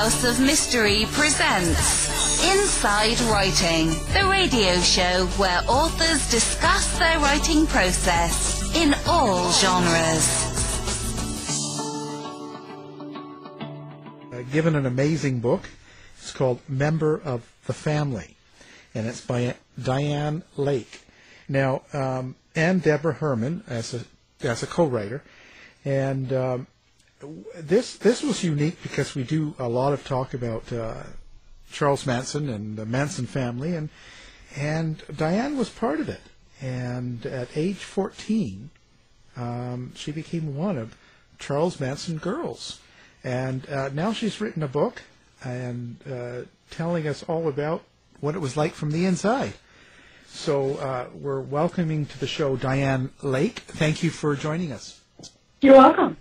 House 0.00 0.24
of 0.24 0.40
Mystery 0.40 1.04
presents 1.10 2.42
Inside 2.42 3.20
Writing, 3.30 3.88
the 4.14 4.26
radio 4.30 4.80
show 4.80 5.26
where 5.36 5.60
authors 5.68 6.30
discuss 6.30 6.98
their 6.98 7.18
writing 7.18 7.66
process 7.66 8.74
in 8.74 8.94
all 9.06 9.52
genres. 9.52 10.26
Uh, 14.32 14.42
given 14.50 14.74
an 14.74 14.86
amazing 14.86 15.40
book. 15.40 15.68
It's 16.16 16.32
called 16.32 16.60
Member 16.66 17.20
of 17.22 17.52
the 17.66 17.74
Family, 17.74 18.36
and 18.94 19.06
it's 19.06 19.20
by 19.20 19.54
Dianne 19.78 20.44
Lake. 20.56 21.02
Now, 21.46 21.82
um, 21.92 22.36
and 22.56 22.82
Deborah 22.82 23.12
Herman 23.12 23.64
as 23.68 23.92
a 23.92 24.46
as 24.48 24.62
a 24.62 24.66
co-writer, 24.66 25.22
and 25.84 26.32
um, 26.32 26.66
this 27.54 27.96
this 27.96 28.22
was 28.22 28.42
unique 28.42 28.82
because 28.82 29.14
we 29.14 29.24
do 29.24 29.54
a 29.58 29.68
lot 29.68 29.92
of 29.92 30.04
talk 30.04 30.34
about 30.34 30.72
uh, 30.72 31.02
Charles 31.70 32.06
Manson 32.06 32.48
and 32.48 32.76
the 32.76 32.86
Manson 32.86 33.26
family, 33.26 33.74
and 33.74 33.88
and 34.56 34.98
Dianne 35.12 35.56
was 35.56 35.68
part 35.68 36.00
of 36.00 36.08
it. 36.08 36.20
And 36.62 37.24
at 37.24 37.48
age 37.56 37.78
14, 37.78 38.68
um, 39.36 39.92
she 39.94 40.12
became 40.12 40.56
one 40.56 40.76
of 40.76 40.94
Charles 41.38 41.80
Manson 41.80 42.18
girls, 42.18 42.80
and 43.24 43.68
uh, 43.68 43.88
now 43.90 44.12
she's 44.12 44.40
written 44.40 44.62
a 44.62 44.68
book 44.68 45.02
and 45.42 45.96
uh, 46.10 46.42
telling 46.70 47.06
us 47.06 47.22
all 47.22 47.48
about 47.48 47.82
what 48.20 48.34
it 48.34 48.40
was 48.40 48.56
like 48.56 48.74
from 48.74 48.90
the 48.90 49.06
inside. 49.06 49.54
So 50.28 50.76
uh, 50.76 51.06
we're 51.14 51.40
welcoming 51.40 52.06
to 52.06 52.18
the 52.20 52.26
show 52.26 52.56
Dianne 52.56 53.10
Lake. 53.22 53.60
Thank 53.60 54.02
you 54.02 54.10
for 54.10 54.36
joining 54.36 54.70
us. 54.70 55.00
You're 55.60 55.76
welcome. 55.76 56.16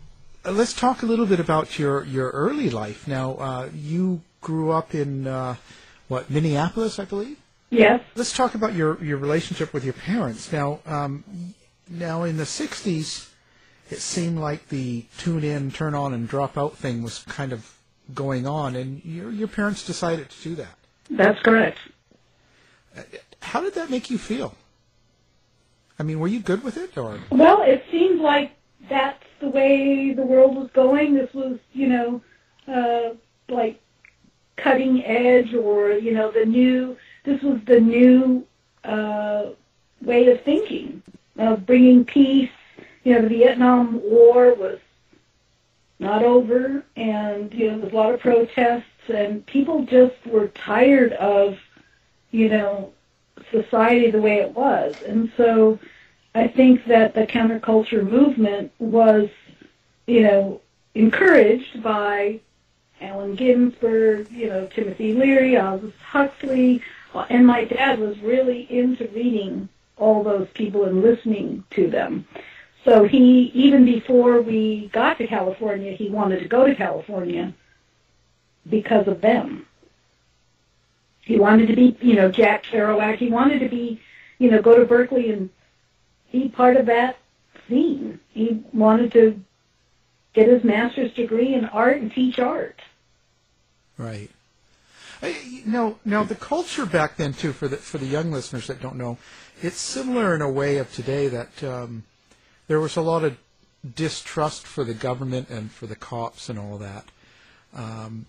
Uh, 0.46 0.52
let's 0.52 0.74
talk 0.74 1.04
a 1.04 1.06
little 1.06 1.26
bit 1.26 1.40
about 1.40 1.78
your, 1.78 2.06
your 2.06 2.30
early 2.30 2.70
life. 2.70 3.08
Now, 3.08 3.34
uh, 3.34 3.70
you 3.76 4.22
grew 4.42 4.72
up 4.72 4.96
in, 4.96 5.28
uh, 5.28 5.56
what, 6.08 6.30
Minneapolis, 6.30 6.98
I 6.98 7.06
believe? 7.06 7.38
Yes. 7.70 8.02
Let's 8.16 8.34
talk 8.34 8.56
about 8.56 8.74
your, 8.74 9.04
your 9.04 9.18
relationship 9.18 9.74
with 9.74 9.84
your 9.84 9.94
parents. 9.94 10.52
Now, 10.52 10.80
um, 10.86 11.24
now 11.90 12.24
in 12.24 12.38
the 12.38 12.46
60s, 12.46 13.30
it 13.90 14.00
seemed 14.00 14.40
like 14.40 14.70
the 14.70 15.06
tune 15.18 15.44
in, 15.44 15.72
turn 15.72 15.94
on, 15.94 16.14
and 16.14 16.28
drop 16.28 16.58
out 16.58 16.78
thing 16.78 17.04
was 17.04 17.20
kind 17.24 17.52
of 17.52 17.76
going 18.14 18.48
on, 18.48 18.76
and 18.76 19.04
your, 19.04 19.32
your 19.32 19.48
parents 19.48 19.86
decided 19.86 20.30
to 20.30 20.44
do 20.44 20.56
that. 20.56 20.76
That's 21.10 21.40
correct. 21.42 21.80
How 23.42 23.62
did 23.62 23.76
that 23.76 23.90
make 23.90 24.10
you 24.10 24.18
feel? 24.18 24.56
I 26.00 26.04
mean, 26.04 26.20
were 26.20 26.28
you 26.28 26.40
good 26.40 26.64
with 26.64 26.78
it, 26.78 26.98
or 26.98 27.20
Well, 27.30 27.62
it 27.62 27.84
seemed 27.92 28.22
like 28.22 28.52
that's 28.90 29.24
the 29.40 29.50
way 29.50 30.14
the 30.14 30.24
world 30.24 30.56
was 30.56 30.70
going. 30.72 31.14
This 31.14 31.34
was, 31.34 31.58
you 31.74 31.88
know, 31.88 32.22
uh, 32.68 33.16
like 33.54 33.82
cutting 34.56 35.04
edge, 35.06 35.54
or 35.54 35.92
you 35.92 36.14
know, 36.14 36.32
the 36.32 36.46
new. 36.46 36.98
This 37.24 37.42
was 37.42 37.60
the 37.66 37.80
new 37.80 38.46
uh, 38.84 39.50
way 40.02 40.28
of 40.32 40.42
thinking 40.44 41.02
of 41.38 41.66
bringing 41.66 42.06
peace. 42.06 42.52
You 43.04 43.14
know, 43.16 43.22
the 43.22 43.30
Vietnam 43.30 44.02
War 44.02 44.54
was 44.54 44.80
not 46.00 46.24
over, 46.24 46.84
and 46.96 47.54
you 47.54 47.72
know, 47.72 47.78
there 47.78 47.86
was 47.86 47.94
a 47.94 47.96
lot 47.96 48.14
of 48.14 48.20
protests, 48.20 49.10
and 49.10 49.46
people 49.46 49.86
just 49.86 50.16
were 50.26 50.48
tired 50.50 51.14
of, 51.14 51.58
you 52.32 52.50
know, 52.50 52.94
society 53.52 54.12
the 54.12 54.22
way 54.22 54.38
it 54.40 54.54
was. 54.54 54.96
And 55.08 55.32
so 55.36 55.80
I 56.36 56.48
think 56.48 56.86
that 56.86 57.14
the 57.14 57.26
counterculture 57.26 58.08
movement 58.08 58.72
was, 58.80 59.30
you 60.06 60.22
know, 60.22 60.62
encouraged 60.94 61.82
by 61.82 62.40
Allen 63.02 63.36
Ginsberg, 63.36 64.30
you 64.32 64.48
know, 64.48 64.68
Timothy 64.68 65.14
Leary, 65.14 65.58
Aldous 65.58 65.94
Huxley, 66.02 66.82
uh, 67.14 67.26
and 67.30 67.46
my 67.48 67.64
dad 67.64 68.00
was 68.00 68.20
really 68.20 68.68
into 68.70 69.08
reading 69.08 69.70
all 69.98 70.24
those 70.24 70.48
people 70.54 70.86
and 70.86 71.02
listening 71.02 71.64
to 71.72 71.90
them. 71.90 72.28
So 72.86 73.04
he, 73.04 73.52
even 73.54 73.86
before 73.86 74.42
we 74.42 74.90
got 74.94 75.18
to 75.18 75.28
California, 75.28 75.94
he 75.94 76.10
wanted 76.10 76.40
to 76.40 76.48
go 76.48 76.66
to 76.66 76.76
California 76.76 77.54
because 78.70 79.08
of 79.08 79.22
them. 79.22 79.66
He 81.22 81.38
wanted 81.38 81.68
to 81.68 81.76
be, 81.76 81.98
you 82.02 82.16
know, 82.16 82.32
Jack 82.32 82.64
Kerouac. 82.64 83.18
He 83.18 83.30
wanted 83.30 83.60
to 83.60 83.70
be, 83.70 84.02
you 84.38 84.50
know, 84.50 84.62
go 84.62 84.78
to 84.78 84.86
Berkeley 84.86 85.32
and 85.32 85.50
be 86.32 86.50
part 86.50 86.78
of 86.78 86.86
that 86.88 87.18
scene. 87.68 88.20
He 88.30 88.64
wanted 88.74 89.12
to 89.14 89.40
get 90.34 90.48
his 90.48 90.64
master's 90.64 91.14
degree 91.14 91.54
in 91.54 91.66
art 91.66 91.98
and 91.98 92.12
teach 92.12 92.40
art. 92.40 92.80
right? 93.98 94.30
Uh, 95.22 95.32
Now, 95.66 95.96
now 96.06 96.24
the 96.24 96.36
culture 96.36 96.86
back 96.86 97.18
then 97.18 97.34
too, 97.34 97.52
for 97.52 97.68
the 97.68 97.78
for 97.78 97.98
the 97.98 98.06
young 98.06 98.32
listeners 98.32 98.68
that 98.68 98.82
don't 98.82 98.96
know, 98.96 99.18
it's 99.62 99.78
similar 99.78 100.34
in 100.36 100.42
a 100.42 100.50
way 100.50 100.78
of 100.78 100.94
today 100.94 101.28
that 101.28 101.64
um, 101.64 102.04
there 102.68 102.80
was 102.80 102.96
a 102.96 103.02
lot 103.02 103.24
of 103.24 103.38
distrust 103.96 104.66
for 104.66 104.84
the 104.84 104.94
government 104.94 105.50
and 105.50 105.72
for 105.72 105.88
the 105.88 105.96
cops 105.96 106.50
and 106.50 106.58
all 106.60 106.78
that. 106.78 107.06
Um, 107.76 108.26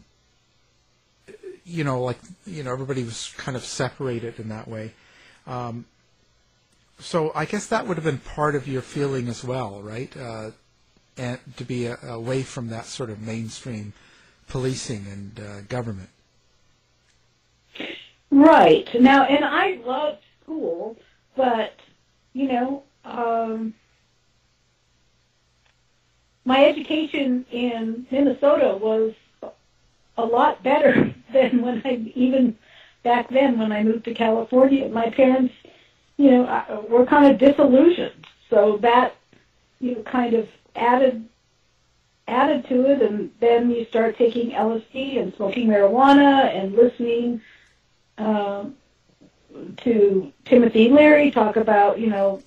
you 1.65 1.85
know, 1.85 2.03
like 2.03 2.19
you 2.47 2.63
know, 2.65 2.73
everybody 2.73 3.05
was 3.05 3.33
kind 3.37 3.57
of 3.57 3.65
separated 3.65 4.41
in 4.41 4.49
that 4.49 4.67
way. 4.67 4.93
Um, 5.47 5.85
so 7.01 7.33
I 7.35 7.45
guess 7.45 7.67
that 7.67 7.87
would 7.87 7.97
have 7.97 8.05
been 8.05 8.19
part 8.19 8.55
of 8.55 8.69
your 8.69 8.83
feeling 8.83 9.29
as 9.29 9.45
well, 9.45 9.83
right? 9.83 10.15
Uh, 10.17 10.51
and 11.17 11.39
to 11.57 11.65
be 11.65 11.89
uh, 11.89 11.97
away 12.05 12.43
from 12.43 12.69
that 12.69 12.87
sort 12.87 13.11
of 13.11 13.21
mainstream 13.21 13.93
policing 14.49 15.07
and 15.11 15.41
uh, 15.41 15.61
government. 15.63 16.09
Right. 18.31 18.89
Now, 18.99 19.25
and 19.25 19.45
I 19.45 19.81
loved 19.85 20.23
school, 20.43 20.97
but, 21.37 21.75
you 22.33 22.49
know, 22.49 22.85
um, 23.05 23.75
my 26.45 26.65
education 26.65 27.45
in 27.51 28.07
Minnesota 28.11 28.77
was 28.81 29.15
a 30.17 30.25
lot 30.25 30.63
better 30.63 31.15
than 31.33 31.63
when 31.63 31.83
I 31.85 32.11
even 32.15 32.57
back 33.03 33.31
then 33.31 33.59
when 33.59 33.73
I 33.73 33.83
moved 33.83 34.05
to 34.05 34.15
California. 34.15 34.89
My 34.89 35.11
parents, 35.11 35.55
you 36.21 36.31
know, 36.31 36.45
uh, 36.45 36.83
were 36.89 37.07
kind 37.07 37.33
of 37.33 37.39
disillusioned, 37.39 38.27
so 38.51 38.77
that 38.83 39.17
you 39.81 39.95
know 39.95 40.03
kind 40.03 40.35
of 40.35 40.49
added 40.77 41.27
added 42.29 42.69
to 42.69 42.85
it, 42.91 43.01
and 43.03 43.31
then 43.41 43.71
you 43.71 43.87
start 43.87 44.19
taking 44.19 44.51
LSD 44.51 45.21
and 45.21 45.35
smoking 45.35 45.67
marijuana 45.67 46.55
and 46.55 46.75
listening 46.75 47.41
um, 48.19 48.77
to 49.79 50.33
Timothy 50.45 50.91
Leary 50.91 51.31
talk 51.31 51.57
about, 51.57 51.99
you 51.99 52.09
know, 52.09 52.43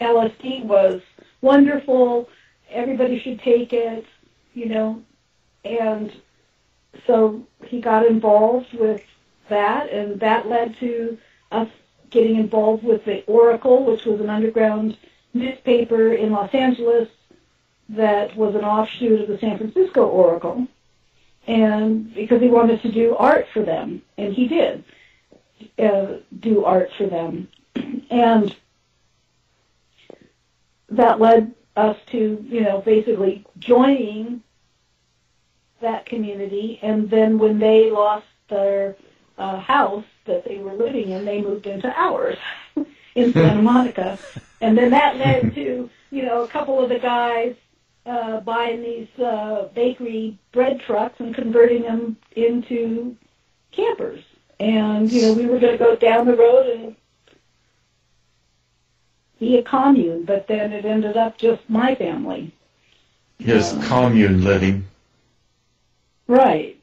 LSD 0.00 0.64
was 0.64 1.00
wonderful. 1.40 2.28
Everybody 2.70 3.20
should 3.20 3.40
take 3.40 3.72
it, 3.72 4.04
you 4.52 4.66
know, 4.66 5.02
and 5.64 6.12
so 7.06 7.46
he 7.64 7.80
got 7.80 8.04
involved 8.04 8.74
with 8.74 9.02
that, 9.48 9.90
and 9.90 10.20
that 10.20 10.48
led 10.48 10.76
to 10.80 11.16
us 11.50 11.68
getting 12.10 12.36
involved 12.36 12.84
with 12.84 13.04
the 13.04 13.24
Oracle, 13.26 13.84
which 13.84 14.04
was 14.04 14.20
an 14.20 14.30
underground 14.30 14.96
newspaper 15.34 16.12
in 16.12 16.32
Los 16.32 16.52
Angeles 16.54 17.08
that 17.90 18.36
was 18.36 18.54
an 18.54 18.64
offshoot 18.64 19.22
of 19.22 19.28
the 19.28 19.38
San 19.38 19.58
Francisco 19.58 20.06
Oracle. 20.06 20.66
And 21.46 22.12
because 22.14 22.42
he 22.42 22.48
wanted 22.48 22.82
to 22.82 22.92
do 22.92 23.16
art 23.16 23.46
for 23.52 23.62
them, 23.62 24.02
and 24.18 24.34
he 24.34 24.48
did 24.48 24.84
uh, 25.78 26.18
do 26.38 26.64
art 26.64 26.90
for 26.96 27.06
them. 27.06 27.48
And 28.10 28.56
that 30.88 31.20
led 31.20 31.54
us 31.76 31.96
to, 32.06 32.44
you 32.48 32.62
know, 32.62 32.80
basically 32.80 33.44
joining 33.58 34.42
that 35.80 36.06
community. 36.06 36.78
And 36.82 37.10
then 37.10 37.38
when 37.38 37.58
they 37.58 37.90
lost 37.90 38.26
their 38.48 38.96
uh, 39.38 39.60
house 39.60 40.04
that 40.26 40.44
they 40.44 40.58
were 40.58 40.74
living 40.74 41.10
in, 41.10 41.24
they 41.24 41.40
moved 41.40 41.66
into 41.66 41.88
ours 41.96 42.36
in 43.14 43.32
Santa 43.32 43.62
Monica. 43.62 44.18
And 44.60 44.76
then 44.76 44.90
that 44.90 45.16
led 45.16 45.54
to, 45.54 45.88
you 46.10 46.22
know, 46.22 46.42
a 46.42 46.48
couple 46.48 46.82
of 46.82 46.88
the 46.88 46.98
guys 46.98 47.54
uh, 48.04 48.40
buying 48.40 48.82
these 48.82 49.08
uh, 49.18 49.68
bakery 49.74 50.38
bread 50.52 50.80
trucks 50.80 51.20
and 51.20 51.34
converting 51.34 51.82
them 51.82 52.16
into 52.36 53.16
campers. 53.70 54.24
And, 54.60 55.10
you 55.12 55.22
know, 55.22 55.32
we 55.34 55.46
were 55.46 55.60
going 55.60 55.78
to 55.78 55.84
go 55.84 55.94
down 55.94 56.26
the 56.26 56.36
road 56.36 56.66
and 56.66 56.96
be 59.38 59.56
a 59.56 59.62
commune, 59.62 60.24
but 60.24 60.48
then 60.48 60.72
it 60.72 60.84
ended 60.84 61.16
up 61.16 61.38
just 61.38 61.62
my 61.68 61.94
family. 61.94 62.52
Yes, 63.38 63.72
Um, 63.72 63.82
commune 63.82 64.42
living. 64.42 64.86
Right. 66.26 66.77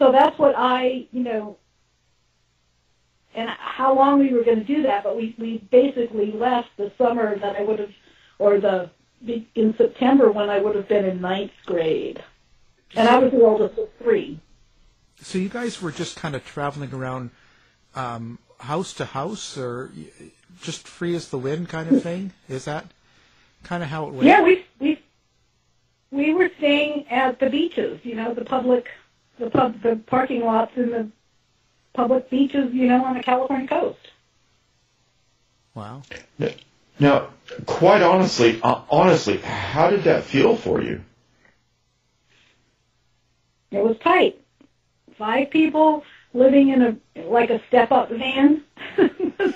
So 0.00 0.10
that's 0.10 0.36
what 0.38 0.54
I, 0.56 1.06
you 1.12 1.22
know, 1.22 1.58
and 3.34 3.50
how 3.50 3.94
long 3.94 4.18
we 4.18 4.32
were 4.32 4.42
going 4.42 4.58
to 4.58 4.64
do 4.64 4.82
that, 4.82 5.04
but 5.04 5.14
we, 5.14 5.36
we 5.38 5.58
basically 5.70 6.32
left 6.32 6.70
the 6.78 6.90
summer 6.96 7.38
that 7.38 7.54
I 7.54 7.62
would 7.62 7.78
have, 7.78 7.92
or 8.38 8.58
the, 8.58 8.90
in 9.54 9.74
September 9.76 10.32
when 10.32 10.48
I 10.48 10.58
would 10.58 10.74
have 10.74 10.88
been 10.88 11.04
in 11.04 11.20
ninth 11.20 11.52
grade. 11.66 12.24
and 12.96 13.08
I 13.08 13.18
was 13.18 13.30
the 13.30 13.42
oldest 13.42 13.78
of 13.78 13.90
three. 14.02 14.40
So 15.20 15.36
you 15.36 15.50
guys 15.50 15.82
were 15.82 15.92
just 15.92 16.16
kind 16.16 16.34
of 16.34 16.46
traveling 16.46 16.94
around 16.94 17.30
um, 17.94 18.38
house 18.58 18.94
to 18.94 19.04
house, 19.04 19.58
or 19.58 19.92
just 20.62 20.88
free 20.88 21.14
as 21.14 21.28
the 21.28 21.38
wind 21.38 21.68
kind 21.68 21.94
of 21.94 22.02
thing? 22.02 22.32
Is 22.48 22.64
that 22.64 22.86
kind 23.64 23.82
of 23.82 23.90
how 23.90 24.08
it 24.08 24.14
went? 24.14 24.26
Yeah, 24.26 24.42
we 24.42 24.64
we 24.78 25.02
we 26.10 26.32
were 26.32 26.50
staying 26.56 27.06
at 27.08 27.38
the 27.38 27.50
beaches, 27.50 28.00
you 28.02 28.14
know, 28.14 28.32
the 28.32 28.44
public, 28.44 28.88
the 29.40 29.50
pub, 29.50 29.82
the 29.82 29.96
parking 30.06 30.42
lots 30.44 30.76
in 30.76 30.90
the 30.90 31.08
public 31.94 32.30
beaches, 32.30 32.72
you 32.72 32.86
know, 32.86 33.04
on 33.04 33.16
the 33.16 33.22
California 33.22 33.66
coast. 33.66 33.98
Wow. 35.74 36.02
Now, 36.98 37.30
quite 37.66 38.02
honestly, 38.02 38.60
uh, 38.62 38.82
honestly, 38.90 39.38
how 39.38 39.90
did 39.90 40.04
that 40.04 40.24
feel 40.24 40.56
for 40.56 40.82
you? 40.82 41.00
It 43.70 43.82
was 43.82 43.96
tight. 43.98 44.38
Five 45.16 45.50
people 45.50 46.04
living 46.34 46.68
in 46.70 46.82
a 46.82 47.20
like 47.22 47.50
a 47.50 47.60
step 47.68 47.92
up 47.92 48.10
van. 48.10 48.62
it 48.98 49.38
was 49.38 49.54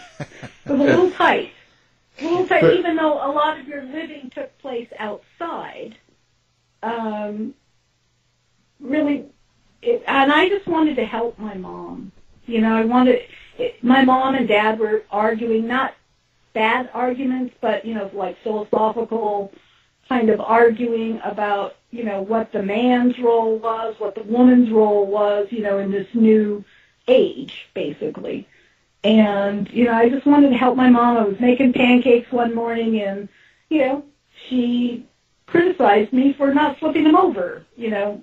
a 0.66 0.72
little 0.72 1.10
tight. 1.12 1.50
A 2.20 2.24
little 2.24 2.46
tight, 2.46 2.60
But- 2.62 2.76
even 2.78 2.96
though 2.96 3.14
a 3.14 3.30
lot 3.32 3.58
of 3.58 3.66
your 3.68 3.82
living 3.82 4.30
took 4.34 4.56
place 4.58 4.88
outside. 4.98 5.96
Um, 6.82 7.54
really, 8.78 9.24
it, 9.84 10.02
and 10.06 10.32
I 10.32 10.48
just 10.48 10.66
wanted 10.66 10.96
to 10.96 11.04
help 11.04 11.38
my 11.38 11.54
mom. 11.54 12.12
You 12.46 12.60
know, 12.60 12.76
I 12.76 12.84
wanted. 12.84 13.22
It, 13.58 13.82
my 13.84 14.04
mom 14.04 14.34
and 14.34 14.48
dad 14.48 14.78
were 14.78 15.04
arguing, 15.10 15.66
not 15.66 15.94
bad 16.52 16.90
arguments, 16.92 17.54
but 17.60 17.84
you 17.84 17.94
know, 17.94 18.10
like 18.14 18.38
philosophical 18.42 19.52
kind 20.08 20.30
of 20.30 20.40
arguing 20.40 21.20
about, 21.24 21.76
you 21.90 22.04
know, 22.04 22.20
what 22.22 22.52
the 22.52 22.62
man's 22.62 23.18
role 23.18 23.56
was, 23.58 23.94
what 23.98 24.14
the 24.14 24.22
woman's 24.22 24.70
role 24.70 25.06
was, 25.06 25.48
you 25.50 25.60
know, 25.62 25.78
in 25.78 25.90
this 25.90 26.08
new 26.14 26.64
age, 27.08 27.68
basically. 27.74 28.46
And, 29.02 29.70
you 29.70 29.84
know, 29.84 29.92
I 29.92 30.08
just 30.08 30.26
wanted 30.26 30.50
to 30.50 30.56
help 30.56 30.76
my 30.76 30.88
mom. 30.88 31.16
I 31.16 31.24
was 31.24 31.40
making 31.40 31.72
pancakes 31.72 32.30
one 32.32 32.54
morning 32.54 33.00
and, 33.00 33.28
you 33.68 33.80
know, 33.80 34.04
she 34.48 35.06
criticized 35.46 36.12
me 36.12 36.32
for 36.32 36.52
not 36.52 36.78
flipping 36.78 37.04
them 37.04 37.16
over, 37.16 37.64
you 37.76 37.90
know, 37.90 38.22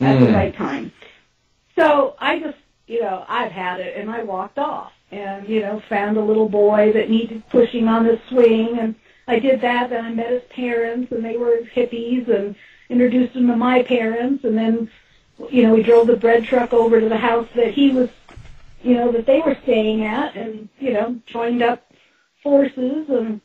at 0.00 0.18
the 0.18 0.26
Mm. 0.26 0.34
right 0.34 0.54
time. 0.54 0.92
So 1.76 2.14
I 2.18 2.38
just, 2.38 2.58
you 2.86 3.00
know, 3.00 3.24
I've 3.28 3.52
had 3.52 3.80
it 3.80 3.96
and 3.96 4.10
I 4.10 4.22
walked 4.22 4.58
off 4.58 4.92
and, 5.12 5.48
you 5.48 5.60
know, 5.60 5.80
found 5.88 6.16
a 6.16 6.20
little 6.20 6.48
boy 6.48 6.92
that 6.92 7.10
needed 7.10 7.42
pushing 7.48 7.88
on 7.88 8.04
the 8.04 8.18
swing 8.28 8.78
and 8.78 8.94
I 9.30 9.38
did 9.38 9.60
that. 9.60 9.90
Then 9.90 10.04
I 10.04 10.10
met 10.12 10.30
his 10.30 10.42
parents, 10.50 11.12
and 11.12 11.24
they 11.24 11.36
were 11.36 11.60
hippies, 11.72 12.28
and 12.28 12.56
introduced 12.88 13.36
him 13.36 13.46
to 13.46 13.54
my 13.56 13.82
parents. 13.84 14.42
And 14.42 14.58
then, 14.58 14.90
you 15.50 15.62
know, 15.62 15.72
we 15.74 15.84
drove 15.84 16.08
the 16.08 16.16
bread 16.16 16.44
truck 16.44 16.72
over 16.72 17.00
to 17.00 17.08
the 17.08 17.16
house 17.16 17.48
that 17.54 17.72
he 17.72 17.90
was, 17.90 18.10
you 18.82 18.94
know, 18.94 19.12
that 19.12 19.26
they 19.26 19.40
were 19.40 19.56
staying 19.62 20.04
at, 20.04 20.34
and 20.34 20.68
you 20.80 20.92
know, 20.92 21.20
joined 21.26 21.62
up 21.62 21.92
forces 22.42 23.08
and 23.08 23.40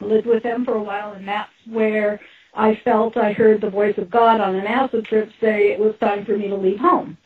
lived 0.00 0.26
with 0.26 0.44
them 0.44 0.64
for 0.64 0.74
a 0.74 0.82
while. 0.82 1.14
And 1.14 1.26
that's 1.26 1.50
where 1.68 2.20
I 2.56 2.74
felt 2.76 3.16
I 3.16 3.32
heard 3.32 3.60
the 3.60 3.70
voice 3.70 3.98
of 3.98 4.10
God 4.10 4.40
on 4.40 4.54
an 4.56 4.66
acid 4.66 5.06
trip 5.06 5.30
say 5.40 5.72
it 5.72 5.80
was 5.80 5.94
time 5.98 6.24
for 6.24 6.36
me 6.36 6.48
to 6.48 6.56
leave 6.56 6.80
home. 6.80 7.18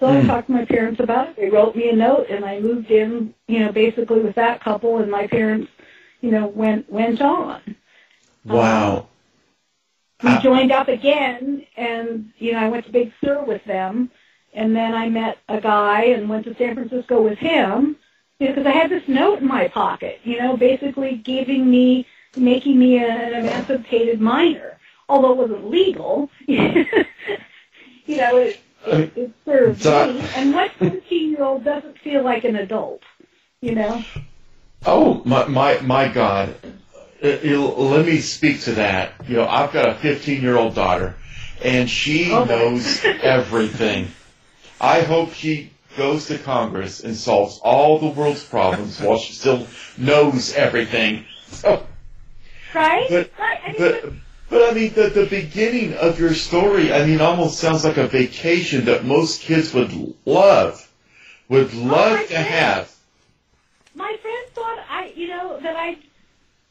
So 0.00 0.08
I 0.08 0.22
Hmm. 0.22 0.26
talked 0.26 0.46
to 0.48 0.52
my 0.52 0.64
parents 0.66 1.00
about 1.00 1.30
it. 1.30 1.36
They 1.36 1.50
wrote 1.50 1.76
me 1.76 1.90
a 1.90 1.96
note, 1.96 2.26
and 2.30 2.44
I 2.44 2.60
moved 2.60 2.90
in, 2.90 3.34
you 3.48 3.60
know, 3.60 3.72
basically 3.72 4.20
with 4.20 4.34
that 4.36 4.60
couple. 4.62 4.98
And 4.98 5.10
my 5.10 5.26
parents 5.26 5.70
you 6.20 6.30
know, 6.30 6.46
went 6.48 6.90
went 6.90 7.20
on. 7.22 7.76
Wow. 8.44 9.08
We 10.22 10.36
Ah. 10.36 10.40
joined 10.42 10.72
up 10.72 10.88
again, 10.88 11.66
and 11.76 12.32
you 12.38 12.52
know, 12.52 12.58
I 12.60 12.68
went 12.68 12.86
to 12.86 12.92
Big 12.92 13.12
Sur 13.20 13.42
with 13.44 13.64
them, 13.64 14.10
and 14.54 14.74
then 14.74 14.94
I 14.94 15.08
met 15.08 15.38
a 15.48 15.60
guy 15.60 16.04
and 16.04 16.28
went 16.28 16.44
to 16.44 16.54
San 16.56 16.74
Francisco 16.74 17.22
with 17.22 17.38
him. 17.38 17.96
You 18.38 18.48
know, 18.48 18.54
because 18.54 18.66
I 18.66 18.72
had 18.72 18.90
this 18.90 19.08
note 19.08 19.40
in 19.40 19.46
my 19.46 19.68
pocket, 19.68 20.20
you 20.24 20.38
know, 20.38 20.56
basically 20.56 21.16
giving 21.16 21.70
me, 21.70 22.06
making 22.36 22.78
me 22.78 22.98
an 22.98 23.34
emancipated 23.34 24.20
minor, 24.20 24.78
although 25.08 25.32
it 25.32 25.36
wasn't 25.36 25.70
legal. 25.70 26.30
you 26.46 26.86
know, 28.08 28.36
it, 28.36 28.60
it, 28.86 29.12
it 29.16 29.32
served 29.44 29.84
me. 29.84 30.24
And 30.36 30.54
what 30.54 30.72
14 30.78 31.30
year 31.30 31.42
old 31.42 31.64
doesn't 31.64 31.98
feel 31.98 32.22
like 32.24 32.44
an 32.44 32.56
adult? 32.56 33.02
You 33.60 33.74
know. 33.74 34.04
Oh 34.84 35.22
my 35.24 35.46
my 35.46 35.80
my 35.80 36.08
God! 36.08 36.54
Uh, 37.22 37.28
let 37.48 38.04
me 38.04 38.18
speak 38.20 38.60
to 38.62 38.72
that. 38.72 39.12
You 39.26 39.36
know, 39.36 39.46
I've 39.48 39.72
got 39.72 39.88
a 39.88 39.94
15 39.94 40.42
year 40.42 40.56
old 40.56 40.74
daughter, 40.74 41.14
and 41.62 41.88
she 41.88 42.30
Oh, 42.30 42.44
knows 42.44 43.02
everything. 43.04 44.08
I 44.80 45.00
hope 45.00 45.32
she 45.32 45.70
goes 45.96 46.26
to 46.26 46.36
Congress 46.38 47.00
and 47.02 47.16
solves 47.16 47.60
all 47.62 47.98
the 47.98 48.08
world's 48.08 48.44
problems 48.44 49.00
while 49.00 49.16
she 49.16 49.32
still 49.32 49.66
knows 49.96 50.52
everything. 50.54 51.24
So, 51.54 51.86
Right? 52.74 53.06
but 53.08 53.30
right. 53.38 53.60
I 53.64 53.68
mean, 53.68 53.76
but 53.78 54.12
but 54.50 54.70
I 54.70 54.74
mean 54.74 54.92
the 54.94 55.08
the 55.08 55.26
beginning 55.26 55.94
of 55.94 56.18
your 56.18 56.34
story. 56.34 56.92
I 56.92 57.06
mean, 57.06 57.20
almost 57.20 57.58
sounds 57.58 57.84
like 57.84 57.96
a 57.96 58.06
vacation 58.08 58.86
that 58.86 59.04
most 59.04 59.40
kids 59.42 59.72
would 59.74 59.92
love, 60.26 60.90
would 61.48 61.70
oh, 61.74 61.78
love 61.78 62.12
my 62.18 62.22
to 62.22 62.28
friend. 62.28 62.46
have. 62.46 62.94
my 63.94 64.16
friends 64.20 64.50
thought 64.54 64.78
I, 64.90 65.12
you 65.16 65.28
know, 65.28 65.58
that 65.60 65.76
I 65.76 65.96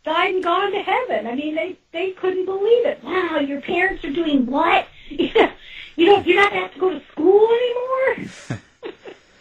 died 0.06 0.36
and 0.36 0.44
gone 0.44 0.72
to 0.72 0.82
heaven. 0.82 1.28
I 1.28 1.36
mean, 1.36 1.56
they 1.56 1.78
they 1.92 2.12
couldn't 2.12 2.46
believe 2.46 2.86
it. 2.86 3.04
Wow, 3.04 3.40
your 3.40 3.62
parents 3.62 4.04
are 4.04 4.12
doing 4.12 4.46
what? 4.46 4.88
You 5.10 5.32
know, 5.36 5.52
you 5.96 6.06
don't, 6.08 6.26
you're 6.26 6.42
not 6.42 6.50
gonna 6.50 6.62
have 6.64 6.74
to 6.74 6.80
go 6.80 6.90
to 6.90 7.02
school 7.12 7.48
anymore. 7.50 8.32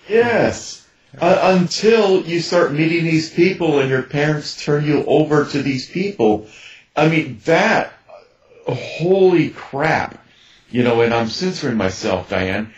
Yes. 0.08 0.81
Uh, 1.20 1.56
until 1.60 2.22
you 2.26 2.40
start 2.40 2.72
meeting 2.72 3.04
these 3.04 3.30
people 3.30 3.80
and 3.80 3.90
your 3.90 4.02
parents 4.02 4.62
turn 4.64 4.84
you 4.84 5.04
over 5.04 5.44
to 5.44 5.62
these 5.62 5.86
people. 5.88 6.46
I 6.96 7.08
mean, 7.08 7.38
that, 7.44 7.92
holy 8.66 9.50
crap. 9.50 10.18
You 10.70 10.82
know, 10.82 11.02
and 11.02 11.12
I'm 11.12 11.28
censoring 11.28 11.76
myself, 11.76 12.30
Dianne. 12.30 12.70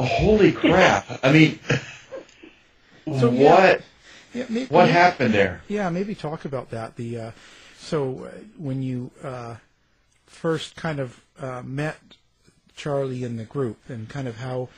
Holy 0.00 0.50
crap. 0.50 1.06
I 1.22 1.30
mean, 1.32 1.60
So, 3.04 3.30
yeah. 3.30 3.50
what, 3.50 3.82
Yeah, 4.34 4.44
may- 4.48 4.64
what 4.66 4.88
happened 4.88 5.32
there? 5.32 5.62
Yeah, 5.68 5.88
maybe 5.90 6.16
talk 6.16 6.44
about 6.44 6.70
that. 6.70 6.96
The 6.96 7.18
uh, 7.20 7.30
so 7.78 8.24
uh, 8.24 8.30
when 8.58 8.82
you 8.82 9.12
uh, 9.22 9.56
first 10.26 10.74
kind 10.74 10.98
of 10.98 11.20
uh, 11.38 11.62
met 11.64 11.98
Charlie 12.74 13.22
in 13.22 13.36
the 13.36 13.44
group, 13.44 13.78
and 13.88 14.08
kind 14.08 14.26
of 14.26 14.38
how 14.38 14.68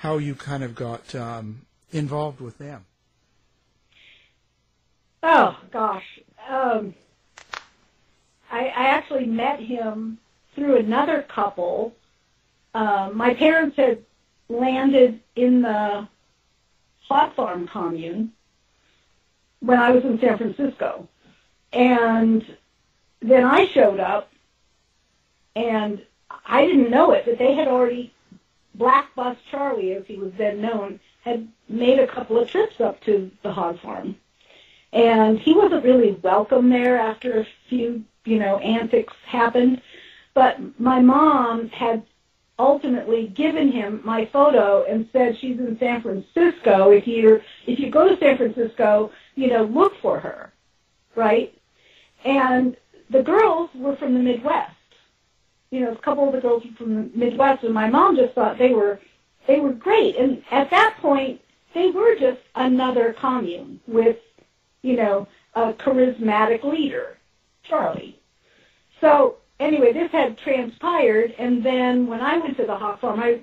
how 0.00 0.18
you 0.18 0.34
kind 0.34 0.62
of 0.62 0.74
got 0.74 1.14
um, 1.14 1.62
involved 1.94 2.40
with 2.40 2.58
them. 2.58 2.84
Oh 5.22 5.58
gosh, 5.70 6.20
um, 6.48 6.94
I, 8.50 8.66
I 8.66 8.84
actually 8.88 9.24
met 9.24 9.60
him 9.60 10.18
through 10.54 10.76
another 10.76 11.22
couple. 11.22 11.94
Um, 12.74 13.16
my 13.16 13.32
parents 13.32 13.76
had 13.76 14.04
landed 14.48 15.20
in 15.34 15.62
the 15.62 16.06
Hog 17.08 17.34
Farm 17.34 17.66
commune 17.66 18.32
when 19.60 19.78
I 19.78 19.90
was 19.92 20.04
in 20.04 20.20
San 20.20 20.36
Francisco, 20.36 21.08
and 21.72 22.44
then 23.20 23.44
I 23.44 23.66
showed 23.66 24.00
up, 24.00 24.30
and 25.56 26.02
I 26.44 26.66
didn't 26.66 26.90
know 26.90 27.12
it, 27.12 27.24
but 27.24 27.38
they 27.38 27.54
had 27.54 27.68
already 27.68 28.12
Black 28.74 29.14
Bus 29.14 29.36
Charlie, 29.50 29.92
as 29.94 30.04
he 30.06 30.16
was 30.16 30.32
then 30.36 30.60
known, 30.60 31.00
had 31.24 31.48
made 31.68 31.98
a 31.98 32.06
couple 32.06 32.38
of 32.38 32.48
trips 32.48 32.80
up 32.80 33.00
to 33.02 33.30
the 33.42 33.52
hog 33.52 33.80
farm 33.80 34.16
and 34.94 35.40
he 35.40 35.52
wasn't 35.52 35.84
really 35.84 36.12
welcome 36.22 36.70
there 36.70 36.98
after 36.98 37.40
a 37.40 37.46
few, 37.68 38.02
you 38.24 38.38
know, 38.38 38.58
antics 38.58 39.12
happened. 39.26 39.82
But 40.34 40.58
my 40.80 41.00
mom 41.00 41.68
had 41.68 42.04
ultimately 42.60 43.26
given 43.26 43.72
him 43.72 44.00
my 44.04 44.28
photo 44.32 44.84
and 44.88 45.08
said 45.12 45.36
she's 45.40 45.58
in 45.58 45.76
San 45.80 46.00
Francisco. 46.00 46.92
If 46.92 47.08
you 47.08 47.40
if 47.66 47.80
you 47.80 47.90
go 47.90 48.08
to 48.08 48.16
San 48.20 48.36
Francisco, 48.36 49.10
you 49.34 49.48
know, 49.48 49.64
look 49.64 49.94
for 50.00 50.20
her, 50.20 50.52
right? 51.16 51.52
And 52.24 52.76
the 53.10 53.22
girls 53.22 53.70
were 53.74 53.96
from 53.96 54.14
the 54.14 54.20
Midwest. 54.20 54.70
You 55.72 55.80
know, 55.80 55.92
a 55.92 55.96
couple 55.96 56.28
of 56.28 56.34
the 56.34 56.40
girls 56.40 56.62
were 56.64 56.76
from 56.76 56.94
the 56.94 57.18
Midwest, 57.18 57.64
and 57.64 57.74
my 57.74 57.90
mom 57.90 58.14
just 58.14 58.34
thought 58.34 58.58
they 58.58 58.70
were 58.70 59.00
they 59.46 59.60
were 59.60 59.72
great. 59.72 60.16
And 60.16 60.42
at 60.50 60.70
that 60.70 60.96
point, 61.00 61.40
they 61.74 61.90
were 61.90 62.14
just 62.16 62.40
another 62.54 63.12
commune 63.12 63.80
with 63.86 64.16
you 64.82 64.96
know, 64.96 65.26
a 65.54 65.72
charismatic 65.72 66.62
leader, 66.62 67.16
Charlie. 67.62 68.20
So 69.00 69.36
anyway, 69.58 69.94
this 69.94 70.12
had 70.12 70.36
transpired, 70.36 71.34
and 71.38 71.62
then 71.64 72.06
when 72.06 72.20
I 72.20 72.36
went 72.36 72.58
to 72.58 72.66
the 72.66 72.76
hog 72.76 73.00
farm, 73.00 73.18
I 73.18 73.40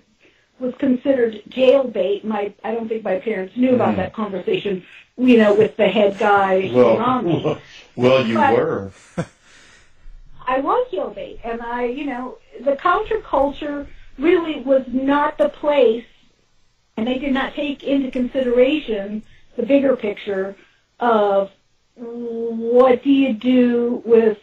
was 0.59 0.75
considered 0.75 1.41
jailbait. 1.49 2.23
My 2.23 2.53
I 2.63 2.75
don't 2.75 2.87
think 2.87 3.03
my 3.03 3.17
parents 3.17 3.57
knew 3.57 3.73
about 3.73 3.95
Mm. 3.95 3.97
that 3.97 4.13
conversation, 4.13 4.83
you 5.17 5.37
know, 5.37 5.55
with 5.55 5.75
the 5.77 5.87
head 5.87 6.19
guy. 6.19 6.69
Well, 6.71 7.59
well, 7.95 8.25
you 8.25 8.35
But- 8.35 8.55
were. 8.55 8.91
I 10.47 10.59
was 10.59 10.91
jail 10.91 11.09
bait, 11.09 11.39
and 11.43 11.61
I, 11.61 11.85
you 11.85 12.05
know, 12.05 12.37
the 12.59 12.73
counterculture 12.75 13.87
really 14.21 14.61
was 14.61 14.85
not 14.87 15.37
the 15.37 15.49
place, 15.49 16.05
and 16.95 17.07
they 17.07 17.17
did 17.17 17.33
not 17.33 17.53
take 17.53 17.83
into 17.83 18.11
consideration 18.11 19.23
the 19.55 19.63
bigger 19.63 19.95
picture 19.95 20.55
of 20.99 21.51
what 21.95 23.03
do 23.03 23.09
you 23.09 23.33
do 23.33 24.01
with 24.05 24.37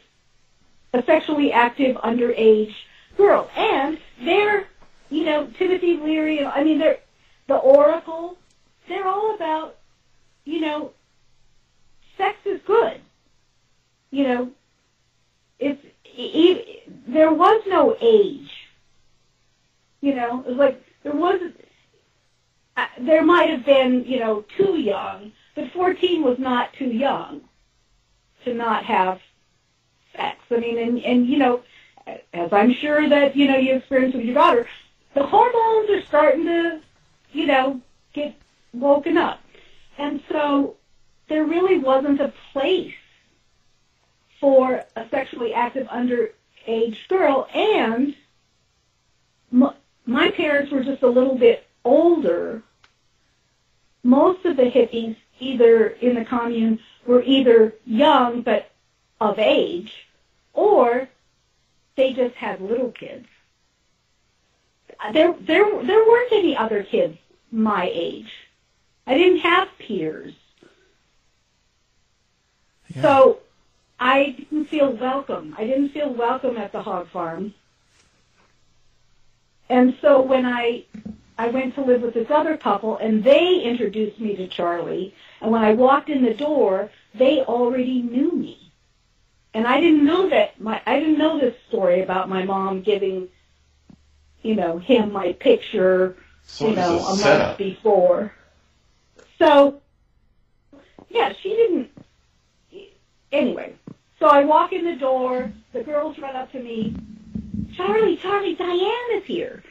a 0.93 1.03
sexually 1.03 1.53
active 1.53 1.97
underage 1.97 2.75
girl. 3.17 3.51
And 3.57 3.99
they're, 4.23 4.67
you 5.11 5.25
know, 5.25 5.49
Timothy 5.59 5.97
Leary, 5.97 6.45
I 6.45 6.65
mean, 6.65 6.79
they're, 6.79 6.99
the 7.47 7.57
Oracle, 7.57 8.37
they're 8.89 9.07
all 9.07 9.35
about, 9.35 9.77
you 10.45 10.61
know, 10.61 10.93
sex 12.17 12.39
is 12.45 12.61
good. 12.67 13.01
You 14.11 14.25
know, 14.25 14.51
it's, 15.59 15.85
it, 16.05 16.83
there 17.07 17.33
was 17.33 17.63
no 17.67 17.97
age. 18.01 18.51
You 20.01 20.15
know, 20.15 20.41
it 20.41 20.47
was 20.47 20.57
like, 20.57 20.85
there 21.03 21.15
was, 21.15 21.41
uh, 22.77 22.87
there 23.01 23.25
might 23.25 23.51
have 23.51 23.65
been, 23.65 24.05
you 24.05 24.21
know, 24.21 24.45
too 24.57 24.79
young, 24.79 25.33
but 25.55 25.71
14 25.73 26.23
was 26.23 26.39
not 26.39 26.73
too 26.73 26.87
young 26.91 27.43
to 28.45 28.55
not 28.55 28.85
have 28.85 29.21
sex. 30.15 30.39
I 30.51 30.57
mean, 30.57 30.79
and, 30.79 30.99
and 31.01 31.27
you 31.27 31.39
know, 31.39 31.63
as 32.33 32.53
I'm 32.53 32.73
sure 32.73 33.09
that, 33.09 33.37
you 33.37 33.49
know, 33.49 33.57
you 33.57 33.75
experience 33.77 34.15
with 34.15 34.25
your 34.25 34.35
daughter, 34.35 34.67
the 35.15 35.27
hormones 35.27 35.91
are 35.91 36.03
starting 36.03 36.45
to, 36.47 36.81
you 37.33 37.47
know, 37.47 37.81
get 38.13 38.35
woken 38.73 39.17
up. 39.17 39.41
And 39.99 40.23
so 40.31 40.77
there 41.29 41.45
really 41.45 41.79
wasn't 41.79 42.21
a 42.21 42.33
place 42.53 42.95
for 44.41 44.85
a 44.95 45.09
sexually 45.11 45.53
active 45.53 45.87
underage 45.89 47.09
girl. 47.09 47.49
And 47.53 48.15
my, 50.09 50.31
parents 50.31 50.73
were 50.73 50.83
just 50.83 51.03
a 51.03 51.09
little 51.09 51.37
bit 51.37 51.67
older. 51.85 52.63
Most 54.03 54.47
of 54.47 54.57
the 54.57 54.65
hippies, 54.65 55.17
either 55.39 55.89
in 55.89 56.15
the 56.15 56.25
commune, 56.25 56.81
were 57.07 57.23
either 57.23 57.75
young 57.85 58.41
but 58.41 58.71
of 59.21 59.39
age, 59.39 59.93
or 60.55 61.09
they 61.97 62.15
just 62.15 62.35
had 62.37 62.63
little 62.63 62.91
kids. 62.91 63.27
Uh, 64.99 65.13
there, 65.13 65.35
there, 65.41 65.65
there 65.85 66.05
weren't 66.05 66.33
any 66.33 66.57
other 66.57 66.83
kids 66.83 67.19
my 67.53 67.91
age. 67.93 68.33
I 69.07 69.15
didn't 69.15 69.41
have 69.41 69.69
peers. 69.79 70.33
Yeah. 72.95 73.03
So 73.03 73.39
I 74.01 74.37
didn't 74.39 74.67
feel 74.67 74.91
welcome. 74.93 75.55
I 75.59 75.65
didn't 75.65 75.91
feel 75.91 76.13
welcome 76.13 76.57
at 76.57 76.73
the 76.73 76.83
hog 76.83 77.09
farm. 77.11 77.53
And 79.71 79.97
so 80.01 80.21
when 80.21 80.47
I 80.47 80.85
I 81.37 81.49
went 81.49 81.75
to 81.77 81.83
live 81.83 82.03
with 82.03 82.15
this 82.15 82.31
other 82.31 82.57
couple 82.57 82.97
and 82.99 83.23
they 83.23 83.61
introduced 83.61 84.19
me 84.19 84.35
to 84.37 84.49
Charlie, 84.49 85.15
and 85.41 85.51
when 85.51 85.63
I 85.63 85.75
walked 85.75 86.09
in 86.09 86.23
the 86.25 86.35
door, 86.35 86.91
they 87.15 87.43
already 87.43 88.03
knew 88.03 88.33
me. 88.33 88.73
And 89.55 89.67
I 89.67 89.81
didn't 89.81 90.05
know 90.05 90.29
that 90.31 90.61
my 90.61 90.81
I 90.87 90.99
didn't 90.99 91.19
know 91.19 91.39
this 91.39 91.55
story 91.69 92.03
about 92.03 92.29
my 92.29 92.45
mom 92.45 92.83
giving 92.83 93.29
you 94.43 94.55
know, 94.55 94.79
him 94.79 95.13
my 95.13 95.33
picture, 95.35 96.17
So 96.47 96.69
you 96.69 96.77
know, 96.77 97.01
a 97.01 97.13
a 97.13 97.17
month 97.17 97.59
before. 97.59 98.33
So 99.39 99.81
yeah, 101.09 101.33
she 101.43 101.51
didn't 101.51 101.91
anyway. 103.33 103.75
So 104.19 104.27
I 104.27 104.45
walk 104.45 104.73
in 104.73 104.85
the 104.85 104.97
door, 104.97 105.53
the 105.73 105.83
girls 105.83 106.19
run 106.19 106.35
up 106.35 106.51
to 106.53 106.61
me, 106.61 106.97
Charlie, 107.79 108.17
Charlie, 108.17 108.57
Dianne 108.57 109.19
is 109.19 109.25
here. 109.25 109.63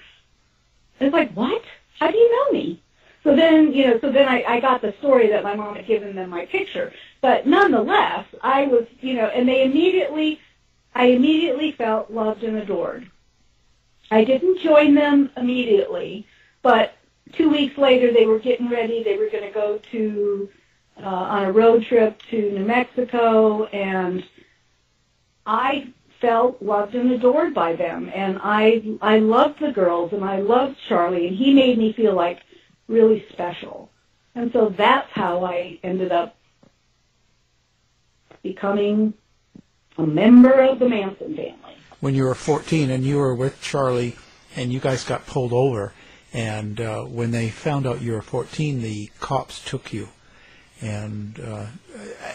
And 1.00 1.08
it's 1.08 1.14
like, 1.14 1.32
what? 1.34 1.62
How 2.00 2.10
do 2.10 2.18
you 2.18 2.32
know 2.32 2.58
me? 2.58 2.82
So 3.24 3.36
then, 3.36 3.74
you 3.74 3.86
know, 3.86 4.00
so 4.00 4.12
then 4.12 4.28
I, 4.28 4.44
I 4.48 4.60
got 4.62 4.82
the 4.82 4.94
story 5.00 5.28
that 5.28 5.44
my 5.44 5.56
mom 5.56 5.76
had 5.76 5.86
given 5.86 6.16
them 6.16 6.30
my 6.30 6.46
picture. 6.46 6.94
But 7.22 7.46
nonetheless, 7.46 8.26
I 8.42 8.68
was, 8.68 8.86
you 9.02 9.16
know, 9.16 9.26
and 9.26 9.48
they 9.48 9.64
immediately, 9.64 10.40
I 10.96 11.08
immediately 11.08 11.74
felt 11.74 12.10
loved 12.10 12.44
and 12.44 12.58
adored. 12.58 13.12
I 14.10 14.24
didn't 14.24 14.62
join 14.62 14.96
them 14.96 15.30
immediately, 15.36 16.26
but 16.62 16.94
two 17.34 17.50
weeks 17.50 17.78
later 17.78 18.14
they 18.14 18.26
were 18.26 18.40
getting 18.40 18.70
ready. 18.70 19.04
They 19.04 19.18
were 19.18 19.30
going 19.30 19.44
to 19.44 19.54
go 19.54 19.82
to, 19.92 20.50
uh, 21.04 21.06
on 21.06 21.44
a 21.44 21.52
road 21.52 21.84
trip 21.84 22.22
to 22.30 22.52
New 22.52 22.66
Mexico 22.66 23.66
and 23.66 24.24
I 25.46 25.94
felt 26.20 26.62
loved 26.62 26.96
and 26.96 27.12
adored 27.12 27.54
by 27.54 27.76
them 27.76 28.12
and 28.14 28.40
I 28.42 28.84
I 29.02 29.20
loved 29.20 29.60
the 29.60 29.72
girls 29.72 30.14
and 30.14 30.24
I 30.24 30.40
loved 30.40 30.78
Charlie 30.88 31.28
and 31.28 31.36
he 31.36 31.54
made 31.54 31.78
me 31.78 31.94
feel 31.94 32.14
like 32.14 32.40
really 32.88 33.26
special. 33.32 33.92
And 34.36 34.52
so 34.52 34.70
that's 34.70 35.12
how 35.12 35.44
I 35.46 35.80
ended 35.84 36.12
up 36.12 36.36
becoming 38.44 39.14
a 39.98 40.06
member 40.06 40.54
of 40.62 40.80
the 40.80 40.88
Manson 40.88 41.36
family. 41.36 41.78
when 42.00 42.14
you 42.14 42.24
were 42.24 42.36
14 42.36 42.90
and 42.90 43.04
you 43.04 43.18
were 43.18 43.36
with 43.36 43.62
Charlie 43.62 44.16
and 44.56 44.72
you 44.72 44.80
guys 44.80 45.04
got 45.04 45.26
pulled 45.26 45.54
over 45.54 45.94
and 46.34 46.80
uh, 46.80 47.04
when 47.04 47.32
they 47.32 47.50
found 47.50 47.88
out 47.88 48.02
you 48.02 48.12
were 48.14 48.22
14 48.22 48.82
the 48.82 49.10
cops 49.20 49.64
took 49.64 49.92
you 49.92 50.10
and 50.82 51.40
uh, 51.40 51.66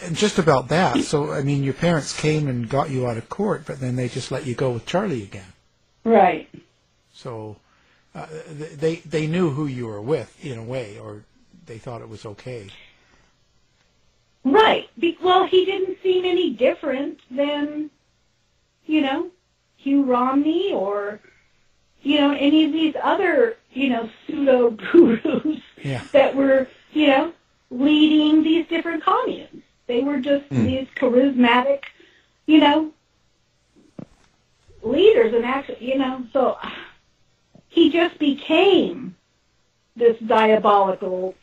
and 0.02 0.16
just 0.16 0.38
about 0.38 0.68
that 0.68 1.00
so 1.00 1.32
I 1.32 1.42
mean 1.42 1.62
your 1.62 1.74
parents 1.74 2.18
came 2.18 2.48
and 2.48 2.68
got 2.68 2.90
you 2.90 3.06
out 3.06 3.16
of 3.16 3.28
court 3.28 3.64
but 3.66 3.80
then 3.80 3.96
they 3.96 4.08
just 4.08 4.30
let 4.30 4.46
you 4.46 4.54
go 4.54 4.70
with 4.72 4.86
Charlie 4.86 5.22
again 5.22 5.52
Right. 6.04 6.48
so 7.12 7.56
uh, 8.14 8.26
they 8.50 8.96
they 8.96 9.26
knew 9.26 9.50
who 9.50 9.66
you 9.66 9.86
were 9.86 10.00
with 10.00 10.36
in 10.44 10.58
a 10.58 10.64
way 10.64 10.98
or 10.98 11.24
they 11.66 11.78
thought 11.78 12.00
it 12.02 12.08
was 12.08 12.26
okay 12.26 12.68
Right. 14.44 14.88
Be- 14.98 15.18
well, 15.22 15.44
he 15.46 15.64
didn't 15.64 15.98
seem 16.02 16.24
any 16.24 16.50
different 16.50 17.20
than, 17.30 17.90
you 18.86 19.00
know, 19.00 19.30
Hugh 19.76 20.02
Romney 20.02 20.72
or, 20.72 21.20
you 22.02 22.18
know, 22.18 22.32
any 22.32 22.64
of 22.64 22.72
these 22.72 22.94
other, 23.00 23.56
you 23.72 23.90
know, 23.90 24.10
pseudo 24.26 24.70
gurus 24.70 25.60
yeah 25.82 26.02
that 26.12 26.34
were, 26.34 26.66
you 26.92 27.06
know, 27.06 27.32
leading 27.70 28.31
these 28.31 28.31
different 28.31 28.31
communes. 28.31 28.31
Just 30.22 30.48
these 30.50 30.88
charismatic, 30.96 31.82
you 32.46 32.60
know, 32.60 32.92
leaders 34.82 35.34
and 35.34 35.44
actually, 35.44 35.84
you 35.84 35.98
know, 35.98 36.24
so 36.32 36.58
he 37.68 37.90
just 37.90 38.18
became 38.18 39.16
this 39.96 40.18
diabolical, 40.20 41.34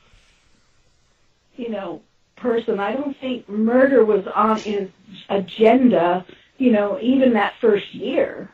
you 1.55 1.69
know, 1.69 2.01
person. 2.35 2.79
I 2.79 2.93
don't 2.93 3.15
think 3.17 3.47
murder 3.49 4.03
was 4.03 4.25
on 4.27 4.57
his 4.57 4.89
agenda, 5.29 6.25
you 6.57 6.71
know, 6.71 6.99
even 7.01 7.33
that 7.33 7.53
first 7.59 7.93
year. 7.93 8.49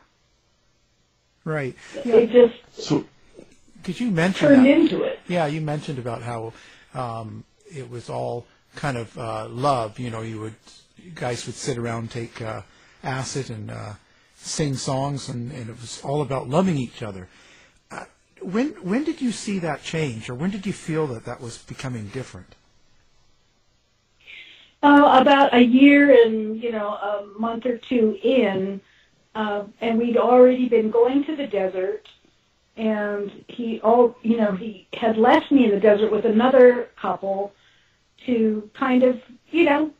right 1.44 1.76
It 1.94 2.30
just 2.30 2.54
So 2.86 3.04
could 3.84 4.00
you 4.00 4.10
mention 4.10 4.48
turned 4.48 4.66
that 4.66 4.70
into 4.70 5.02
it. 5.04 5.20
Yeah, 5.28 5.46
you 5.46 5.60
mentioned 5.60 5.98
about 5.98 6.22
how 6.22 6.52
um, 6.94 7.44
it 7.72 7.88
was 7.88 8.10
all 8.10 8.46
kind 8.76 8.96
of 8.96 9.18
uh, 9.18 9.48
love. 9.48 9.98
You 9.98 10.10
know, 10.10 10.20
you 10.20 10.40
would 10.40 10.54
you 11.02 11.10
guys 11.14 11.46
would 11.46 11.56
sit 11.56 11.78
around, 11.78 12.10
take 12.10 12.40
uh, 12.40 12.62
acid, 13.02 13.50
and 13.50 13.70
uh, 13.70 13.94
sing 14.36 14.76
songs, 14.76 15.28
and, 15.28 15.50
and 15.52 15.68
it 15.68 15.80
was 15.80 16.00
all 16.04 16.22
about 16.22 16.48
loving 16.48 16.76
each 16.76 17.02
other. 17.02 17.28
Uh, 17.90 18.04
when 18.40 18.68
when 18.82 19.04
did 19.04 19.20
you 19.20 19.32
see 19.32 19.58
that 19.58 19.82
change, 19.82 20.28
or 20.30 20.34
when 20.34 20.50
did 20.50 20.66
you 20.66 20.72
feel 20.72 21.06
that 21.08 21.24
that 21.24 21.40
was 21.40 21.58
becoming 21.58 22.08
different? 22.08 22.54
Uh, 24.82 25.18
about 25.20 25.54
a 25.54 25.62
year 25.62 26.24
and 26.24 26.62
you 26.62 26.70
know 26.70 26.88
a 26.88 27.26
month 27.38 27.66
or 27.66 27.78
two 27.78 28.16
in, 28.22 28.80
uh, 29.34 29.64
and 29.80 29.98
we'd 29.98 30.16
already 30.16 30.68
been 30.68 30.90
going 30.90 31.24
to 31.24 31.34
the 31.34 31.46
desert, 31.46 32.06
and 32.76 33.44
he 33.48 33.80
all 33.80 34.16
you 34.22 34.36
know 34.36 34.52
he 34.52 34.86
had 34.92 35.16
left 35.16 35.50
me 35.50 35.64
in 35.64 35.70
the 35.70 35.80
desert 35.80 36.12
with 36.12 36.24
another 36.24 36.88
couple 37.00 37.52
to 38.24 38.70
kind 38.74 39.02
of 39.02 39.20
you 39.50 39.64
know 39.64 39.90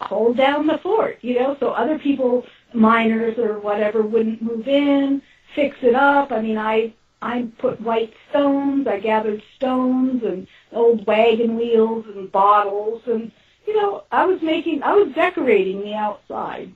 hold 0.00 0.36
down 0.36 0.66
the 0.66 0.78
fort, 0.78 1.18
you 1.22 1.38
know, 1.38 1.56
so 1.60 1.70
other 1.70 1.98
people, 1.98 2.44
miners 2.72 3.38
or 3.38 3.58
whatever, 3.58 4.02
wouldn't 4.02 4.42
move 4.42 4.68
in, 4.68 5.22
fix 5.54 5.76
it 5.82 5.94
up. 5.94 6.32
I 6.32 6.40
mean, 6.40 6.58
I 6.58 6.92
I 7.22 7.48
put 7.58 7.80
white 7.80 8.12
stones, 8.30 8.86
I 8.86 9.00
gathered 9.00 9.42
stones 9.56 10.22
and 10.24 10.46
old 10.72 11.06
wagon 11.06 11.56
wheels 11.56 12.04
and 12.14 12.30
bottles, 12.30 13.02
and 13.06 13.32
you 13.66 13.74
know, 13.74 14.04
I 14.12 14.26
was 14.26 14.42
making, 14.42 14.82
I 14.82 14.92
was 14.92 15.14
decorating 15.14 15.80
the 15.80 15.94
outside, 15.94 16.72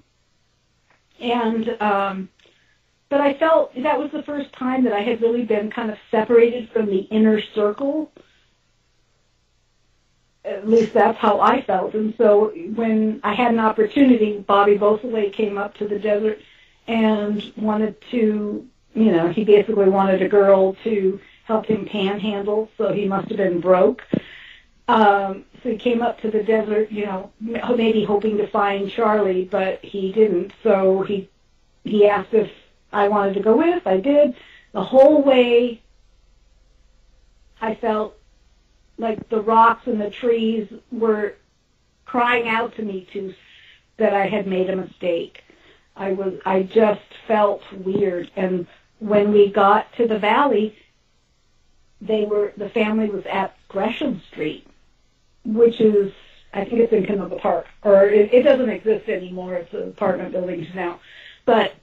and 1.20 1.68
um, 1.82 2.28
but 3.10 3.20
I 3.20 3.34
felt 3.34 3.74
that 3.74 3.98
was 3.98 4.10
the 4.12 4.22
first 4.22 4.52
time 4.52 4.84
that 4.84 4.92
I 4.92 5.00
had 5.00 5.20
really 5.20 5.44
been 5.44 5.70
kind 5.70 5.90
of 5.90 5.98
separated 6.10 6.70
from 6.70 6.86
the 6.86 7.00
inner 7.10 7.40
circle 7.54 8.10
at 10.48 10.68
least 10.68 10.92
that's 10.94 11.18
how 11.18 11.40
I 11.40 11.62
felt. 11.62 11.94
And 11.94 12.14
so 12.16 12.52
when 12.74 13.20
I 13.22 13.34
had 13.34 13.52
an 13.52 13.60
opportunity, 13.60 14.38
Bobby 14.38 14.76
Beausoleil 14.76 15.30
came 15.30 15.58
up 15.58 15.74
to 15.74 15.86
the 15.86 15.98
desert 15.98 16.38
and 16.86 17.42
wanted 17.56 17.96
to, 18.10 18.66
you 18.94 19.12
know, 19.12 19.28
he 19.28 19.44
basically 19.44 19.88
wanted 19.88 20.22
a 20.22 20.28
girl 20.28 20.74
to 20.84 21.20
help 21.44 21.66
him 21.66 21.86
panhandle, 21.86 22.70
so 22.76 22.92
he 22.92 23.06
must 23.06 23.28
have 23.28 23.38
been 23.38 23.60
broke. 23.60 24.02
Um, 24.88 25.44
so 25.62 25.70
he 25.70 25.76
came 25.76 26.02
up 26.02 26.20
to 26.20 26.30
the 26.30 26.42
desert, 26.42 26.90
you 26.90 27.04
know, 27.04 27.30
maybe 27.40 28.04
hoping 28.04 28.36
to 28.38 28.46
find 28.50 28.90
Charlie, 28.90 29.48
but 29.50 29.84
he 29.84 30.12
didn't. 30.12 30.52
So 30.62 31.02
he 31.02 31.28
he 31.84 32.06
asked 32.06 32.32
if 32.32 32.50
I 32.92 33.08
wanted 33.08 33.34
to 33.34 33.40
go 33.40 33.56
with. 33.56 33.86
I 33.86 33.98
did. 33.98 34.34
The 34.72 34.82
whole 34.82 35.22
way, 35.22 35.82
I 37.60 37.74
felt 37.74 38.17
like 38.98 39.28
the 39.28 39.40
rocks 39.40 39.86
and 39.86 40.00
the 40.00 40.10
trees 40.10 40.68
were 40.90 41.34
crying 42.04 42.48
out 42.48 42.74
to 42.76 42.82
me 42.82 43.06
to 43.12 43.34
that 43.96 44.12
I 44.12 44.26
had 44.26 44.46
made 44.46 44.70
a 44.70 44.76
mistake. 44.76 45.42
I 45.96 46.12
was 46.12 46.34
I 46.44 46.62
just 46.62 47.14
felt 47.26 47.62
weird. 47.72 48.30
And 48.36 48.66
when 48.98 49.32
we 49.32 49.50
got 49.50 49.92
to 49.94 50.06
the 50.06 50.18
valley 50.18 50.76
they 52.00 52.24
were 52.24 52.52
the 52.56 52.68
family 52.68 53.08
was 53.08 53.24
at 53.26 53.56
Gresham 53.68 54.22
Street 54.30 54.66
which 55.44 55.80
is 55.80 56.12
I 56.52 56.64
think 56.64 56.80
it's 56.80 56.92
in 56.92 57.04
Canoga 57.04 57.40
Park. 57.40 57.66
Or 57.82 58.04
it, 58.04 58.32
it 58.32 58.42
doesn't 58.42 58.68
exist 58.68 59.08
anymore. 59.08 59.54
It's 59.54 59.74
apartment 59.74 60.32
buildings 60.32 60.66
now. 60.74 61.00
But 61.44 61.74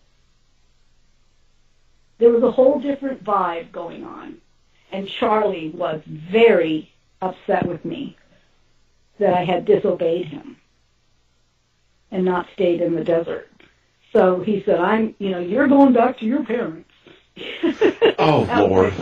there 2.17 2.31
was 2.31 2.43
a 2.43 2.51
whole 2.51 2.79
different 2.79 3.23
vibe 3.23 3.71
going 3.71 4.03
on. 4.03 4.37
And 4.91 5.07
Charlie 5.07 5.69
was 5.69 6.01
very 6.05 6.91
upset 7.21 7.67
with 7.67 7.83
me 7.85 8.17
that 9.19 9.33
I 9.33 9.45
had 9.45 9.65
disobeyed 9.65 10.27
him 10.27 10.57
and 12.11 12.25
not 12.25 12.47
stayed 12.53 12.81
in 12.81 12.95
the 12.95 13.03
desert. 13.03 13.49
So 14.13 14.39
he 14.41 14.63
said, 14.65 14.79
I'm, 14.79 15.15
you 15.19 15.29
know, 15.29 15.39
you're 15.39 15.67
going 15.67 15.93
back 15.93 16.19
to 16.19 16.25
your 16.25 16.43
parents. 16.43 16.89
oh, 18.19 18.47
Lord. 18.69 18.93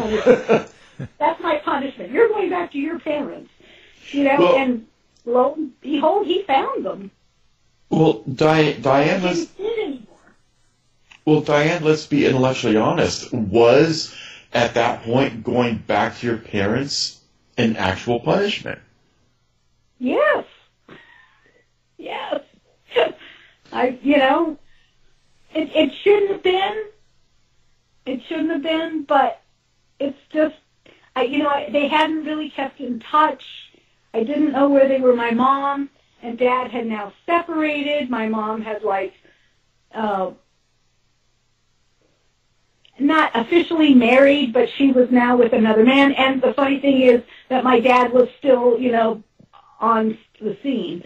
That's 1.19 1.41
my 1.41 1.57
punishment. 1.63 2.11
You're 2.11 2.29
going 2.29 2.49
back 2.49 2.71
to 2.71 2.77
your 2.77 2.99
parents. 2.99 3.51
You 4.11 4.25
know, 4.25 4.35
well, 4.39 4.57
and 4.57 4.87
lo 5.25 5.53
and 5.55 5.79
behold, 5.81 6.27
he 6.27 6.43
found 6.43 6.85
them. 6.85 7.11
Well, 7.89 8.23
Di- 8.23 8.75
Dianne, 8.75 9.21
let's, 9.21 9.47
well, 11.25 11.41
Dianne, 11.41 11.81
let's 11.81 12.07
be 12.07 12.25
intellectually 12.25 12.77
honest. 12.77 13.31
Was 13.31 14.15
at 14.51 14.73
that 14.75 15.03
point 15.03 15.43
going 15.43 15.77
back 15.77 16.17
to 16.17 16.27
your 16.27 16.37
parents 16.37 17.19
an 17.57 17.75
actual 17.75 18.19
punishment? 18.19 18.79
Yes. 19.99 20.45
Yes. 21.97 22.41
I, 23.71 23.97
you 24.03 24.17
know, 24.17 24.57
it, 25.53 25.69
it 25.75 25.93
shouldn't 26.03 26.31
have 26.31 26.43
been. 26.43 26.83
It 28.05 28.21
shouldn't 28.27 28.51
have 28.51 28.63
been, 28.63 29.03
but 29.03 29.41
it's 29.99 30.19
just, 30.31 30.55
I, 31.15 31.23
you 31.23 31.39
know, 31.39 31.65
they 31.71 31.87
hadn't 31.87 32.25
really 32.25 32.49
kept 32.49 32.79
in 32.79 32.99
touch. 32.99 33.43
I 34.13 34.23
didn't 34.23 34.51
know 34.51 34.69
where 34.69 34.87
they 34.87 34.99
were. 34.99 35.15
My 35.15 35.31
mom 35.31 35.89
and 36.21 36.37
dad 36.37 36.71
had 36.71 36.85
now 36.85 37.13
separated. 37.25 38.09
My 38.09 38.27
mom 38.27 38.61
had 38.61 38.83
like, 38.83 39.13
uh, 39.93 40.31
not 42.99 43.31
officially 43.33 43.93
married, 43.93 44.53
but 44.53 44.69
she 44.77 44.91
was 44.91 45.09
now 45.11 45.35
with 45.35 45.53
another 45.53 45.83
man. 45.83 46.13
And 46.13 46.41
the 46.41 46.53
funny 46.53 46.79
thing 46.79 47.01
is 47.01 47.21
that 47.49 47.63
my 47.63 47.79
dad 47.79 48.13
was 48.13 48.27
still, 48.39 48.79
you 48.79 48.91
know, 48.91 49.23
on 49.79 50.17
the 50.39 50.57
scene 50.61 51.03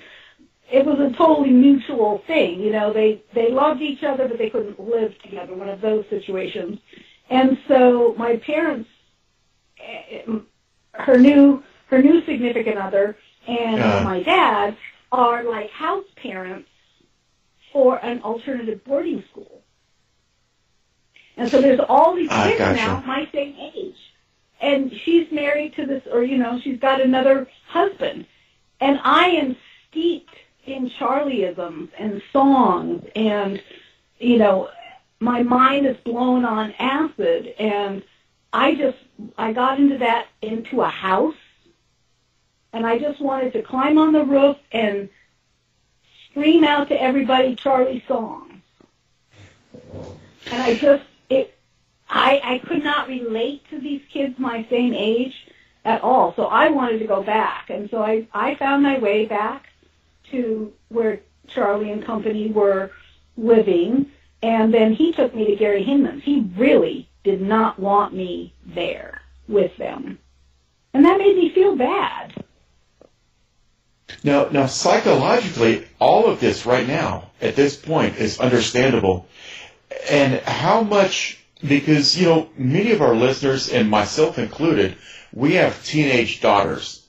it 0.69 0.85
was 0.85 0.99
a 0.99 1.15
totally 1.15 1.49
mutual 1.49 2.21
thing. 2.27 2.59
You 2.59 2.71
know, 2.71 2.91
they 2.91 3.21
they 3.33 3.51
loved 3.51 3.81
each 3.81 4.03
other, 4.03 4.27
but 4.27 4.37
they 4.37 4.49
couldn't 4.49 4.79
live 4.79 5.17
together. 5.21 5.53
One 5.53 5.69
of 5.69 5.81
those 5.81 6.05
situations. 6.09 6.79
And 7.29 7.57
so 7.67 8.15
my 8.17 8.37
parents, 8.37 8.89
eh, 9.79 10.23
her 10.93 11.17
new 11.17 11.63
her 11.87 12.01
new 12.01 12.23
significant 12.25 12.77
other, 12.77 13.17
and 13.47 13.77
yeah. 13.77 14.03
my 14.03 14.21
dad 14.23 14.77
are 15.11 15.43
like 15.43 15.69
house 15.71 16.05
parents 16.21 16.69
for 17.71 18.03
an 18.03 18.21
alternative 18.23 18.83
boarding 18.83 19.23
school. 19.31 19.56
And 21.37 21.49
so 21.49 21.61
there's 21.61 21.79
all 21.79 22.15
these 22.15 22.29
kids 22.29 22.57
gotcha. 22.57 22.75
now 22.75 23.03
my 23.05 23.27
same 23.31 23.55
age. 23.75 23.95
And 24.59 24.91
she's 24.91 25.31
married 25.31 25.75
to 25.75 25.85
this, 25.85 26.03
or, 26.11 26.23
you 26.23 26.37
know, 26.37 26.59
she's 26.59 26.79
got 26.79 26.99
another 26.99 27.47
husband. 27.67 28.25
And 28.79 28.99
I 29.03 29.27
am 29.27 29.55
steeped 29.87 30.35
in 30.65 30.89
Charlieisms 30.89 31.89
and 31.97 32.21
songs 32.33 33.05
and, 33.15 33.61
you 34.19 34.37
know, 34.37 34.69
my 35.19 35.41
mind 35.41 35.85
is 35.85 35.97
blown 35.97 36.43
on 36.43 36.73
acid 36.77 37.55
and 37.57 38.03
I 38.51 38.75
just, 38.75 38.97
I 39.37 39.53
got 39.53 39.79
into 39.79 39.99
that, 39.99 40.27
into 40.41 40.81
a 40.81 40.89
house 40.89 41.35
and 42.73 42.85
I 42.85 42.99
just 42.99 43.19
wanted 43.19 43.53
to 43.53 43.61
climb 43.61 43.97
on 43.97 44.11
the 44.11 44.23
roof 44.23 44.57
and 44.71 45.09
scream 46.29 46.63
out 46.63 46.89
to 46.89 47.01
everybody 47.01 47.55
Charlie 47.55 48.03
songs. 48.07 48.61
And 50.51 50.61
I 50.61 50.75
just, 50.75 51.03
it, 51.29 51.57
I, 52.09 52.41
I 52.43 52.57
could 52.59 52.83
not 52.83 53.07
relate 53.07 53.63
to 53.69 53.79
these 53.79 54.01
kids 54.11 54.39
my 54.39 54.65
same 54.69 54.93
age 54.93 55.33
at 55.83 56.01
all. 56.01 56.33
So 56.35 56.45
I 56.45 56.69
wanted 56.69 56.99
to 56.99 57.07
go 57.07 57.23
back. 57.23 57.69
And 57.69 57.89
so 57.89 58.01
I, 58.01 58.27
I 58.33 58.55
found 58.55 58.83
my 58.83 58.99
way 58.99 59.25
back 59.25 59.67
to 60.31 60.73
where 60.89 61.21
Charlie 61.47 61.91
and 61.91 62.05
company 62.05 62.51
were 62.51 62.91
living, 63.37 64.11
and 64.41 64.73
then 64.73 64.93
he 64.93 65.11
took 65.13 65.33
me 65.33 65.45
to 65.47 65.55
Gary 65.55 65.83
Hinman's. 65.83 66.23
He 66.23 66.49
really 66.57 67.09
did 67.23 67.41
not 67.41 67.79
want 67.79 68.13
me 68.13 68.53
there 68.65 69.21
with 69.47 69.75
them. 69.77 70.19
And 70.93 71.05
that 71.05 71.17
made 71.17 71.35
me 71.35 71.49
feel 71.53 71.75
bad. 71.75 72.33
Now, 74.23 74.49
now 74.49 74.65
psychologically, 74.65 75.87
all 75.99 76.27
of 76.27 76.39
this 76.39 76.65
right 76.65 76.87
now, 76.87 77.31
at 77.41 77.55
this 77.55 77.75
point, 77.75 78.17
is 78.17 78.39
understandable. 78.39 79.27
And 80.09 80.39
how 80.41 80.81
much, 80.81 81.39
because, 81.65 82.19
you 82.19 82.27
know, 82.27 82.49
many 82.57 82.91
of 82.91 83.01
our 83.01 83.15
listeners, 83.15 83.69
and 83.69 83.89
myself 83.89 84.37
included, 84.37 84.97
we 85.33 85.53
have 85.55 85.83
teenage 85.85 86.41
daughters. 86.41 87.05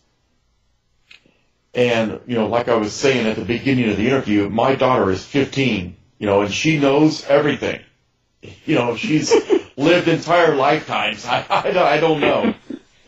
And, 1.75 2.21
you 2.27 2.35
know, 2.35 2.49
like 2.49 2.69
I 2.69 2.77
was 2.77 2.93
saying 2.93 3.27
at 3.27 3.37
the 3.37 3.45
beginning 3.45 3.91
of 3.91 3.97
the 3.97 4.07
interview, 4.07 4.49
my 4.49 4.75
daughter 4.75 5.11
is 5.11 5.25
15, 5.25 5.97
you 6.19 6.27
know, 6.27 6.43
and 6.43 6.53
she 6.53 6.79
knows 6.79 7.25
everything. 7.27 7.81
You 8.65 8.75
know, 8.75 8.97
she's 8.97 9.33
lived 9.77 10.09
entire 10.09 10.55
lifetimes. 10.55 11.25
I, 11.27 11.45
I, 11.49 11.97
I 11.97 12.01
don't 12.01 12.21
know. 12.21 12.55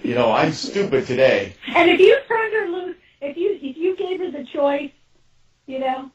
You 0.02 0.14
know, 0.14 0.30
I'm 0.30 0.52
stupid 0.52 1.06
today. 1.06 1.54
And 1.74 1.90
if 1.90 2.00
you 2.00 2.18
turned 2.26 2.52
her 2.54 2.68
loose, 2.68 2.96
if 3.20 3.36
you 3.36 3.58
if 3.60 3.76
you 3.76 3.96
gave 3.96 4.20
her 4.20 4.30
the 4.30 4.44
choice, 4.44 4.90
you 5.66 5.78
know, 5.78 6.10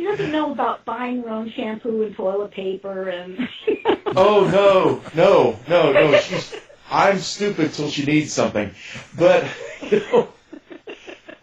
she 0.00 0.06
doesn't 0.06 0.32
know 0.32 0.52
about 0.52 0.84
buying 0.86 1.22
her 1.22 1.28
own 1.28 1.52
shampoo 1.54 2.02
and 2.04 2.16
toilet 2.16 2.52
paper 2.52 3.10
and. 3.10 3.38
oh 4.16 4.48
no, 4.50 5.02
no, 5.14 5.58
no, 5.68 5.92
no! 5.92 6.18
She's 6.20 6.54
I'm 6.90 7.18
stupid 7.18 7.74
till 7.74 7.90
she 7.90 8.06
needs 8.06 8.32
something, 8.32 8.70
but 9.16 9.44
you 9.82 10.00
know, 10.00 10.28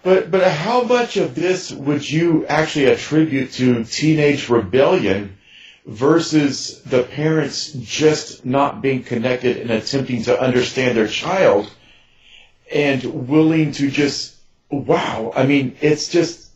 but 0.01 0.31
but 0.31 0.51
how 0.51 0.81
much 0.83 1.17
of 1.17 1.35
this 1.35 1.71
would 1.71 2.09
you 2.09 2.47
actually 2.47 2.85
attribute 2.85 3.51
to 3.53 3.83
teenage 3.83 4.49
rebellion 4.49 5.37
versus 5.85 6.81
the 6.81 7.03
parents 7.03 7.71
just 7.73 8.43
not 8.43 8.81
being 8.81 9.03
connected 9.03 9.57
and 9.57 9.69
attempting 9.69 10.23
to 10.23 10.41
understand 10.41 10.97
their 10.97 11.07
child 11.07 11.71
and 12.73 13.03
willing 13.29 13.71
to 13.73 13.91
just 13.91 14.35
wow 14.71 15.31
I 15.35 15.45
mean 15.45 15.77
it's 15.79 16.09
just 16.09 16.46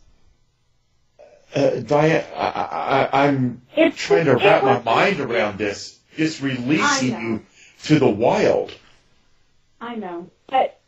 uh, 1.54 1.70
Dianne 1.80 2.24
I, 2.36 3.08
I, 3.12 3.26
I'm 3.26 3.62
it's, 3.76 3.96
trying 3.96 4.26
to 4.26 4.36
wrap 4.36 4.64
my 4.64 4.80
mind 4.82 5.20
around 5.20 5.58
this. 5.58 5.98
It's 6.16 6.40
releasing 6.40 7.20
you 7.20 7.42
to 7.84 7.98
the 7.98 8.08
wild. 8.08 8.72
I 9.80 9.96
know. 9.96 10.30
But 10.48 10.80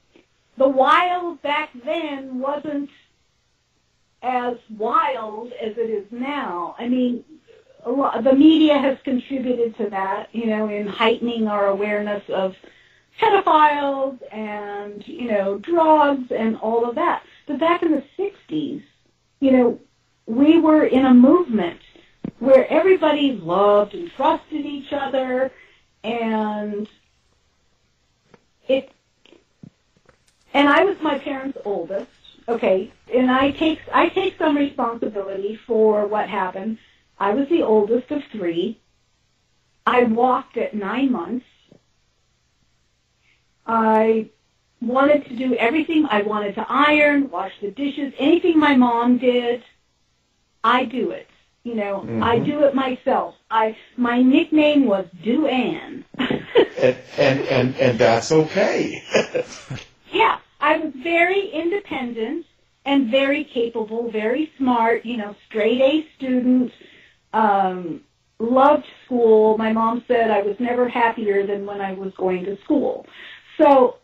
the 0.56 0.68
wild 0.68 1.42
back 1.42 1.70
then 1.84 2.38
wasn't 2.38 2.90
as 4.22 4.56
wild 4.76 5.52
as 5.52 5.76
it 5.76 5.90
is 5.90 6.06
now. 6.10 6.74
I 6.78 6.88
mean, 6.88 7.24
a 7.84 7.90
lot, 7.90 8.24
the 8.24 8.32
media 8.32 8.78
has 8.78 8.98
contributed 9.04 9.76
to 9.76 9.90
that, 9.90 10.28
you 10.32 10.46
know, 10.46 10.68
in 10.68 10.86
heightening 10.86 11.48
our 11.48 11.66
awareness 11.66 12.22
of 12.28 12.56
pedophiles 13.20 14.18
and, 14.32 15.06
you 15.06 15.28
know, 15.28 15.58
drugs 15.58 16.30
and 16.30 16.56
all 16.56 16.88
of 16.88 16.94
that. 16.94 17.22
But 17.46 17.60
back 17.60 17.82
in 17.82 17.92
the 17.92 18.04
60s, 18.18 18.82
you 19.40 19.50
know, 19.50 19.80
we 20.26 20.58
were 20.58 20.84
in 20.84 21.04
a 21.04 21.14
movement 21.14 21.80
where 22.38 22.70
everybody 22.70 23.32
loved 23.32 23.94
and 23.94 24.10
trusted 24.12 24.64
each 24.64 24.92
other 24.92 25.52
and 26.02 26.88
it 28.68 28.90
and 30.52 30.68
I 30.68 30.84
was 30.84 30.96
my 31.00 31.18
parents' 31.18 31.58
oldest. 31.64 32.10
Okay, 32.46 32.92
and 33.12 33.30
I 33.30 33.50
take 33.52 33.80
I 33.92 34.08
take 34.08 34.38
some 34.38 34.56
responsibility 34.56 35.56
for 35.56 36.06
what 36.06 36.28
happened. 36.28 36.78
I 37.18 37.32
was 37.32 37.48
the 37.48 37.62
oldest 37.62 38.10
of 38.10 38.22
three, 38.24 38.80
I 39.86 40.04
walked 40.04 40.56
at 40.56 40.74
nine 40.74 41.12
months. 41.12 41.46
I 43.66 44.30
wanted 44.80 45.26
to 45.26 45.36
do 45.36 45.54
everything. 45.56 46.06
I 46.10 46.22
wanted 46.22 46.54
to 46.56 46.66
iron, 46.68 47.30
wash 47.30 47.52
the 47.60 47.70
dishes, 47.70 48.12
anything 48.18 48.58
my 48.58 48.76
mom 48.76 49.18
did, 49.18 49.62
I 50.64 50.86
do 50.86 51.10
it. 51.10 51.28
You 51.62 51.74
know, 51.76 52.00
mm-hmm. 52.00 52.22
I 52.22 52.40
do 52.40 52.64
it 52.64 52.74
myself. 52.74 53.34
I 53.50 53.76
my 53.96 54.20
nickname 54.20 54.86
was 54.86 55.06
Do 55.22 55.46
Ann. 55.46 56.04
and, 56.18 56.96
and 57.16 57.40
and 57.40 57.76
and 57.76 57.98
that's 57.98 58.32
okay. 58.32 59.02
yeah, 60.12 60.38
I 60.60 60.78
was 60.78 60.92
very 61.02 61.48
independent 61.48 62.44
and 62.84 63.10
very 63.10 63.44
capable, 63.44 64.10
very 64.10 64.50
smart. 64.58 65.06
You 65.06 65.18
know, 65.18 65.36
straight 65.48 65.80
A 65.80 66.06
student. 66.16 66.72
Um, 67.32 68.02
loved 68.38 68.86
school. 69.04 69.56
My 69.58 69.72
mom 69.72 70.04
said 70.06 70.30
I 70.30 70.42
was 70.42 70.56
never 70.58 70.88
happier 70.88 71.46
than 71.46 71.66
when 71.66 71.80
I 71.80 71.92
was 71.92 72.12
going 72.14 72.44
to 72.44 72.60
school. 72.62 73.06
So, 73.58 73.98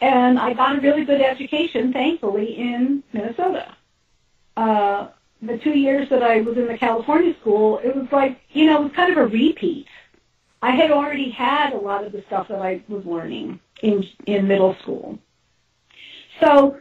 and 0.00 0.38
I 0.38 0.52
got 0.52 0.76
a 0.76 0.80
really 0.80 1.04
good 1.04 1.20
education, 1.20 1.92
thankfully, 1.92 2.58
in 2.58 3.02
Minnesota. 3.12 3.74
Uh, 4.56 5.08
the 5.42 5.58
two 5.58 5.78
years 5.78 6.08
that 6.08 6.22
I 6.22 6.40
was 6.40 6.56
in 6.56 6.66
the 6.66 6.78
California 6.78 7.34
school, 7.40 7.78
it 7.78 7.94
was 7.94 8.06
like, 8.10 8.40
you 8.50 8.66
know, 8.66 8.80
it 8.80 8.84
was 8.84 8.92
kind 8.92 9.12
of 9.12 9.18
a 9.18 9.26
repeat. 9.26 9.86
I 10.62 10.70
had 10.70 10.90
already 10.90 11.30
had 11.30 11.72
a 11.72 11.78
lot 11.78 12.04
of 12.04 12.12
the 12.12 12.22
stuff 12.26 12.48
that 12.48 12.60
I 12.60 12.82
was 12.88 13.04
learning 13.04 13.60
in 13.82 14.06
in 14.26 14.48
middle 14.48 14.74
school. 14.82 15.18
So 16.40 16.78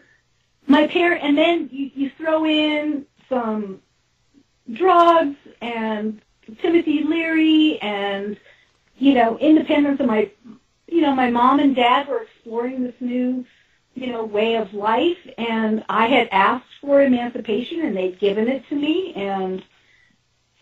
my 0.68 0.88
parent, 0.88 1.24
and 1.24 1.38
then 1.38 1.70
you, 1.72 1.92
you 1.94 2.12
throw 2.18 2.46
in 2.46 3.06
some 3.30 3.82
drugs 4.72 5.38
and 5.62 6.22
Timothy 6.62 7.04
Leary 7.04 7.80
and 7.82 8.38
you 8.98 9.14
know 9.14 9.38
independence 9.38 10.00
of 10.00 10.08
my 10.08 10.32
you 10.88 11.02
know 11.02 11.14
my 11.14 11.30
mom 11.30 11.60
and 11.60 11.76
dad 11.76 12.08
were 12.08 12.24
exploring 12.24 12.84
this 12.84 12.96
new 13.00 13.46
you 13.96 14.08
know, 14.08 14.24
way 14.26 14.56
of 14.56 14.74
life. 14.74 15.18
And 15.38 15.84
I 15.90 16.08
had 16.08 16.28
asked 16.32 16.66
for 16.82 17.02
emancipation 17.02 17.82
and 17.82 17.96
they'd 17.96 18.20
given 18.20 18.48
it 18.48 18.68
to 18.70 18.76
me. 18.76 19.14
And 19.16 19.64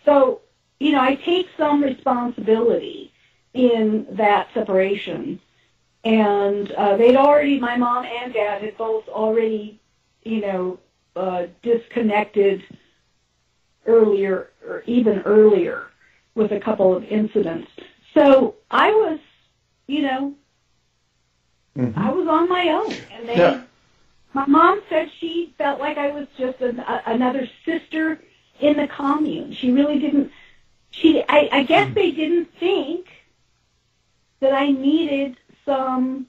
so, 0.06 0.42
you 0.80 0.92
know, 0.92 1.02
I 1.02 1.16
take 1.16 1.48
some 1.58 1.84
responsibility 1.84 3.12
in 3.54 4.08
that 4.12 4.48
separation. 4.54 5.40
And 6.04 6.72
uh, 6.72 6.98
they'd 6.98 7.16
already, 7.16 7.60
my 7.60 7.76
mom 7.78 8.06
and 8.06 8.34
dad 8.34 8.62
had 8.62 8.78
both 8.78 9.08
already, 9.08 9.80
you 10.24 10.42
know, 10.42 10.80
uh, 11.16 11.48
disconnected 11.62 12.64
earlier, 13.86 14.50
or 14.68 14.84
even 14.86 15.20
earlier, 15.22 15.88
with 16.36 16.52
a 16.52 16.60
couple 16.60 16.96
of 16.96 17.04
incidents. 17.04 17.70
So 18.14 18.56
I 18.70 18.92
was, 18.92 19.20
you 19.88 20.02
know, 20.02 20.34
Mm-hmm. 21.78 22.00
I 22.00 22.12
was 22.12 22.28
on 22.28 22.50
my 22.50 22.70
own, 22.70 22.94
and 23.12 23.30
they. 23.30 23.38
Yeah. 23.38 23.64
My 24.34 24.48
mom 24.48 24.82
said 24.90 25.12
she 25.20 25.54
felt 25.60 25.80
like 25.80 25.98
I 25.98 26.10
was 26.10 26.28
just 26.38 26.60
an, 26.60 26.80
a, 26.80 27.04
another 27.06 27.48
sister 27.66 28.20
in 28.60 28.78
the 28.78 28.88
commune. 28.88 29.54
She 29.54 29.72
really 29.72 30.00
didn't. 30.00 30.32
She, 30.90 31.24
I, 31.28 31.50
I 31.52 31.64
guess 31.64 31.90
mm. 31.90 31.94
they 31.94 32.12
didn't 32.12 32.50
think 32.60 33.08
that 34.40 34.54
I 34.54 34.72
needed 34.72 35.38
some 35.66 36.28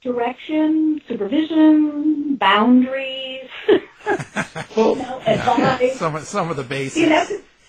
direction, 0.00 1.00
supervision, 1.06 2.36
boundaries, 2.36 3.48
you 3.68 3.80
know, 4.76 5.22
advice. 5.26 5.96
some 5.96 6.18
some 6.20 6.50
of 6.50 6.56
the 6.56 6.64
basics. 6.64 6.96
You 6.96 7.08
know, 7.08 7.26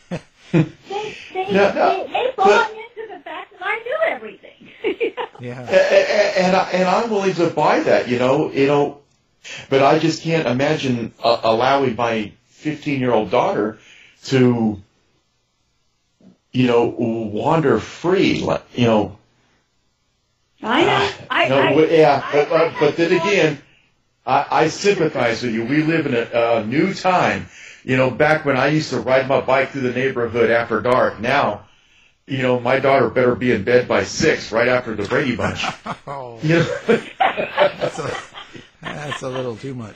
they 0.52 1.18
they, 1.34 1.52
no, 1.52 1.74
no, 1.74 2.08
they, 2.08 2.14
they 2.14 2.34
bought 2.36 2.72
into 2.72 3.14
the 3.14 3.20
fact 3.24 3.52
that 3.52 3.62
I 3.62 3.80
knew 3.80 3.98
everything. 4.08 4.51
Yeah. 5.40 5.60
And, 5.60 6.56
I, 6.56 6.70
and 6.70 6.88
I'm 6.88 7.10
willing 7.10 7.34
to 7.34 7.50
buy 7.50 7.80
that, 7.80 8.08
you 8.08 8.20
know, 8.20 8.52
you 8.52 8.68
know, 8.68 9.02
but 9.70 9.82
I 9.82 9.98
just 9.98 10.22
can't 10.22 10.48
imagine 10.48 11.14
uh, 11.24 11.42
allowing 11.44 11.96
my 11.96 12.32
15 12.50 13.00
year 13.00 13.12
old 13.12 13.32
daughter 13.32 13.80
to, 14.26 14.80
you 16.52 16.68
know, 16.68 16.86
wander 16.86 17.80
free, 17.80 18.42
like, 18.42 18.64
you 18.76 18.86
know. 18.86 19.18
I 20.62 20.84
know. 20.84 20.92
Uh, 20.92 21.12
I, 21.32 21.48
no, 21.48 21.58
I, 21.58 21.86
yeah, 21.86 22.22
I, 22.24 22.32
but, 22.32 22.52
uh, 22.52 22.74
but 22.80 22.98
then 22.98 23.12
again, 23.14 23.62
I, 24.26 24.46
I 24.52 24.68
sympathize 24.68 25.42
with 25.42 25.54
you. 25.56 25.66
We 25.66 25.82
live 25.82 26.06
in 26.06 26.14
a, 26.14 26.58
a 26.60 26.66
new 26.66 26.94
time. 26.94 27.48
You 27.84 27.98
know, 27.98 28.12
back 28.12 28.46
when 28.46 28.58
I 28.58 28.68
used 28.68 28.92
to 28.92 29.00
ride 29.00 29.28
my 29.28 29.42
bike 29.42 29.72
through 29.72 29.82
the 29.82 29.94
neighborhood 29.94 30.52
after 30.52 30.82
dark. 30.82 31.20
Now, 31.20 31.68
you 32.28 32.42
know, 32.42 32.60
my 32.60 32.80
daughter 32.80 33.10
better 33.10 33.36
be 33.36 33.52
in 33.52 33.64
bed 33.64 33.88
by 33.88 34.04
six, 34.04 34.52
right 34.52 34.68
after 34.68 34.96
the 34.96 35.08
Brady 35.08 35.36
Bunch. 35.36 35.66
oh, 36.08 36.40
you 36.42 36.60
know? 36.60 36.78
that's, 36.88 38.00
a, 38.00 38.18
that's 38.82 39.22
a 39.22 39.30
little 39.30 39.56
too 39.56 39.74
much. 39.74 39.96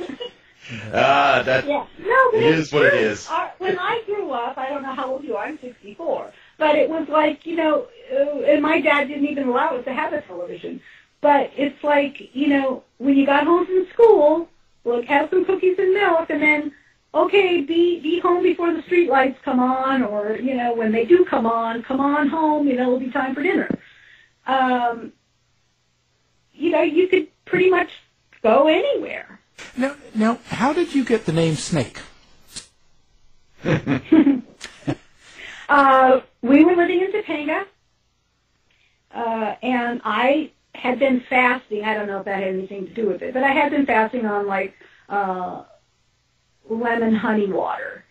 Ah, 0.94 1.44
that 1.46 1.68
yeah. 1.68 1.86
no, 2.00 2.32
it 2.34 2.44
is 2.44 2.74
what 2.74 2.86
it 2.86 2.96
is. 2.96 3.28
Our, 3.30 3.54
when 3.60 3.78
I 3.78 4.02
grew 4.06 4.32
up, 4.32 4.58
I 4.58 4.70
don't 4.70 4.82
know 4.82 4.96
how 4.96 5.12
old 5.12 5.24
you 5.24 5.36
are. 5.36 5.46
I'm 5.46 5.60
64, 5.60 6.32
but 6.58 6.76
it 6.76 6.90
was 6.90 7.08
like 7.08 7.46
you 7.46 7.56
know, 7.56 7.88
uh, 8.12 8.40
and 8.40 8.64
my 8.64 8.82
dad 8.82 9.08
didn't 9.08 9.28
even 9.28 9.48
allow 9.48 9.76
us 9.76 9.86
to 9.86 9.94
have 9.94 10.14
a 10.14 10.22
television. 10.22 10.82
But 11.22 11.52
it's 11.56 11.84
like 11.84 12.34
you 12.34 12.48
know, 12.48 12.84
when 12.98 13.16
you 13.16 13.28
got 13.28 13.44
home 13.44 13.68
from 13.68 13.88
school, 13.94 14.50
look, 14.86 15.06
have 15.06 15.30
some 15.30 15.46
cookies 15.46 15.78
and 15.78 15.94
milk, 15.94 16.32
and 16.32 16.42
then 16.42 16.74
okay, 17.16 17.62
be 17.62 18.00
be 18.02 18.20
home 18.20 18.44
before 18.44 18.74
the 18.74 18.82
street 18.84 19.10
lights 19.10 19.40
come 19.44 19.60
on, 19.60 20.04
or 20.04 20.36
you 20.36 20.54
know, 20.56 20.76
when 20.76 20.92
they 20.92 21.06
do 21.06 21.26
come 21.26 21.46
on, 21.46 21.82
come 21.84 22.02
on 22.02 22.28
home. 22.28 22.68
You 22.68 22.76
know, 22.76 22.88
it'll 22.88 23.00
be 23.00 23.10
time 23.10 23.34
for 23.34 23.42
dinner. 23.42 23.70
Um, 24.46 25.14
you 26.54 26.70
know, 26.72 26.82
you 26.82 27.08
could 27.08 27.28
pretty 27.46 27.70
much 27.70 27.90
go 28.44 28.68
anywhere. 28.68 29.40
Now, 29.78 29.96
now, 30.14 30.40
how 30.48 30.74
did 30.74 30.94
you 30.94 31.06
get 31.06 31.26
the 31.26 31.32
name 31.34 31.56
Snake? 31.56 32.00
uh, 35.70 36.22
we 36.42 36.64
were 36.64 36.76
living 36.76 37.02
in 37.02 37.12
Topanga, 37.12 37.66
uh, 39.14 39.56
and 39.64 40.02
I 40.04 40.52
had 40.76 41.00
been 41.00 41.24
fasting. 41.30 41.84
I 41.84 41.94
don't 41.96 42.08
know 42.08 42.20
if 42.20 42.26
that 42.26 42.44
had 42.44 42.50
anything 42.50 42.86
to 42.86 42.94
do 42.94 43.08
with 43.08 43.22
it, 43.22 43.34
but 43.34 43.44
I 43.44 43.52
had 43.52 43.72
been 43.72 43.86
fasting 43.86 44.26
on 44.26 44.46
like 44.46 44.76
uh, 45.10 45.64
lemon 46.70 47.16
honey 47.16 47.52
water. 47.52 48.04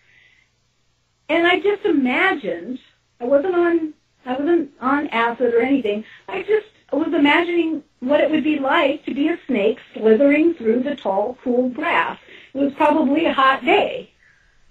And 1.28 1.46
I 1.46 1.60
just 1.60 1.84
imagined, 1.84 2.78
I 3.20 3.24
wasn't 3.24 3.54
on, 3.54 3.94
I 4.26 4.32
wasn't 4.32 4.70
on 4.80 5.08
acid 5.08 5.54
or 5.54 5.60
anything. 5.60 6.04
I 6.28 6.42
just 6.42 6.66
was 6.94 7.12
imagining 7.12 7.82
what 8.00 8.20
it 8.20 8.30
would 8.30 8.44
be 8.44 8.58
like 8.58 9.04
to 9.04 9.14
be 9.14 9.28
a 9.28 9.38
snake 9.46 9.78
slithering 9.94 10.54
through 10.54 10.82
the 10.82 10.96
tall, 10.96 11.38
cool 11.42 11.68
grass. 11.70 12.18
It 12.52 12.58
was 12.58 12.72
probably 12.74 13.26
a 13.26 13.32
hot 13.32 13.64
day, 13.64 14.10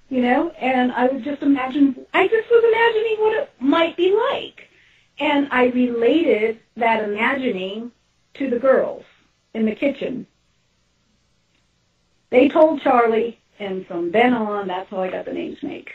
you 0.09 0.21
know, 0.21 0.51
and 0.51 0.91
I 0.91 1.07
would 1.07 1.23
just 1.23 1.41
imagine, 1.41 2.05
I 2.13 2.27
just 2.27 2.49
was 2.49 2.63
imagining 2.63 3.17
what 3.19 3.43
it 3.43 3.51
might 3.59 3.97
be 3.97 4.15
like. 4.31 4.69
And 5.19 5.47
I 5.51 5.65
related 5.65 6.59
that 6.77 7.03
imagining 7.03 7.91
to 8.35 8.49
the 8.49 8.59
girls 8.59 9.03
in 9.53 9.65
the 9.65 9.75
kitchen. 9.75 10.25
They 12.29 12.49
told 12.49 12.81
Charlie, 12.81 13.39
and 13.59 13.85
from 13.85 14.11
then 14.11 14.33
on, 14.33 14.67
that's 14.67 14.89
how 14.89 15.01
I 15.01 15.11
got 15.11 15.25
the 15.25 15.33
name 15.33 15.57
Snake. 15.59 15.91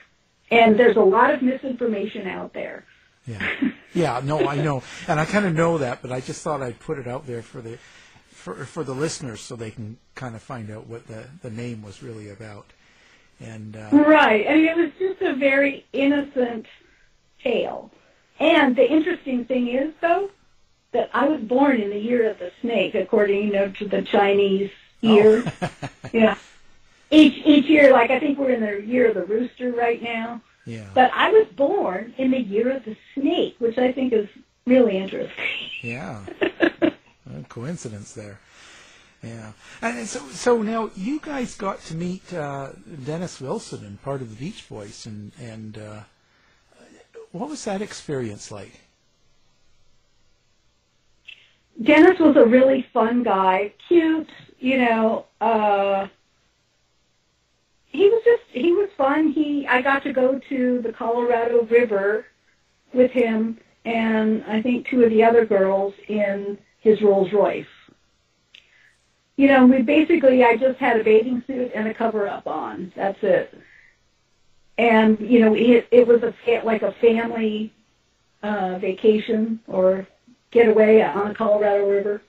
And 0.51 0.79
there's 0.79 0.97
a 0.97 1.01
lot 1.01 1.33
of 1.33 1.43
misinformation 1.43 2.27
out 2.27 2.55
there. 2.55 2.85
Yeah, 3.27 3.47
yeah, 3.93 4.21
no, 4.25 4.49
I 4.49 4.57
know, 4.57 4.83
and 5.07 5.21
I 5.21 5.27
kind 5.27 5.45
of 5.45 5.55
know 5.55 5.79
that, 5.79 6.01
but 6.01 6.11
I 6.11 6.21
just 6.21 6.43
thought 6.43 6.63
I'd 6.63 6.81
put 6.81 6.99
it 6.99 7.07
out 7.07 7.27
there 7.27 7.43
for 7.43 7.61
the 7.61 7.79
for 8.31 8.65
for 8.65 8.83
the 8.83 8.95
listeners 8.95 9.41
so 9.41 9.55
they 9.55 9.71
can 9.71 9.99
kind 10.15 10.35
of 10.35 10.43
find 10.43 10.71
out 10.71 10.87
what 10.87 11.07
the 11.07 11.27
the 11.43 11.51
name 11.51 11.83
was 11.83 12.03
really 12.03 12.31
about. 12.31 12.67
And 13.41 13.77
uh, 13.77 13.91
right, 13.93 14.47
I 14.49 14.55
mean, 14.55 14.69
it 14.69 14.77
was 14.77 14.91
just 14.99 15.21
a 15.21 15.35
very 15.35 15.85
innocent 15.93 16.67
tale. 17.43 17.91
And 18.41 18.75
the 18.75 18.91
interesting 18.91 19.45
thing 19.45 19.69
is, 19.69 19.93
though, 20.01 20.31
that 20.93 21.11
I 21.13 21.29
was 21.29 21.43
born 21.43 21.81
in 21.81 21.91
the 21.91 21.99
year 21.99 22.31
of 22.31 22.39
the 22.39 22.51
snake, 22.63 22.95
according 22.95 23.45
you 23.45 23.53
know 23.53 23.71
to 23.73 23.87
the 23.87 24.03
Chinese 24.03 24.71
year. 25.03 25.45
Oh. 25.61 25.71
yeah 26.15 26.39
each 27.11 27.45
each 27.45 27.67
year, 27.67 27.93
like 27.93 28.11
I 28.11 28.19
think 28.19 28.39
we're 28.39 28.51
in 28.51 28.61
the 28.61 28.87
year 28.87 29.09
of 29.09 29.15
the 29.15 29.25
rooster 29.25 29.73
right 29.73 30.03
now. 30.03 30.41
Yeah. 30.65 30.89
But 30.95 31.11
I 31.15 31.31
was 31.31 31.47
born 31.57 32.15
in 32.19 32.31
the 32.31 32.41
year 32.41 32.71
of 32.71 32.85
the 32.85 32.97
snake, 33.15 33.57
which 33.59 33.79
I 33.79 33.93
think 33.93 34.13
is 34.13 34.29
really 34.67 34.99
interesting. 34.99 35.45
Yeah. 35.83 36.21
coincidence 37.49 38.13
there. 38.13 38.39
Yeah. 39.23 39.53
And 39.83 40.07
so 40.07 40.21
so 40.29 40.63
now 40.63 40.91
you 40.95 41.21
guys 41.21 41.57
got 41.57 41.81
to 41.85 41.95
meet 41.95 42.33
uh, 42.33 42.71
Dennis 43.05 43.41
Wilson 43.41 43.85
and 43.85 44.01
part 44.03 44.21
of 44.21 44.31
the 44.31 44.37
Beach 44.37 44.69
Boys 44.69 45.07
and 45.07 45.33
and 45.41 45.79
uh, 45.79 46.01
what 47.33 47.49
was 47.49 47.65
that 47.65 47.83
experience 47.83 48.51
like? 48.51 48.81
Dennis 51.83 52.19
was 52.19 52.37
a 52.37 52.45
really 52.45 52.87
fun 52.93 53.23
guy, 53.23 53.73
cute, 53.87 54.29
you 54.59 54.79
know, 54.79 55.27
uh 55.41 56.09
he 57.99 58.09
was 58.09 58.23
just 58.25 58.43
he 58.51 58.73
was 58.73 58.89
fun. 58.97 59.33
He 59.33 59.67
I 59.67 59.83
got 59.83 60.03
to 60.05 60.13
go 60.13 60.41
to 60.49 60.81
the 60.83 60.93
Colorado 60.93 61.65
River 61.65 62.27
with 62.93 63.11
him 63.11 63.59
and 63.85 64.45
I 64.45 64.61
think 64.63 64.87
two 64.87 65.03
of 65.03 65.11
the 65.11 65.25
other 65.25 65.45
girls 65.47 65.95
in 66.09 66.59
his 66.81 67.01
Rolls 67.03 67.33
Royce. 67.33 67.67
You 69.37 69.49
know, 69.49 69.67
we 69.67 69.83
basically, 69.83 70.45
I 70.45 70.57
just 70.57 70.79
had 70.79 71.01
a 71.01 71.05
bathing 71.05 71.43
suit 71.47 71.71
and 71.75 71.89
a 71.89 71.95
cover 71.95 72.29
up 72.29 72.47
on. 72.47 72.93
That's 72.97 73.19
it. 73.23 73.57
And, 74.77 75.19
you 75.21 75.41
know, 75.41 75.55
it, 75.55 75.89
it 75.91 76.07
was 76.07 76.23
a, 76.23 76.35
like 76.65 76.83
a 76.83 76.93
family 77.01 77.73
uh, 78.43 78.79
vacation 78.79 79.61
or 79.67 80.07
getaway 80.51 81.01
on 81.03 81.29
the 81.29 81.35
Colorado 81.35 81.89
River. 81.89 82.21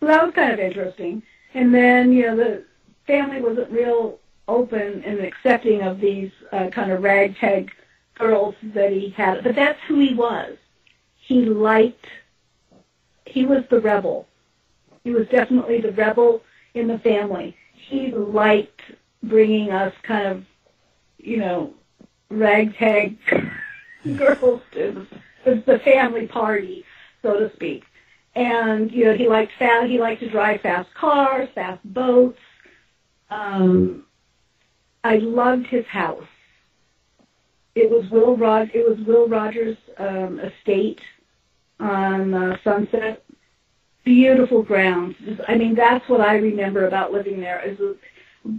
So 0.00 0.06
that 0.06 0.24
was 0.24 0.34
kind 0.34 0.52
of 0.52 0.58
interesting. 0.58 1.22
And 1.54 1.74
then, 1.74 2.12
you 2.12 2.26
know, 2.26 2.36
the 2.36 2.64
family 3.06 3.40
wasn't 3.40 3.70
real 3.70 4.18
open 4.48 5.02
and 5.04 5.20
accepting 5.20 5.82
of 5.82 6.00
these 6.00 6.32
uh, 6.52 6.68
kind 6.68 6.90
of 6.90 7.02
ragtag 7.02 7.70
girls 8.14 8.54
that 8.74 8.90
he 8.90 9.10
had. 9.10 9.44
But 9.44 9.54
that's 9.54 9.78
who 9.86 10.00
he 10.00 10.14
was. 10.14 10.56
He 11.16 11.44
liked, 11.44 12.06
he 13.26 13.44
was 13.44 13.62
the 13.70 13.80
rebel. 13.80 14.26
He 15.04 15.10
was 15.10 15.28
definitely 15.28 15.80
the 15.80 15.92
rebel 15.92 16.42
in 16.74 16.88
the 16.88 16.98
family. 16.98 17.56
He 17.72 18.10
liked 18.10 18.80
bringing 19.22 19.70
us 19.70 19.94
kind 20.02 20.26
of, 20.26 20.44
you 21.18 21.36
know, 21.36 21.74
ragtag 22.30 23.18
girls 24.16 24.62
to 24.72 25.06
the 25.44 25.80
family 25.84 26.26
party, 26.26 26.84
so 27.22 27.38
to 27.38 27.52
speak. 27.54 27.84
And 28.34 28.92
you 28.92 29.04
know, 29.04 29.16
he 29.16 29.28
liked 29.28 29.52
fast. 29.58 29.88
He 29.88 29.98
liked 29.98 30.20
to 30.20 30.30
drive 30.30 30.60
fast 30.60 30.92
cars, 30.94 31.48
fast 31.54 31.80
boats. 31.84 32.38
Um, 33.30 34.04
I 35.04 35.16
loved 35.16 35.66
his 35.66 35.86
house. 35.86 36.26
It 37.74 37.90
was 37.90 38.10
Will 38.10 38.36
Rod. 38.36 38.70
It 38.74 38.88
was 38.88 38.98
Will 39.06 39.28
Rogers' 39.28 39.76
um, 39.98 40.40
estate 40.40 41.00
on 41.78 42.34
uh, 42.34 42.56
Sunset. 42.64 43.24
Beautiful 44.04 44.62
grounds. 44.62 45.16
I 45.46 45.54
mean, 45.56 45.74
that's 45.74 46.08
what 46.08 46.20
I 46.20 46.36
remember 46.36 46.86
about 46.86 47.12
living 47.12 47.40
there. 47.40 47.60
Is 47.60 47.78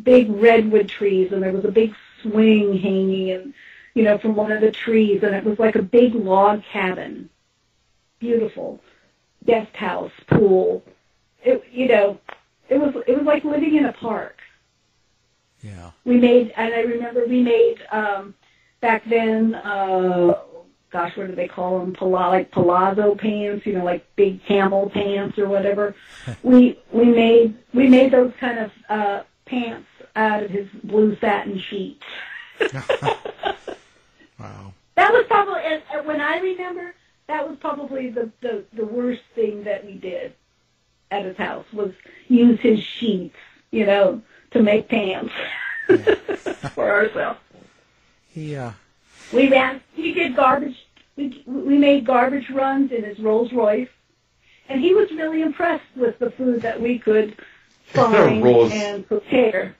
big 0.04 0.30
redwood 0.30 0.88
trees, 0.88 1.32
and 1.32 1.42
there 1.42 1.52
was 1.52 1.66
a 1.66 1.72
big 1.72 1.94
swing 2.22 2.78
hanging, 2.78 3.32
and 3.32 3.54
you 3.94 4.04
know, 4.04 4.18
from 4.18 4.36
one 4.36 4.52
of 4.52 4.62
the 4.62 4.72
trees, 4.72 5.24
and 5.24 5.36
it 5.36 5.44
was 5.44 5.60
like 5.60 5.76
a 5.76 5.82
big 5.82 6.14
log 6.16 6.64
cabin. 6.72 7.30
Beautiful 8.20 8.80
guest 9.46 9.76
house, 9.76 10.12
pool. 10.28 10.84
It, 11.44 11.64
you 11.72 11.88
know, 11.88 12.20
it 12.70 12.78
was 12.78 12.96
it 13.08 13.18
was 13.18 13.26
like 13.26 13.44
living 13.44 13.76
in 13.76 13.86
a 13.86 13.94
park. 13.94 14.39
Yeah. 15.62 15.92
We 16.06 16.18
made, 16.18 16.54
and 16.56 16.74
I 16.74 16.82
remember 16.82 17.26
we 17.26 17.42
made 17.42 17.80
um, 17.92 18.34
back 18.82 19.04
then. 19.10 19.56
Uh, 19.56 20.40
gosh, 20.92 21.16
what 21.16 21.28
do 21.28 21.36
they 21.36 21.48
call 21.48 21.80
them? 21.80 21.94
Pala- 21.94 22.30
like 22.30 22.52
palazzo 22.52 23.16
pants, 23.16 23.66
you 23.66 23.74
know, 23.74 23.84
like 23.84 24.06
big 24.16 24.44
camel 24.46 24.90
pants 24.90 25.38
or 25.38 25.48
whatever. 25.48 25.96
we 26.44 26.80
we 26.92 27.06
made 27.06 27.58
we 27.74 27.88
made 27.88 28.12
those 28.12 28.34
kind 28.40 28.60
of 28.60 28.72
uh, 28.90 29.24
pants 29.46 29.88
out 30.16 30.44
of 30.44 30.50
his 30.50 30.68
blue 30.84 31.18
satin 31.20 31.60
sheets. 31.60 32.04
wow. 34.40 34.74
That 34.96 35.14
was 35.14 35.26
probably 35.28 35.62
when 36.06 36.22
I 36.22 36.40
remember. 36.40 36.94
That 37.28 37.48
was 37.48 37.58
probably 37.60 38.10
the, 38.10 38.32
the 38.42 38.64
the 38.74 38.86
worst 38.86 39.22
thing 39.36 39.64
that 39.66 39.86
we 39.86 39.94
did 39.94 40.34
at 41.12 41.26
his 41.26 41.38
house 41.38 41.66
was 41.74 41.92
use 42.28 42.60
his 42.60 42.80
sheets, 42.80 43.36
you 43.72 43.86
know, 43.86 44.22
to 44.52 44.62
make 44.62 44.88
pants 44.90 45.34
for 46.74 46.90
ourselves. 46.90 47.40
Yeah. 48.34 48.68
uh 48.68 48.74
We 49.34 49.50
ran. 49.50 49.82
We 49.98 50.14
did 50.14 50.36
garbage. 50.36 50.76
We 51.16 51.44
we 51.46 51.78
made 51.78 52.06
garbage 52.06 52.50
runs 52.50 52.92
in 52.92 53.04
his 53.04 53.20
Rolls 53.20 53.52
Royce, 53.52 53.90
and 54.70 54.80
he 54.82 54.94
was 54.94 55.10
really 55.12 55.42
impressed 55.42 55.92
with 55.96 56.18
the 56.20 56.32
food 56.32 56.62
that 56.62 56.80
we 56.82 57.00
could 57.00 57.36
find 57.94 58.44
Rolls- 58.44 58.72
and 58.72 59.06
prepare. 59.08 59.76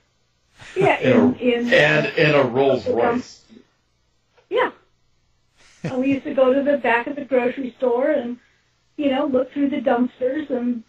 Yeah, 0.76 0.98
In 1.00 1.12
a, 1.16 1.32
in, 1.38 1.68
in 1.68 1.74
and 1.74 2.06
in 2.18 2.34
a 2.34 2.42
Rolls 2.44 2.86
Royce. 2.86 3.44
yeah. 4.50 4.70
and 5.84 5.98
we 5.98 6.08
used 6.12 6.24
to 6.24 6.34
go 6.34 6.52
to 6.52 6.62
the 6.62 6.76
back 6.76 7.06
of 7.06 7.16
the 7.16 7.24
grocery 7.24 7.74
store 7.78 8.10
and, 8.10 8.36
you 8.98 9.10
know, 9.10 9.24
look 9.24 9.50
through 9.52 9.70
the 9.70 9.80
dumpsters 9.80 10.50
and 10.50 10.84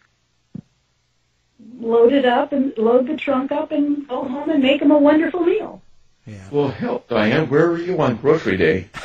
load 1.79 2.13
it 2.13 2.25
up 2.25 2.53
and 2.53 2.75
load 2.77 3.07
the 3.07 3.17
trunk 3.17 3.51
up 3.51 3.71
and 3.71 4.07
go 4.07 4.23
home 4.23 4.49
and 4.49 4.61
make 4.61 4.81
him 4.81 4.91
a 4.91 4.97
wonderful 4.97 5.41
meal. 5.41 5.81
yeah. 6.25 6.47
Well, 6.51 6.69
help, 6.69 7.07
Dianne. 7.09 7.49
Where 7.49 7.69
were 7.69 7.77
you 7.79 7.99
on 8.01 8.17
grocery 8.17 8.57
day? 8.57 8.87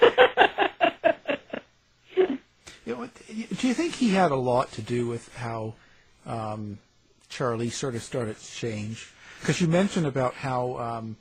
You 2.86 2.94
know, 2.94 3.08
do 3.26 3.66
you 3.66 3.74
think 3.74 3.94
he 3.94 4.10
had 4.10 4.30
a 4.30 4.36
lot 4.36 4.70
to 4.72 4.82
do 4.82 5.08
with 5.08 5.34
how 5.34 5.74
um, 6.24 6.78
Charlie 7.28 7.70
sort 7.70 7.96
of 7.96 8.02
started 8.04 8.38
to 8.38 8.52
change? 8.54 9.10
Because 9.40 9.60
you 9.60 9.66
mentioned 9.66 10.06
about 10.06 10.34
how 10.34 10.78
um, 10.78 11.16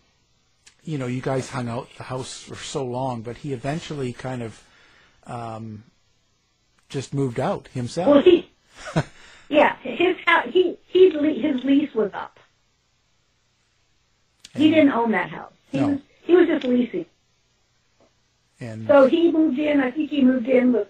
you 0.83 0.99
know 0.99 1.07
you 1.07 1.21
guys 1.21 1.49
hung 1.49 1.67
out 1.67 1.89
the 1.97 2.03
house 2.03 2.39
for 2.43 2.53
so 2.55 2.85
long, 2.85 3.23
but 3.23 3.37
he 3.37 3.51
eventually 3.51 4.13
kind 4.13 4.43
of 4.43 4.63
um, 5.25 5.85
just 6.87 7.15
moved 7.15 7.39
out 7.39 7.67
himself. 7.73 8.09
Well, 8.09 8.21
he, 8.21 8.47
yeah, 9.49 9.75
his 9.77 10.17
house, 10.25 10.47
he, 10.51 10.77
he, 10.87 11.09
his 11.09 11.63
lease 11.63 11.93
was 11.93 12.11
up. 12.13 12.39
He 14.55 14.69
didn't 14.69 14.91
own 14.91 15.11
that 15.11 15.29
house. 15.29 15.53
He 15.71 15.79
No. 15.79 15.87
was, 15.89 15.99
he 16.23 16.35
was 16.35 16.47
just 16.47 16.63
leasing. 16.65 17.05
and 18.59 18.87
So 18.87 19.05
he 19.07 19.31
moved 19.31 19.59
in. 19.59 19.81
I 19.81 19.91
think 19.91 20.09
he 20.09 20.21
moved 20.23 20.47
in 20.47 20.71
with 20.71 20.87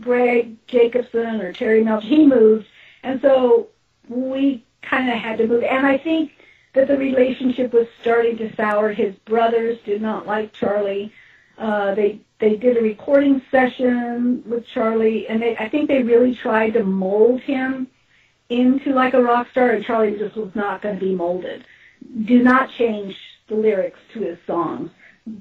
Gregg 0.00 0.56
Jakobson 0.66 1.40
or 1.40 1.52
Terry 1.52 1.82
Melch. 1.82 2.02
He 2.02 2.26
moved, 2.26 2.66
and 3.02 3.20
so 3.20 3.68
we 4.08 4.64
kind 4.82 5.08
of 5.08 5.16
had 5.16 5.38
to 5.38 5.46
move. 5.46 5.62
And 5.62 5.86
I 5.86 5.96
think 5.96 6.32
that 6.74 6.86
the 6.88 6.96
relationship 6.98 7.72
was 7.72 7.86
starting 8.02 8.36
to 8.38 8.54
sour. 8.56 8.92
His 8.92 9.14
brothers 9.24 9.78
did 9.84 10.02
not 10.02 10.26
like 10.26 10.52
Charlie. 10.52 11.12
Uh, 11.60 11.94
they 11.94 12.18
they 12.40 12.56
did 12.56 12.78
a 12.78 12.80
recording 12.80 13.42
session 13.50 14.42
with 14.46 14.64
Charlie, 14.72 15.28
and 15.28 15.42
they, 15.42 15.56
I 15.58 15.68
think 15.68 15.88
they 15.88 16.02
really 16.02 16.34
tried 16.34 16.70
to 16.70 16.82
mold 16.82 17.42
him 17.42 17.86
into 18.48 18.94
like 18.94 19.12
a 19.12 19.22
rock 19.22 19.48
star, 19.50 19.70
and 19.70 19.84
Charlie 19.84 20.18
just 20.18 20.36
was 20.36 20.50
not 20.54 20.80
going 20.80 20.98
to 20.98 21.04
be 21.04 21.14
molded. 21.14 21.64
Do 22.24 22.42
not 22.42 22.70
change 22.78 23.14
the 23.48 23.56
lyrics 23.56 23.98
to 24.14 24.20
his 24.20 24.38
songs. 24.46 24.90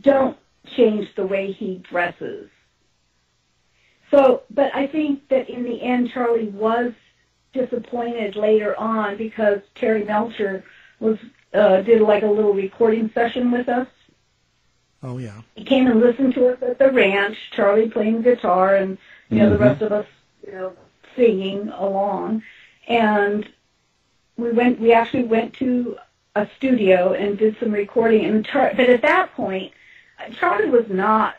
Don't 0.01 0.37
change 0.75 1.07
the 1.15 1.25
way 1.25 1.53
he 1.53 1.81
dresses. 1.89 2.49
So, 4.11 4.43
but 4.49 4.75
I 4.75 4.87
think 4.87 5.29
that 5.29 5.49
in 5.49 5.63
the 5.63 5.81
end, 5.81 6.11
Charlie 6.13 6.49
was 6.49 6.91
disappointed 7.53 8.35
later 8.35 8.77
on 8.77 9.15
because 9.15 9.61
Terry 9.75 10.03
Melcher 10.03 10.65
was 10.99 11.17
uh, 11.53 11.81
did 11.81 12.01
like 12.01 12.23
a 12.23 12.27
little 12.27 12.53
recording 12.53 13.09
session 13.13 13.51
with 13.51 13.69
us. 13.69 13.87
Oh 15.03 15.17
yeah, 15.17 15.41
He 15.55 15.63
came 15.63 15.87
and 15.87 15.99
listened 15.99 16.33
to 16.35 16.47
us 16.47 16.61
at 16.61 16.79
the 16.79 16.91
ranch. 16.91 17.37
Charlie 17.51 17.89
playing 17.89 18.21
guitar, 18.21 18.75
and 18.75 18.97
you 19.29 19.37
know 19.37 19.49
the 19.49 19.55
mm-hmm. 19.55 19.63
rest 19.63 19.81
of 19.81 19.91
us, 19.91 20.05
you 20.45 20.53
know, 20.53 20.73
singing 21.15 21.69
along. 21.69 22.43
And 22.87 23.47
we 24.37 24.51
went. 24.51 24.79
We 24.79 24.93
actually 24.93 25.23
went 25.23 25.53
to 25.55 25.97
a 26.35 26.47
studio 26.57 27.13
and 27.13 27.37
did 27.37 27.57
some 27.59 27.71
recording. 27.71 28.25
And 28.25 28.45
Char- 28.45 28.73
but 28.75 28.89
at 28.89 29.01
that 29.01 29.33
point, 29.33 29.73
Charlie 30.39 30.69
was 30.69 30.85
not 30.89 31.35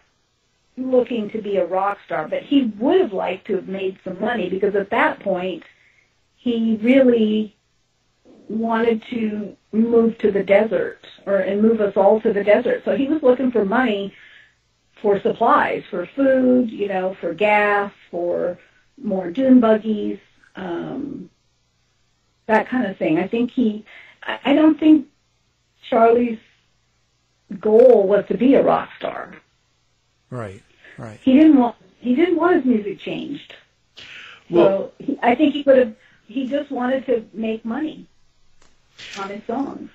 looking 0.77 1.31
to 1.31 1.43
be 1.43 1.57
a 1.57 1.67
rock 1.67 1.99
star, 2.07 2.29
but 2.29 2.43
he 2.43 2.65
would 2.79 3.01
have 3.01 3.13
liked 3.13 3.47
to 3.47 3.57
have 3.57 3.69
made 3.69 3.99
some 4.05 4.21
money 4.21 4.49
because 4.49 4.75
at 4.75 4.91
that 4.91 5.21
point, 5.21 5.63
he 6.37 6.79
really 6.83 7.55
wanted 8.51 9.01
to 9.11 9.57
move 9.73 10.19
to 10.19 10.33
the 10.33 10.43
desert 10.43 11.07
or 11.25 11.37
and 11.37 11.63
move 11.63 11.81
us 11.81 11.97
all 11.97 12.21
to 12.21 12.33
the 12.33 12.43
desert. 12.43 12.83
So 12.85 12.97
he 12.97 13.07
was 13.07 13.23
looking 13.23 13.53
for 13.53 13.65
money 13.65 14.13
for 15.01 15.21
supplies, 15.21 15.85
for 15.89 16.05
food, 16.07 16.69
you 16.69 16.89
know, 16.89 17.17
for 17.21 17.33
gas, 17.33 17.93
for 18.11 18.59
more 19.03 19.31
dune 19.31 19.61
buggies, 19.61 20.19
um, 20.57 21.31
that 22.47 22.69
kind 22.69 22.87
of 22.87 22.97
thing. 22.99 23.19
I 23.19 23.29
think 23.29 23.53
he, 23.53 23.85
I 24.45 24.53
don't 24.53 24.79
think 24.79 25.07
Charlie's 25.89 26.39
goal 27.61 28.07
was 28.07 28.27
to 28.27 28.37
be 28.37 28.55
a 28.55 28.63
rock 28.63 28.91
star. 28.99 29.35
right, 30.29 30.63
right. 30.99 31.19
He 31.23 31.35
didn't 31.35 31.57
want 31.57 31.77
he 32.01 32.15
didn't 32.15 32.37
want 32.37 32.57
his 32.57 32.65
music 32.65 32.99
changed. 32.99 33.55
Well- 34.49 34.93
so 34.99 35.05
he, 35.05 35.19
I 35.23 35.35
think 35.37 35.55
he 35.55 35.63
would 35.63 35.79
have. 35.79 35.95
He 36.27 36.47
just 36.47 36.71
wanted 36.71 37.07
to 37.07 37.25
make 37.33 37.65
money 37.65 38.07
on 39.19 39.29
his 39.31 39.43
songs. 39.47 39.91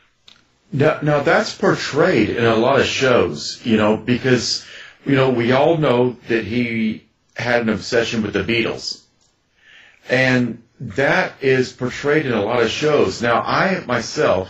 Now, 0.72 1.00
now 1.02 1.20
that's 1.22 1.56
portrayed 1.56 2.30
in 2.30 2.44
a 2.44 2.56
lot 2.56 2.80
of 2.80 2.86
shows, 2.86 3.65
you 3.65 3.78
know, 3.78 3.98
because, 3.98 4.65
you 5.06 5.15
know, 5.15 5.30
we 5.30 5.52
all 5.52 5.78
know 5.78 6.18
that 6.28 6.44
he 6.44 7.06
had 7.36 7.62
an 7.62 7.70
obsession 7.70 8.24
with 8.24 8.34
the 8.34 8.44
Beatles. 8.44 9.02
And 10.10 10.63
that 10.80 11.34
is 11.41 11.72
portrayed 11.72 12.26
in 12.26 12.34
a 12.34 12.44
lot 12.44 12.62
of 12.62 12.70
shows. 12.70 13.22
Now, 13.22 13.41
I 13.41 13.84
myself, 13.86 14.50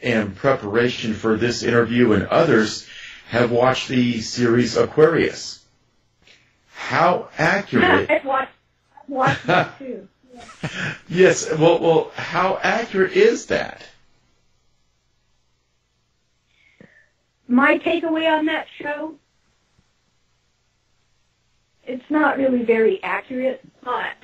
in 0.00 0.32
preparation 0.32 1.14
for 1.14 1.36
this 1.36 1.62
interview 1.62 2.12
and 2.12 2.26
others, 2.26 2.86
have 3.28 3.50
watched 3.50 3.88
the 3.88 4.20
series 4.20 4.76
Aquarius. 4.76 5.64
How 6.74 7.28
accurate? 7.38 8.10
I've 8.10 8.24
watched, 8.24 8.52
I've 9.02 9.08
watched 9.08 9.46
that 9.46 9.78
too. 9.78 10.08
yes. 11.08 11.50
Well, 11.50 11.78
well, 11.80 12.12
how 12.14 12.58
accurate 12.62 13.12
is 13.12 13.46
that? 13.46 13.86
My 17.46 17.78
takeaway 17.78 18.30
on 18.30 18.46
that 18.46 18.66
show, 18.78 19.14
it's 21.86 22.08
not 22.10 22.38
really 22.38 22.62
very 22.62 23.02
accurate, 23.02 23.60
but 23.82 24.16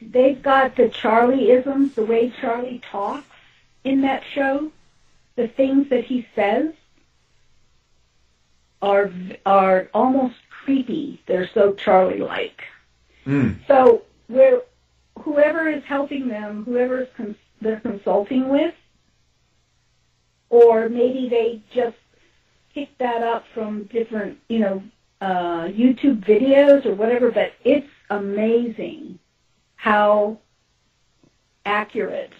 they've 0.00 0.42
got 0.42 0.76
the 0.76 0.88
Charlie-isms, 0.88 1.94
the 1.94 2.04
way 2.04 2.32
Charlie 2.40 2.82
talks 2.90 3.26
in 3.84 4.02
that 4.02 4.24
show, 4.34 4.72
the 5.36 5.48
things 5.48 5.88
that 5.90 6.04
he 6.04 6.26
says 6.34 6.72
are 8.80 9.10
are 9.46 9.88
almost 9.94 10.34
creepy. 10.50 11.22
They're 11.26 11.48
so 11.54 11.72
Charlie-like. 11.72 12.62
Mm. 13.26 13.58
So 13.66 14.02
where 14.28 14.62
whoever 15.20 15.68
is 15.68 15.82
helping 15.84 16.28
them, 16.28 16.64
whoever 16.64 17.06
cons- 17.16 17.36
they're 17.60 17.80
consulting 17.80 18.48
with, 18.48 18.74
or 20.50 20.88
maybe 20.88 21.28
they 21.28 21.62
just 21.74 21.96
picked 22.74 22.98
that 22.98 23.22
up 23.22 23.44
from 23.54 23.84
different, 23.84 24.38
you 24.48 24.58
know, 24.58 24.82
uh, 25.20 25.68
YouTube 25.68 26.24
videos 26.24 26.84
or 26.84 26.94
whatever. 26.94 27.30
But 27.30 27.52
it's 27.64 27.88
amazing 28.10 29.18
how 29.76 30.38
accurate 31.64 32.32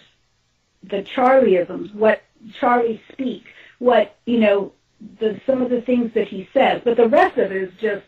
the 0.83 1.03
Charlieisms, 1.15 1.93
what 1.95 2.21
Charlie 2.59 3.01
speaks, 3.11 3.49
what 3.79 4.17
you 4.25 4.39
know, 4.39 4.73
the 5.19 5.39
some 5.45 5.61
of 5.61 5.69
the 5.69 5.81
things 5.81 6.13
that 6.13 6.27
he 6.27 6.49
says. 6.53 6.81
But 6.83 6.97
the 6.97 7.07
rest 7.07 7.37
of 7.37 7.51
it 7.51 7.57
is 7.57 7.73
just 7.79 8.03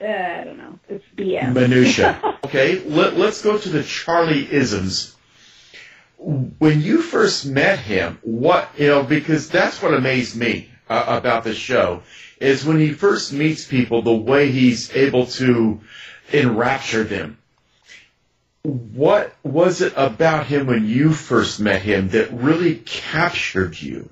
uh, 0.00 0.06
I 0.06 0.44
don't 0.44 0.58
know. 0.58 0.78
It's 0.88 1.04
BS. 1.16 1.52
Minutia. 1.52 2.38
okay, 2.44 2.82
let, 2.84 3.16
let's 3.16 3.42
go 3.42 3.58
to 3.58 3.68
the 3.68 3.82
Charlie 3.82 4.50
isms. 4.50 5.16
When 6.18 6.80
you 6.80 7.00
first 7.00 7.46
met 7.46 7.78
him, 7.78 8.18
what 8.22 8.68
you 8.78 8.88
know, 8.88 9.02
because 9.02 9.48
that's 9.48 9.82
what 9.82 9.94
amazed 9.94 10.36
me 10.36 10.70
uh, 10.88 11.04
about 11.08 11.44
the 11.44 11.54
show 11.54 12.02
is 12.40 12.64
when 12.64 12.78
he 12.78 12.92
first 12.92 13.32
meets 13.32 13.66
people, 13.66 14.02
the 14.02 14.12
way 14.12 14.50
he's 14.50 14.94
able 14.94 15.26
to 15.26 15.80
enrapture 16.32 17.04
them. 17.04 17.38
What 18.62 19.34
was 19.42 19.80
it 19.80 19.94
about 19.96 20.46
him 20.46 20.66
when 20.66 20.86
you 20.86 21.12
first 21.12 21.60
met 21.60 21.82
him 21.82 22.10
that 22.10 22.32
really 22.32 22.76
captured 22.76 23.80
you? 23.80 24.10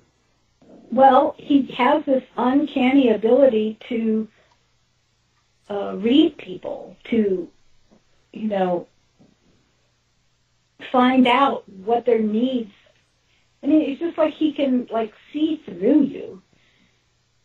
Well, 0.91 1.35
he 1.37 1.75
has 1.77 2.05
this 2.07 2.23
uncanny 2.37 3.11
ability 3.11 3.79
to 3.91 4.29
uh, 5.71 5.95
read 5.97 6.37
people, 6.39 6.97
to, 7.05 7.49
you 8.33 8.49
know, 8.49 8.87
find 10.91 11.27
out 11.27 11.69
what 11.69 12.05
their 12.07 12.21
needs. 12.21 12.73
I 13.63 13.67
mean, 13.67 13.83
it's 13.83 14.01
just 14.01 14.17
like 14.17 14.35
he 14.35 14.53
can 14.53 14.89
like 14.91 15.13
see 15.33 15.63
through 15.65 16.05
you 16.05 16.43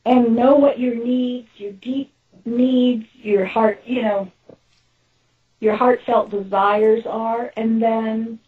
and 0.06 0.36
know 0.36 0.56
what 0.56 0.80
your 0.80 0.96
needs, 0.96 1.48
your 1.58 1.72
deep 1.74 2.14
needs, 2.46 3.06
your 3.16 3.46
heart, 3.46 3.82
you 3.86 4.02
know, 4.02 4.32
your 5.60 5.76
heartfelt 5.76 6.30
desires 6.30 7.06
are, 7.06 7.52
and 7.56 7.82
then 7.82 8.40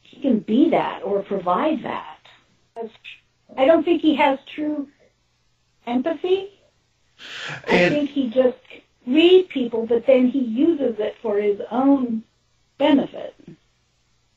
he 0.00 0.20
can 0.20 0.38
be 0.38 0.70
that 0.70 1.02
or 1.02 1.22
provide 1.22 1.82
that. 1.82 2.18
I 3.56 3.64
don't 3.64 3.84
think 3.84 4.00
he 4.00 4.14
has 4.14 4.38
true 4.54 4.88
empathy. 5.86 6.50
And- 7.66 7.94
I 7.94 7.96
think 7.96 8.10
he 8.10 8.30
just 8.30 8.58
reads 9.06 9.48
people, 9.48 9.86
but 9.86 10.06
then 10.06 10.28
he 10.28 10.40
uses 10.40 10.98
it 10.98 11.16
for 11.22 11.38
his 11.38 11.60
own 11.70 12.24
benefit. 12.78 13.34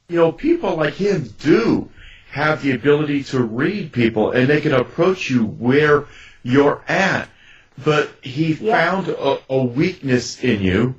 you 0.08 0.18
know, 0.18 0.32
people 0.32 0.76
like 0.78 0.96
him 0.96 1.34
do 1.40 1.90
have 2.32 2.62
the 2.64 2.72
ability 2.72 3.24
to 3.24 3.44
read 3.44 3.92
people 3.92 4.32
and 4.32 4.48
they 4.48 4.60
can 4.62 4.74
approach 4.74 5.30
you 5.30 5.46
where 5.46 6.06
you're 6.44 6.84
at. 6.88 7.30
But 7.84 8.10
he 8.22 8.54
Yeah. 8.54 8.74
found 8.76 9.08
a, 9.08 9.40
a 9.50 9.64
weakness 9.64 10.44
in 10.44 10.62
you 10.62 10.96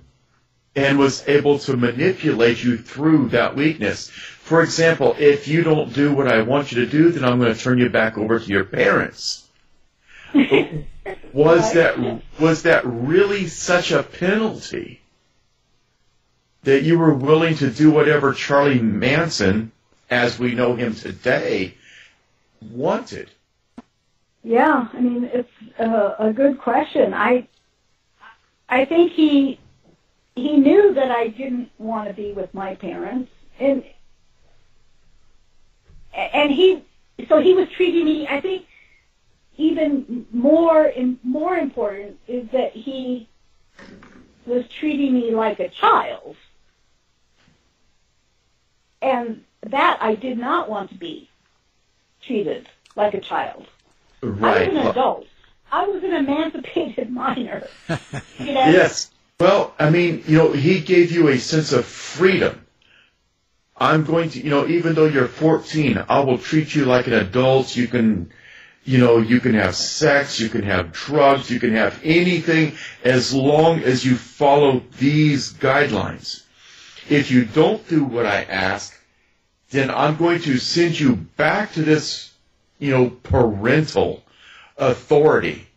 and 0.76 0.98
was 0.98 1.26
able 1.28 1.58
to 1.60 1.76
manipulate 1.76 2.62
you 2.62 2.78
through 2.78 3.28
that 3.30 3.56
weakness. 3.56 4.08
For 4.08 4.62
example, 4.62 5.16
if 5.18 5.48
you 5.48 5.62
don't 5.64 5.92
do 5.92 6.12
what 6.14 6.28
I 6.28 6.42
want 6.42 6.70
you 6.72 6.84
to 6.84 6.90
do, 6.90 7.10
then 7.10 7.24
I'm 7.24 7.40
going 7.40 7.52
to 7.52 7.60
turn 7.60 7.78
you 7.78 7.90
back 7.90 8.16
over 8.16 8.38
to 8.38 8.46
your 8.46 8.64
parents. 8.64 9.48
was 11.32 11.72
that 11.74 12.22
was 12.38 12.62
that 12.62 12.84
really 12.84 13.46
such 13.46 13.92
a 13.92 14.02
penalty? 14.02 15.00
that 16.64 16.82
you 16.82 16.98
were 16.98 17.14
willing 17.14 17.54
to 17.56 17.70
do 17.70 17.90
whatever 17.90 18.32
Charlie 18.32 18.80
Manson, 18.80 19.72
as 20.10 20.38
we 20.38 20.54
know 20.54 20.74
him 20.74 20.94
today, 20.94 21.74
wanted. 22.60 23.30
Yeah, 24.42 24.88
I 24.92 25.00
mean 25.00 25.24
it's 25.32 25.50
a, 25.78 26.14
a 26.18 26.32
good 26.32 26.58
question. 26.58 27.14
I 27.14 27.46
I 28.68 28.84
think 28.84 29.12
he 29.12 29.58
he 30.34 30.56
knew 30.56 30.94
that 30.94 31.10
I 31.10 31.28
didn't 31.28 31.70
want 31.78 32.08
to 32.08 32.14
be 32.14 32.32
with 32.32 32.52
my 32.54 32.74
parents, 32.74 33.30
and 33.58 33.84
and 36.14 36.50
he 36.50 36.82
so 37.28 37.40
he 37.40 37.54
was 37.54 37.68
treating 37.76 38.04
me. 38.04 38.26
I 38.28 38.40
think 38.40 38.66
even 39.60 40.26
more 40.32 40.84
and 40.84 41.18
more 41.22 41.56
important 41.56 42.18
is 42.26 42.48
that 42.52 42.72
he 42.72 43.28
was 44.46 44.66
treating 44.68 45.12
me 45.12 45.32
like 45.32 45.60
a 45.60 45.68
child, 45.68 46.36
and 49.02 49.44
that 49.66 49.98
I 50.00 50.14
did 50.14 50.38
not 50.38 50.70
want 50.70 50.90
to 50.90 50.96
be 50.96 51.28
treated 52.22 52.68
like 52.96 53.14
a 53.14 53.20
child. 53.20 53.66
I 54.22 54.26
was 54.26 54.38
Right. 54.38 54.68
an 54.68 54.76
adult. 54.78 55.26
I 55.70 55.86
was 55.86 56.02
an 56.02 56.12
emancipated 56.14 57.10
minor. 57.24 57.66
You 58.38 58.54
know? 58.54 58.70
Yes. 58.70 59.10
Well, 59.38 59.74
I 59.78 59.90
mean, 59.90 60.24
you 60.26 60.38
know, 60.38 60.52
he 60.52 60.80
gave 60.80 61.12
you 61.12 61.28
a 61.28 61.38
sense 61.38 61.72
of 61.72 61.84
freedom. 61.84 62.64
I'm 63.76 64.04
going 64.04 64.30
to, 64.30 64.42
you 64.42 64.50
know, 64.50 64.66
even 64.66 64.94
though 64.94 65.06
you're 65.06 65.28
14, 65.28 66.04
I 66.08 66.20
will 66.20 66.38
treat 66.38 66.74
you 66.74 66.84
like 66.86 67.06
an 67.06 67.14
adult. 67.14 67.76
You 67.76 67.86
can, 67.88 68.30
you 68.90 68.98
know, 68.98 69.18
you 69.18 69.38
can 69.38 69.54
have 69.54 69.76
sex, 69.76 70.40
you 70.40 70.48
can 70.48 70.64
have 70.64 70.90
drugs, 70.90 71.48
you 71.48 71.60
can 71.60 71.74
have 71.74 72.00
anything 72.02 72.72
as 73.04 73.32
long 73.32 73.78
as 73.84 74.04
you 74.04 74.16
follow 74.16 74.82
these 74.98 75.52
guidelines. 75.52 76.42
If 77.08 77.30
you 77.30 77.44
don't 77.44 77.86
do 77.88 78.02
what 78.02 78.26
I 78.26 78.42
ask, 78.42 78.92
then 79.70 79.92
I'm 79.92 80.16
going 80.16 80.40
to 80.40 80.58
send 80.58 80.98
you 80.98 81.14
back 81.14 81.74
to 81.74 81.82
this, 81.82 82.32
you 82.80 82.90
know, 82.90 83.10
parental 83.10 84.24
authority. 84.76 85.68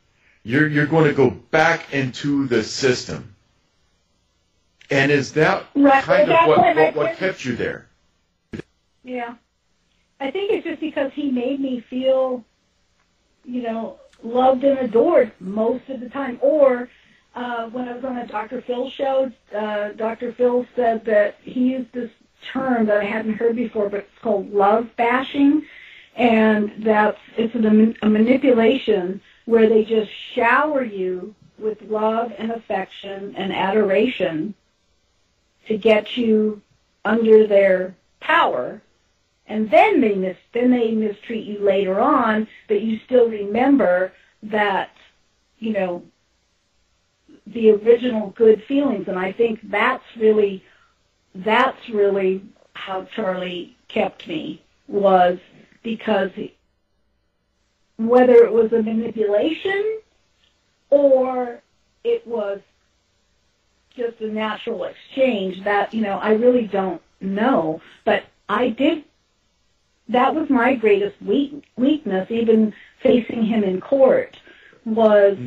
You're, 0.41 0.67
you're 0.67 0.88
going 0.88 1.06
to 1.06 1.13
go 1.13 1.30
back 1.30 1.93
into 1.93 2.47
the 2.47 2.63
system. 2.63 3.36
And 4.89 5.12
is 5.12 5.34
that 5.34 5.67
Right, 5.76 6.04
kind 6.04 6.32
of 6.32 6.47
what 6.47 6.76
what, 6.76 6.95
what 6.95 7.17
kept 7.17 7.45
you 7.45 7.56
there? 7.56 7.88
Yeah. 9.04 9.36
I 10.19 10.32
think 10.32 10.52
it's 10.52 10.65
just 10.65 10.82
because 10.82 11.12
he 11.13 11.30
made 11.30 11.60
me 11.60 11.86
feel, 11.91 12.43
you 13.43 13.62
know, 13.62 13.99
loved 14.23 14.63
and 14.63 14.79
adored 14.79 15.32
most 15.39 15.89
of 15.89 15.99
the 15.99 16.10
time. 16.10 16.39
Or 16.41 16.89
uh, 17.36 17.69
when 17.69 17.88
I 17.88 17.93
was 17.93 18.03
on 18.03 18.17
a 18.17 18.27
Dr. 18.27 18.62
Phil 18.62 18.89
show, 18.89 19.32
uh, 19.56 19.89
Dr. 19.89 20.34
Phil 20.34 20.65
said 20.75 21.06
that 21.06 21.38
he 21.41 21.71
used 21.71 21.91
this 21.91 22.12
term 22.51 22.86
that 22.88 22.97
I 22.97 23.05
hadn't 23.05 23.36
heard 23.36 23.55
before, 23.55 23.89
but 23.89 24.01
it's 24.01 24.20
called 24.22 24.51
love 24.51 24.89
bashing, 24.97 25.65
and 26.15 26.72
that's 26.80 27.20
it's 27.38 27.55
a, 27.55 28.05
a 28.05 28.09
manipulation 28.09 29.22
where 29.45 29.68
they 29.68 29.84
just 29.84 30.11
shower 30.34 30.84
you 30.84 31.36
with 31.57 31.82
love 31.84 32.34
and 32.38 32.51
affection 32.51 33.36
and 33.36 33.53
adoration 33.53 34.53
to 35.68 35.78
get 35.78 36.18
you 36.18 36.61
under 37.05 37.47
their 37.47 37.95
power 38.20 38.82
and 39.48 39.70
then 39.70 40.02
they 40.02 40.16
mis 40.16 40.38
then 40.54 40.72
they 40.72 40.91
mistreat 40.91 41.46
you 41.46 41.60
later 41.60 42.00
on, 42.00 42.48
but 42.68 42.82
you 42.82 43.00
still 43.06 43.30
remember 43.30 44.14
that 44.44 44.91
you 45.60 45.74
know 45.74 46.04
the 47.48 47.72
original 47.72 48.30
good 48.32 48.64
feelings, 48.64 49.08
and 49.08 49.20
I 49.20 49.32
think 49.32 49.60
that's 49.70 50.04
really 50.18 50.64
that's 51.36 51.89
really 51.89 52.44
how 52.74 53.06
Charlie 53.16 53.76
kept 53.88 54.28
me 54.28 54.62
was 54.88 55.39
because 55.84 56.32
he, 56.36 56.56
whether 57.98 58.36
it 58.44 58.52
was 58.52 58.72
a 58.72 58.82
manipulation 58.82 60.00
or 60.89 61.62
it 62.04 62.26
was 62.26 62.60
just 63.96 64.20
a 64.22 64.28
natural 64.28 64.86
exchange 64.86 65.64
that 65.64 65.94
you 65.94 66.02
know 66.02 66.18
I 66.18 66.32
really 66.32 66.68
don't 66.68 67.02
know, 67.20 67.82
but 68.06 68.24
I 68.48 68.70
did 68.70 69.04
that 70.10 70.36
was 70.36 70.49
my 70.49 70.76
greatest 70.76 71.22
weak, 71.22 71.64
weakness, 71.78 72.30
even 72.30 72.74
facing 73.01 73.45
him 73.45 73.64
in 73.64 73.82
court 73.82 74.38
was 74.86 75.38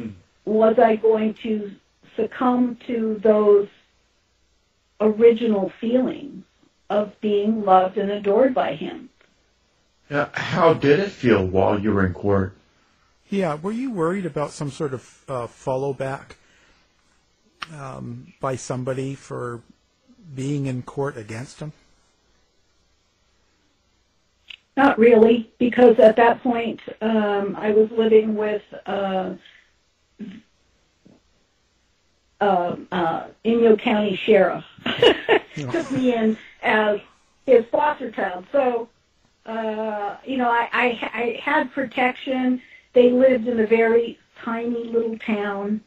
was 0.44 0.78
I 0.78 0.96
going 0.96 1.34
to 1.42 1.72
succumb 2.14 2.78
to 2.86 3.20
those 3.22 3.68
original 5.00 5.72
feelings 5.80 6.44
of 6.88 7.20
being 7.20 7.64
loved 7.64 7.98
and 7.98 8.10
adored 8.10 8.54
by 8.54 8.74
him? 8.74 9.10
Now, 10.08 10.30
how 10.32 10.72
did 10.72 11.00
it 11.00 11.10
feel 11.10 11.44
while 11.44 11.78
you 11.78 11.92
were 11.92 12.06
in 12.06 12.14
court? 12.14 12.56
Yeah, 13.28 13.54
were 13.54 13.72
you 13.72 13.90
worried 13.90 14.24
about 14.24 14.52
some 14.52 14.70
sort 14.70 14.94
of 14.94 15.24
uh, 15.28 15.46
follow 15.48 15.92
back 15.92 16.36
um, 17.74 18.32
by 18.40 18.54
somebody 18.54 19.16
for 19.16 19.62
being 20.34 20.66
in 20.66 20.82
court 20.82 21.16
against 21.16 21.58
him? 21.58 21.72
Not 24.76 24.98
really, 24.98 25.50
because 25.58 25.98
at 25.98 26.16
that 26.16 26.42
point 26.42 26.80
um, 27.00 27.56
I 27.56 27.70
was 27.70 27.90
living 27.90 28.34
with 28.34 28.62
uh, 28.84 29.34
uh, 32.40 32.76
uh, 32.92 33.26
Inyo 33.44 33.78
County 33.80 34.16
Sheriff. 34.16 34.64
Took 35.54 35.90
me 35.90 36.14
in 36.14 36.36
as 36.62 37.00
his 37.46 37.64
foster 37.70 38.10
child. 38.10 38.44
So, 38.52 38.88
uh, 39.46 40.16
you 40.26 40.36
know, 40.36 40.50
I, 40.50 40.68
I, 40.72 41.10
I 41.14 41.40
had 41.42 41.72
protection. 41.72 42.60
They 42.92 43.10
lived 43.10 43.48
in 43.48 43.60
a 43.60 43.66
very 43.66 44.18
tiny 44.44 44.84
little 44.84 45.16
town, 45.18 45.80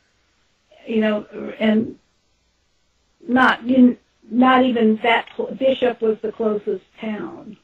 you 0.87 1.01
know, 1.01 1.27
and 1.59 1.99
not 3.27 3.61
in, 3.61 3.97
not 4.31 4.63
even 4.63 4.99
that. 5.03 5.27
Bishop 5.59 6.01
was 6.01 6.17
the 6.21 6.31
closest 6.31 6.85
town. 6.99 7.57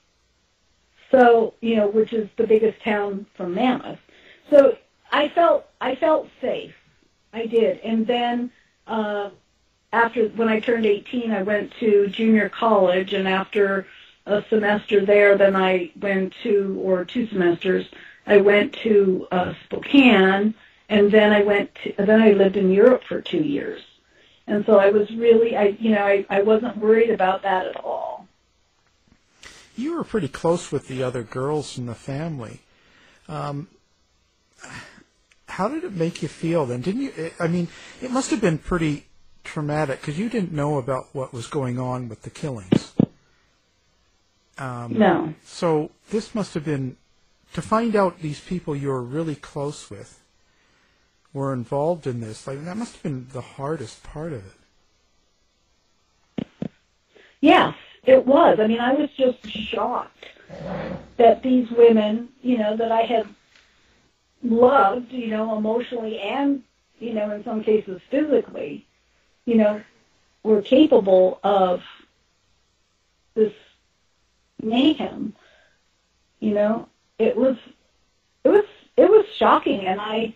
So, 1.15 1.53
you 1.61 1.77
know, 1.77 1.87
which 1.87 2.11
is 2.11 2.27
the 2.35 2.45
biggest 2.45 2.83
town 2.83 3.25
from 3.37 3.55
Mammoth. 3.55 3.99
So 4.49 4.77
I 5.13 5.29
felt 5.29 5.65
I 5.79 5.95
felt 5.95 6.27
safe. 6.41 6.75
I 7.31 7.45
did. 7.45 7.79
And 7.79 8.05
then 8.05 8.51
uh 8.85 9.29
after 9.93 10.27
when 10.29 10.49
I 10.49 10.59
turned 10.59 10.85
18, 10.85 11.31
I 11.31 11.41
went 11.41 11.71
to 11.79 12.07
junior 12.09 12.49
college 12.49 13.13
and 13.13 13.29
after 13.29 13.87
a 14.25 14.43
semester 14.49 15.05
there, 15.05 15.37
then 15.37 15.55
I 15.55 15.91
went 16.01 16.33
to 16.43 16.77
or 16.83 17.05
two 17.05 17.27
semesters, 17.27 17.85
I 18.27 18.37
went 18.41 18.73
to 18.83 19.25
uh 19.31 19.53
Spokane 19.63 20.53
and 20.89 21.09
then 21.09 21.31
I 21.31 21.43
went 21.43 21.73
to, 21.83 21.93
then 21.97 22.21
I 22.21 22.31
lived 22.31 22.57
in 22.57 22.71
Europe 22.71 23.05
for 23.05 23.21
2 23.21 23.37
years. 23.37 23.81
And 24.47 24.65
so 24.65 24.79
I 24.79 24.89
was 24.89 25.09
really 25.11 25.55
I 25.55 25.77
you 25.79 25.91
know, 25.91 26.05
I 26.05 26.25
I 26.29 26.41
wasn't 26.41 26.75
worried 26.75 27.11
about 27.11 27.43
that 27.43 27.67
at 27.67 27.77
all. 27.77 28.24
You 29.75 29.97
were 29.97 30.03
pretty 30.03 30.27
close 30.27 30.71
with 30.71 30.87
the 30.87 31.03
other 31.03 31.23
girls 31.23 31.77
in 31.77 31.85
the 31.85 31.95
family. 31.95 32.61
Um, 33.27 33.67
how 35.47 35.67
did 35.67 35.83
it 35.83 35.93
make 35.93 36.21
you 36.21 36.27
feel 36.27 36.65
then? 36.65 36.81
Didn't 36.81 37.01
you? 37.01 37.31
I 37.39 37.47
mean, 37.47 37.67
it 38.01 38.11
must 38.11 38.31
have 38.31 38.41
been 38.41 38.57
pretty 38.57 39.05
traumatic 39.43 40.01
because 40.01 40.17
you 40.17 40.29
didn't 40.29 40.51
know 40.51 40.77
about 40.77 41.07
what 41.13 41.33
was 41.33 41.47
going 41.47 41.79
on 41.79 42.09
with 42.09 42.23
the 42.23 42.29
killings. 42.29 42.93
Um, 44.57 44.93
No. 44.93 45.33
So 45.45 45.91
this 46.09 46.33
must 46.33 46.53
have 46.53 46.65
been 46.65 46.97
to 47.53 47.61
find 47.61 47.95
out 47.95 48.19
these 48.19 48.39
people 48.39 48.75
you 48.75 48.89
were 48.89 49.03
really 49.03 49.35
close 49.35 49.89
with 49.89 50.19
were 51.33 51.53
involved 51.53 52.07
in 52.07 52.21
this. 52.21 52.47
Like 52.47 52.63
that 52.65 52.77
must 52.77 52.93
have 52.93 53.03
been 53.03 53.27
the 53.31 53.41
hardest 53.41 54.03
part 54.03 54.33
of 54.33 54.43
it. 54.45 56.47
Yes, 57.41 57.75
it 58.05 58.25
was. 58.25 58.59
I 58.59 58.67
mean, 58.67 58.79
I 58.79 58.93
was 58.93 59.09
just 59.11 59.47
shocked 59.49 60.25
that 61.17 61.41
these 61.41 61.69
women, 61.71 62.29
you 62.41 62.57
know, 62.57 62.75
that 62.77 62.91
I 62.91 63.01
had 63.01 63.27
loved, 64.43 65.11
you 65.11 65.27
know, 65.27 65.57
emotionally 65.57 66.19
and, 66.19 66.63
you 66.99 67.13
know, 67.13 67.31
in 67.31 67.43
some 67.43 67.63
cases 67.63 68.01
physically, 68.09 68.85
you 69.45 69.55
know, 69.55 69.81
were 70.43 70.61
capable 70.61 71.39
of 71.43 71.81
this 73.33 73.53
mayhem. 74.61 75.33
You 76.39 76.53
know, 76.53 76.89
it 77.17 77.35
was, 77.35 77.57
it 78.43 78.49
was, 78.49 78.65
it 78.97 79.09
was 79.09 79.25
shocking, 79.35 79.85
and 79.87 79.99
I, 79.99 80.35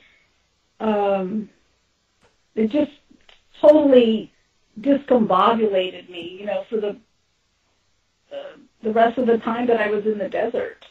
um, 0.79 1.49
it 2.55 2.69
just 2.71 2.91
totally 3.61 4.31
discombobulated 4.79 6.09
me, 6.09 6.37
you 6.39 6.45
know, 6.45 6.65
for 6.69 6.77
the 6.77 6.97
the 8.83 8.91
rest 8.91 9.17
of 9.17 9.27
the 9.27 9.37
time 9.39 9.67
that 9.67 9.79
I 9.79 9.89
was 9.89 10.05
in 10.05 10.17
the 10.17 10.29
desert, 10.29 10.85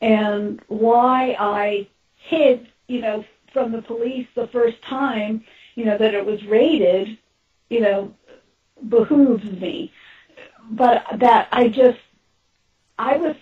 and 0.00 0.60
why 0.68 1.36
I 1.38 1.86
hid, 2.16 2.68
you 2.88 3.00
know, 3.00 3.24
from 3.52 3.72
the 3.72 3.82
police 3.82 4.26
the 4.34 4.48
first 4.48 4.80
time, 4.82 5.44
you 5.74 5.84
know, 5.84 5.96
that 5.98 6.14
it 6.14 6.24
was 6.24 6.44
raided, 6.46 7.18
you 7.70 7.80
know, 7.80 8.12
behooves 8.88 9.44
me, 9.44 9.92
but 10.70 11.04
that 11.18 11.48
I 11.52 11.68
just 11.68 11.98
I 12.98 13.16
was 13.16 13.36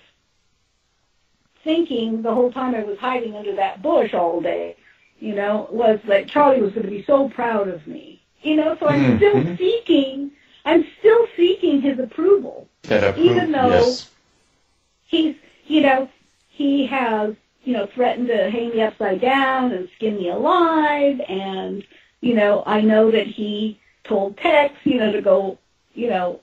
thinking 1.65 2.23
the 2.23 2.33
whole 2.33 2.53
time 2.53 2.75
I 2.75 2.85
was 2.85 2.99
hiding 2.99 3.35
under 3.35 3.55
that 3.57 3.83
bush 3.83 4.15
all 4.15 4.41
day, 4.41 4.77
you 5.19 5.35
know, 5.35 5.69
was 5.71 5.99
that 6.07 6.29
Charlie 6.29 6.61
was 6.63 6.73
going 6.73 6.85
to 6.87 6.91
be 6.91 7.05
so 7.05 7.29
proud 7.29 7.69
of 7.69 7.87
me. 7.87 8.23
You 8.43 8.57
know, 8.57 8.77
so 8.79 8.87
I'm 8.87 9.17
still 9.17 9.43
Mhm. 9.43 9.59
seeking, 9.59 10.31
I'm 10.67 10.85
still 10.99 11.27
seeking 11.37 11.81
his 11.81 11.99
approval. 11.99 12.69
That 12.83 13.17
Even 13.17 13.53
though- 13.53 13.71
yes. 13.71 14.11
He's, 15.09 15.37
you 15.67 15.83
know, 15.83 16.09
he 16.49 16.85
has, 16.87 17.35
you 17.63 17.73
know, 17.73 17.87
threatened 17.87 18.27
to 18.27 18.51
hang 18.51 18.71
me 18.71 18.83
upside 18.83 19.21
down 19.21 19.71
and 19.71 19.89
skin 19.95 20.17
me 20.17 20.29
alive. 20.29 21.21
And, 21.29 21.85
you 22.21 22.35
know, 22.35 22.65
I 22.67 22.81
know 22.81 23.13
that 23.13 23.29
he 23.29 23.79
told 24.03 24.37
Tex, 24.37 24.75
you 24.83 24.99
know, 24.99 25.13
to 25.13 25.23
go, 25.23 25.59
you 25.95 26.11
know, 26.11 26.41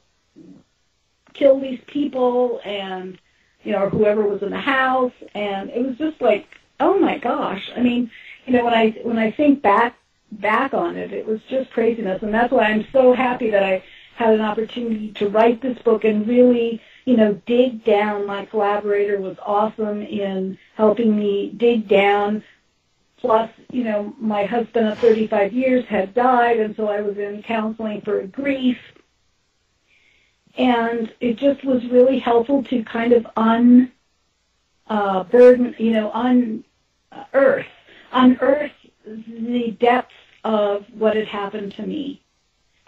kill 1.33 1.59
these 1.59 1.81
people 1.87 2.61
and, 2.63 3.19
you 3.63 3.73
know, 3.73 3.83
or 3.83 3.89
whoever 3.89 4.23
was 4.23 4.41
in 4.41 4.51
the 4.51 4.59
house. 4.59 5.13
And 5.35 5.69
it 5.69 5.85
was 5.85 5.97
just 5.97 6.21
like, 6.21 6.47
oh 6.79 6.97
my 6.97 7.17
gosh. 7.17 7.69
I 7.75 7.81
mean, 7.81 8.09
you 8.45 8.53
know, 8.53 8.63
when 8.63 8.73
I, 8.73 8.91
when 9.03 9.17
I 9.17 9.29
think 9.31 9.61
back, 9.61 9.97
back 10.31 10.73
on 10.73 10.95
it, 10.95 11.11
it 11.11 11.25
was 11.27 11.41
just 11.49 11.69
craziness. 11.71 12.23
And 12.23 12.33
that's 12.33 12.51
why 12.51 12.63
I'm 12.63 12.87
so 12.93 13.13
happy 13.13 13.49
that 13.49 13.63
I 13.63 13.83
had 14.15 14.33
an 14.33 14.41
opportunity 14.41 15.11
to 15.13 15.27
write 15.29 15.61
this 15.61 15.77
book 15.79 16.03
and 16.03 16.27
really, 16.27 16.81
you 17.05 17.17
know, 17.17 17.33
dig 17.45 17.83
down. 17.83 18.27
My 18.27 18.45
collaborator 18.45 19.19
was 19.19 19.37
awesome 19.43 20.01
in 20.01 20.57
helping 20.75 21.17
me 21.17 21.51
dig 21.57 21.87
down. 21.87 22.43
Plus, 23.17 23.49
you 23.71 23.83
know, 23.83 24.13
my 24.19 24.45
husband 24.45 24.87
of 24.87 24.99
35 24.99 25.53
years 25.53 25.85
had 25.85 26.13
died, 26.13 26.59
and 26.59 26.75
so 26.75 26.87
I 26.87 27.01
was 27.01 27.17
in 27.17 27.41
counseling 27.41 28.01
for 28.01 28.21
grief. 28.27 28.77
And 30.57 31.11
it 31.19 31.37
just 31.37 31.63
was 31.63 31.83
really 31.85 32.19
helpful 32.19 32.63
to 32.65 32.83
kind 32.83 33.13
of 33.13 33.25
un, 33.35 33.91
uh, 34.87 35.23
burden, 35.23 35.73
you 35.79 35.91
know, 35.91 36.11
unearth, 36.13 37.65
unearth 38.11 38.71
the 39.05 39.75
depths 39.79 40.13
of 40.43 40.85
what 40.93 41.15
had 41.15 41.27
happened 41.27 41.73
to 41.75 41.87
me. 41.87 42.22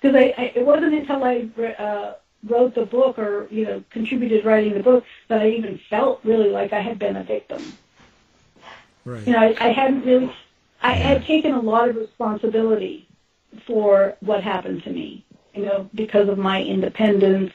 Because 0.05 0.21
I, 0.21 0.35
I, 0.39 0.51
it 0.53 0.63
wasn't 0.63 0.93
until 0.93 1.23
I 1.23 1.49
uh, 1.79 2.13
wrote 2.47 2.75
the 2.75 2.85
book 2.85 3.17
or, 3.17 3.47
you 3.49 3.65
know, 3.65 3.83
contributed 3.89 4.45
writing 4.45 4.75
the 4.75 4.83
book 4.83 5.03
that 5.29 5.41
I 5.41 5.49
even 5.49 5.79
felt 5.89 6.19
really 6.23 6.49
like 6.49 6.73
I 6.73 6.81
had 6.81 6.99
been 6.99 7.15
a 7.15 7.23
victim. 7.23 7.73
Right. 9.03 9.25
You 9.25 9.33
know, 9.33 9.39
I, 9.39 9.55
I 9.59 9.69
hadn't 9.69 10.05
really, 10.05 10.31
I 10.79 10.91
had 10.91 11.25
taken 11.25 11.55
a 11.55 11.59
lot 11.59 11.89
of 11.89 11.95
responsibility 11.95 13.07
for 13.65 14.15
what 14.19 14.43
happened 14.43 14.83
to 14.83 14.91
me, 14.91 15.25
you 15.55 15.65
know, 15.65 15.89
because 15.95 16.29
of 16.29 16.37
my 16.37 16.61
independence 16.61 17.51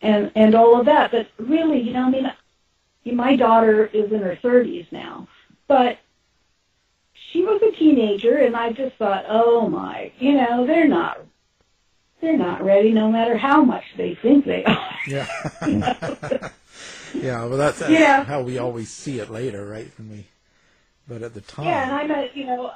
and, 0.00 0.30
and 0.36 0.54
all 0.54 0.78
of 0.78 0.86
that. 0.86 1.10
But 1.10 1.26
really, 1.38 1.80
you 1.80 1.92
know, 1.92 2.04
I 2.04 2.10
mean, 2.10 2.32
my 3.16 3.34
daughter 3.34 3.86
is 3.86 4.12
in 4.12 4.20
her 4.22 4.36
30s 4.36 4.92
now, 4.92 5.26
but 5.66 5.98
she 7.32 7.42
was 7.42 7.62
a 7.62 7.72
teenager 7.72 8.36
and 8.36 8.54
I 8.54 8.72
just 8.72 8.96
thought, 8.96 9.24
oh 9.26 9.66
my, 9.68 10.12
you 10.18 10.34
know, 10.34 10.66
they're 10.66 10.86
not, 10.86 11.18
they're 12.22 12.38
not 12.38 12.64
ready 12.64 12.92
no 12.92 13.10
matter 13.10 13.36
how 13.36 13.62
much 13.62 13.84
they 13.98 14.14
think 14.14 14.46
they 14.46 14.64
are. 14.64 14.94
Yeah. 15.06 15.26
You 15.66 15.76
know? 15.78 15.94
yeah. 17.14 17.44
Well, 17.44 17.58
that's, 17.58 17.80
that's 17.80 17.90
Yeah. 17.92 18.24
how 18.24 18.40
we 18.42 18.56
always 18.58 18.88
see 18.88 19.18
it 19.18 19.28
later, 19.28 19.66
right? 19.66 19.90
When 19.98 20.08
we, 20.10 20.26
but 21.06 21.22
at 21.22 21.34
the 21.34 21.40
time. 21.42 21.66
Yeah, 21.66 21.82
and 21.82 21.92
I'm 21.92 22.10
a, 22.10 22.30
you 22.32 22.46
know, 22.46 22.72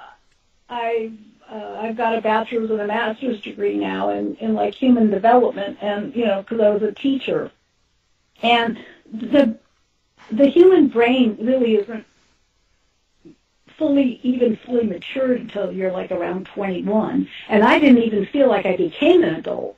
I 0.69 1.13
uh, 1.51 1.79
I've 1.81 1.97
got 1.97 2.19
a 2.19 2.21
bachelor's 2.21 2.71
and 2.71 2.81
a 2.81 2.87
master's 2.89 3.41
degree 3.41 3.77
now 3.79 4.11
in 4.11 4.35
in 4.37 4.55
like 4.55 4.75
human 4.75 5.11
development, 5.11 5.79
and 5.81 6.15
you 6.15 6.27
know, 6.27 6.43
because 6.43 6.61
I 6.61 6.71
was 6.71 6.83
a 6.83 6.91
teacher, 6.93 7.53
and 8.43 8.85
the 9.13 9.57
the 10.33 10.49
human 10.49 10.89
brain 10.89 11.39
really 11.41 11.77
isn't 11.77 12.05
fully 13.79 14.21
even 14.23 14.57
fully 14.57 14.87
matured 14.87 15.41
until 15.41 15.73
you're 15.73 15.93
like 15.93 16.11
around 16.11 16.47
21, 16.47 17.29
and 17.49 17.63
I 17.63 17.79
didn't 17.79 17.99
even 18.03 18.27
feel 18.27 18.49
like 18.49 18.67
I 18.67 18.77
became 18.77 19.23
an 19.23 19.35
adult 19.37 19.77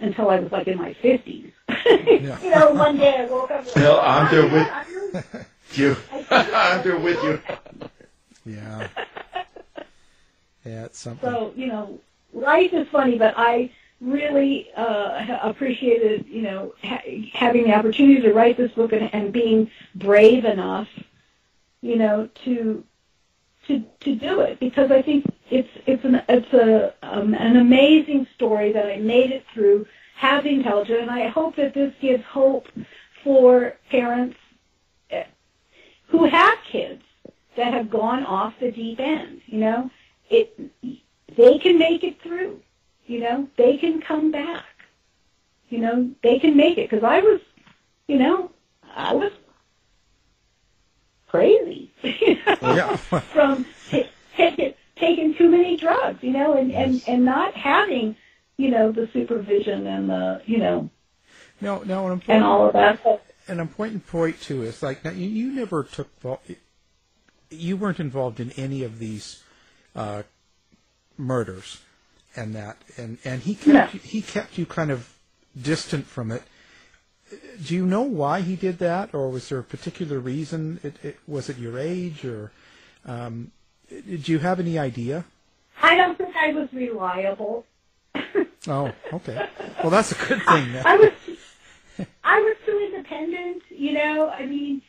until 0.00 0.30
I 0.30 0.40
was 0.40 0.50
like 0.50 0.66
in 0.66 0.78
my 0.78 0.94
50s. 0.94 1.52
Yeah. 1.68 2.40
you 2.42 2.50
know, 2.50 2.72
one 2.72 2.96
day 2.96 3.18
I 3.18 3.24
woke 3.26 3.50
up. 3.50 3.66
and 3.66 3.84
Well, 3.84 4.00
I'm 4.00 4.30
there 4.30 4.48
with- 4.48 4.68
I'm 4.72 5.46
you. 5.74 5.96
I'm 6.30 6.82
there 6.82 6.98
with 6.98 7.22
you. 7.22 7.40
Yeah. 8.46 8.88
Yeah, 10.64 10.84
it's 10.84 10.98
something. 10.98 11.28
So, 11.30 11.52
you 11.56 11.66
know, 11.66 11.98
life 12.32 12.72
is 12.72 12.88
funny, 12.88 13.16
but 13.18 13.34
I 13.36 13.70
really 14.00 14.70
uh, 14.76 15.38
appreciated, 15.42 16.26
you 16.26 16.42
know, 16.42 16.74
ha- 16.82 17.02
having 17.34 17.64
the 17.64 17.74
opportunity 17.74 18.20
to 18.22 18.32
write 18.32 18.56
this 18.56 18.72
book 18.72 18.92
and, 18.92 19.12
and 19.14 19.32
being 19.32 19.70
brave 19.94 20.44
enough, 20.44 20.88
you 21.82 21.96
know, 21.96 22.28
to 22.44 22.84
to 23.70 23.84
to 24.00 24.14
do 24.16 24.40
it 24.40 24.58
because 24.58 24.90
I 24.90 25.00
think 25.02 25.24
it's 25.50 25.68
it's 25.86 26.04
an 26.04 26.22
it's 26.28 26.52
a 26.52 26.94
um, 27.02 27.34
an 27.34 27.56
amazing 27.56 28.26
story 28.34 28.72
that 28.72 28.86
I 28.86 28.96
made 28.96 29.30
it 29.30 29.44
through, 29.54 29.86
the 30.20 30.48
intelligence, 30.48 30.98
and 31.02 31.10
I 31.10 31.28
hope 31.28 31.56
that 31.56 31.74
this 31.74 31.94
gives 32.00 32.24
hope 32.24 32.66
for 33.22 33.74
parents 33.90 34.36
eh, 35.10 35.24
who 36.08 36.24
have 36.24 36.58
kids 36.70 37.02
that 37.56 37.72
have 37.72 37.90
gone 37.90 38.24
off 38.24 38.54
the 38.60 38.70
deep 38.70 39.00
end. 39.00 39.40
You 39.46 39.60
know, 39.60 39.90
it 40.28 40.58
they 41.36 41.58
can 41.58 41.78
make 41.78 42.02
it 42.04 42.20
through. 42.22 42.60
You 43.06 43.20
know, 43.20 43.48
they 43.56 43.76
can 43.76 44.00
come 44.00 44.30
back. 44.30 44.64
You 45.68 45.78
know, 45.78 46.10
they 46.22 46.38
can 46.38 46.56
make 46.56 46.78
it 46.78 46.90
because 46.90 47.04
I 47.04 47.20
was, 47.20 47.40
you 48.08 48.18
know, 48.18 48.50
I 48.94 49.14
was 49.14 49.32
crazy. 51.30 51.90
you 52.02 52.38
know, 52.46 52.56
Yeah. 52.74 52.96
from 53.32 53.64
t- 53.90 54.08
taking 54.36 54.74
taking 54.96 55.34
too 55.34 55.48
many 55.48 55.76
drugs, 55.76 56.22
you 56.22 56.30
know, 56.32 56.54
and, 56.54 56.72
and, 56.72 57.02
and 57.06 57.24
not 57.24 57.54
having, 57.54 58.16
you 58.58 58.70
know, 58.70 58.92
the 58.92 59.08
supervision 59.14 59.86
and 59.86 60.10
the, 60.10 60.42
you 60.44 60.58
know, 60.58 60.90
No, 61.60 61.78
no, 61.84 62.08
an 62.08 62.22
and 62.28 62.44
all 62.44 62.66
of 62.66 62.74
that. 62.74 63.22
An 63.48 63.60
important 63.60 64.06
point 64.06 64.40
too 64.40 64.62
is 64.62 64.82
like 64.82 65.04
now 65.04 65.10
you, 65.10 65.28
you 65.28 65.52
never 65.52 65.82
took 65.84 66.08
you 67.50 67.76
weren't 67.76 67.98
involved 67.98 68.38
in 68.40 68.52
any 68.52 68.84
of 68.84 68.98
these 68.98 69.42
uh, 69.96 70.22
murders 71.16 71.80
and 72.36 72.54
that 72.54 72.76
and 72.96 73.18
and 73.24 73.42
he 73.42 73.54
kept 73.54 73.66
No. 73.66 73.88
you, 73.92 74.00
he 74.00 74.22
kept 74.22 74.56
you 74.58 74.66
kind 74.66 74.90
of 74.90 75.16
distant 75.60 76.06
from 76.06 76.30
it. 76.30 76.42
Do 77.64 77.74
you 77.74 77.86
know 77.86 78.02
why 78.02 78.40
he 78.40 78.56
did 78.56 78.78
that, 78.78 79.14
or 79.14 79.30
was 79.30 79.48
there 79.48 79.58
a 79.58 79.64
particular 79.64 80.18
reason? 80.18 80.80
It, 80.82 80.96
it, 81.04 81.18
was 81.26 81.48
it 81.48 81.58
your 81.58 81.78
age, 81.78 82.24
or 82.24 82.50
um, 83.06 83.52
did 83.88 84.28
you 84.28 84.38
have 84.40 84.58
any 84.58 84.78
idea? 84.78 85.24
I 85.82 85.96
don't 85.96 86.18
think 86.18 86.34
I 86.36 86.52
was 86.52 86.72
reliable. 86.72 87.66
Oh, 88.68 88.92
okay. 89.10 89.48
Well, 89.82 89.88
that's 89.88 90.12
a 90.12 90.14
good 90.26 90.42
thing. 90.42 90.72
then. 90.72 90.84
I 90.84 90.96
was 90.96 91.12
I 92.22 92.40
was 92.40 92.56
too 92.66 92.78
independent, 92.78 93.62
you 93.70 93.92
know. 93.92 94.28
I 94.28 94.44
mean, 94.44 94.82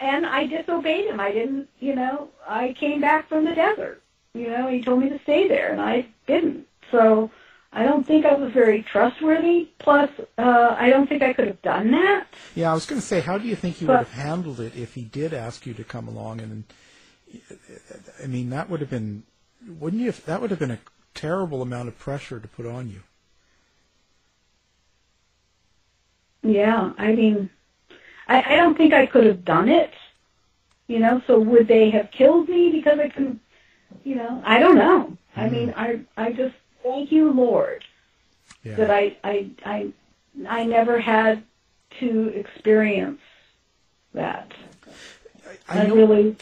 and 0.00 0.24
I 0.24 0.46
disobeyed 0.46 1.08
him. 1.08 1.20
I 1.20 1.30
didn't, 1.30 1.68
you 1.78 1.94
know. 1.94 2.30
I 2.46 2.72
came 2.72 3.02
back 3.02 3.28
from 3.28 3.44
the 3.44 3.54
desert. 3.54 4.02
You 4.32 4.48
know, 4.48 4.66
he 4.68 4.82
told 4.82 5.00
me 5.00 5.10
to 5.10 5.18
stay 5.20 5.46
there, 5.46 5.70
and 5.72 5.80
I 5.80 6.06
didn't. 6.26 6.66
So 6.90 7.30
I 7.72 7.84
don't 7.84 8.06
think 8.06 8.24
I 8.24 8.34
was 8.34 8.52
very 8.52 8.82
trustworthy. 8.82 9.68
Plus, 9.78 10.10
uh, 10.38 10.76
I 10.78 10.88
don't 10.88 11.06
think 11.08 11.22
I 11.22 11.32
could 11.32 11.46
have 11.48 11.60
done 11.62 11.90
that. 11.92 12.26
Yeah, 12.54 12.70
I 12.70 12.74
was 12.74 12.86
going 12.86 13.00
to 13.00 13.06
say, 13.06 13.20
how 13.20 13.36
do 13.38 13.46
you 13.46 13.56
think 13.56 13.80
you 13.80 13.86
But- 13.86 13.98
would 13.98 14.08
have 14.08 14.24
handled 14.24 14.60
it 14.60 14.74
if 14.76 14.94
he 14.94 15.02
did 15.02 15.34
ask 15.34 15.66
you 15.66 15.74
to 15.74 15.84
come 15.84 16.08
along? 16.08 16.40
And 16.40 16.64
I 18.22 18.26
mean, 18.26 18.50
that 18.50 18.70
would 18.70 18.80
have 18.80 18.90
been, 18.90 19.22
wouldn't 19.66 20.02
you? 20.02 20.12
That 20.12 20.40
would 20.40 20.50
have 20.50 20.58
been 20.58 20.70
a 20.70 20.78
terrible 21.14 21.60
amount 21.62 21.88
of 21.88 21.98
pressure 21.98 22.40
to 22.40 22.48
put 22.48 22.64
on 22.64 22.88
you. 22.88 23.02
Yeah, 26.42 26.92
I 26.96 27.12
mean, 27.12 27.50
I, 28.28 28.42
I 28.54 28.56
don't 28.56 28.76
think 28.76 28.94
I 28.94 29.06
could 29.06 29.26
have 29.26 29.44
done 29.44 29.68
it. 29.68 29.90
You 30.86 31.00
know, 31.00 31.20
so 31.26 31.38
would 31.38 31.68
they 31.68 31.90
have 31.90 32.10
killed 32.10 32.48
me 32.48 32.70
because 32.72 32.98
I 32.98 33.08
couldn't? 33.08 33.40
You 34.04 34.14
know, 34.14 34.42
I 34.44 34.58
don't 34.58 34.76
know. 34.76 35.16
I 35.36 35.48
mean, 35.50 35.74
I 35.76 36.00
I 36.16 36.32
just 36.32 36.54
thank 36.88 37.12
you, 37.12 37.32
Lord, 37.32 37.84
that 38.64 38.90
I 38.90 39.16
I 39.22 39.50
I 39.64 39.92
I 40.48 40.64
never 40.64 41.00
had 41.00 41.44
to 42.00 42.28
experience 42.34 43.20
that. 44.14 44.52
I, 45.68 45.80
I, 45.80 45.86
know, 45.86 45.94
really 45.94 46.36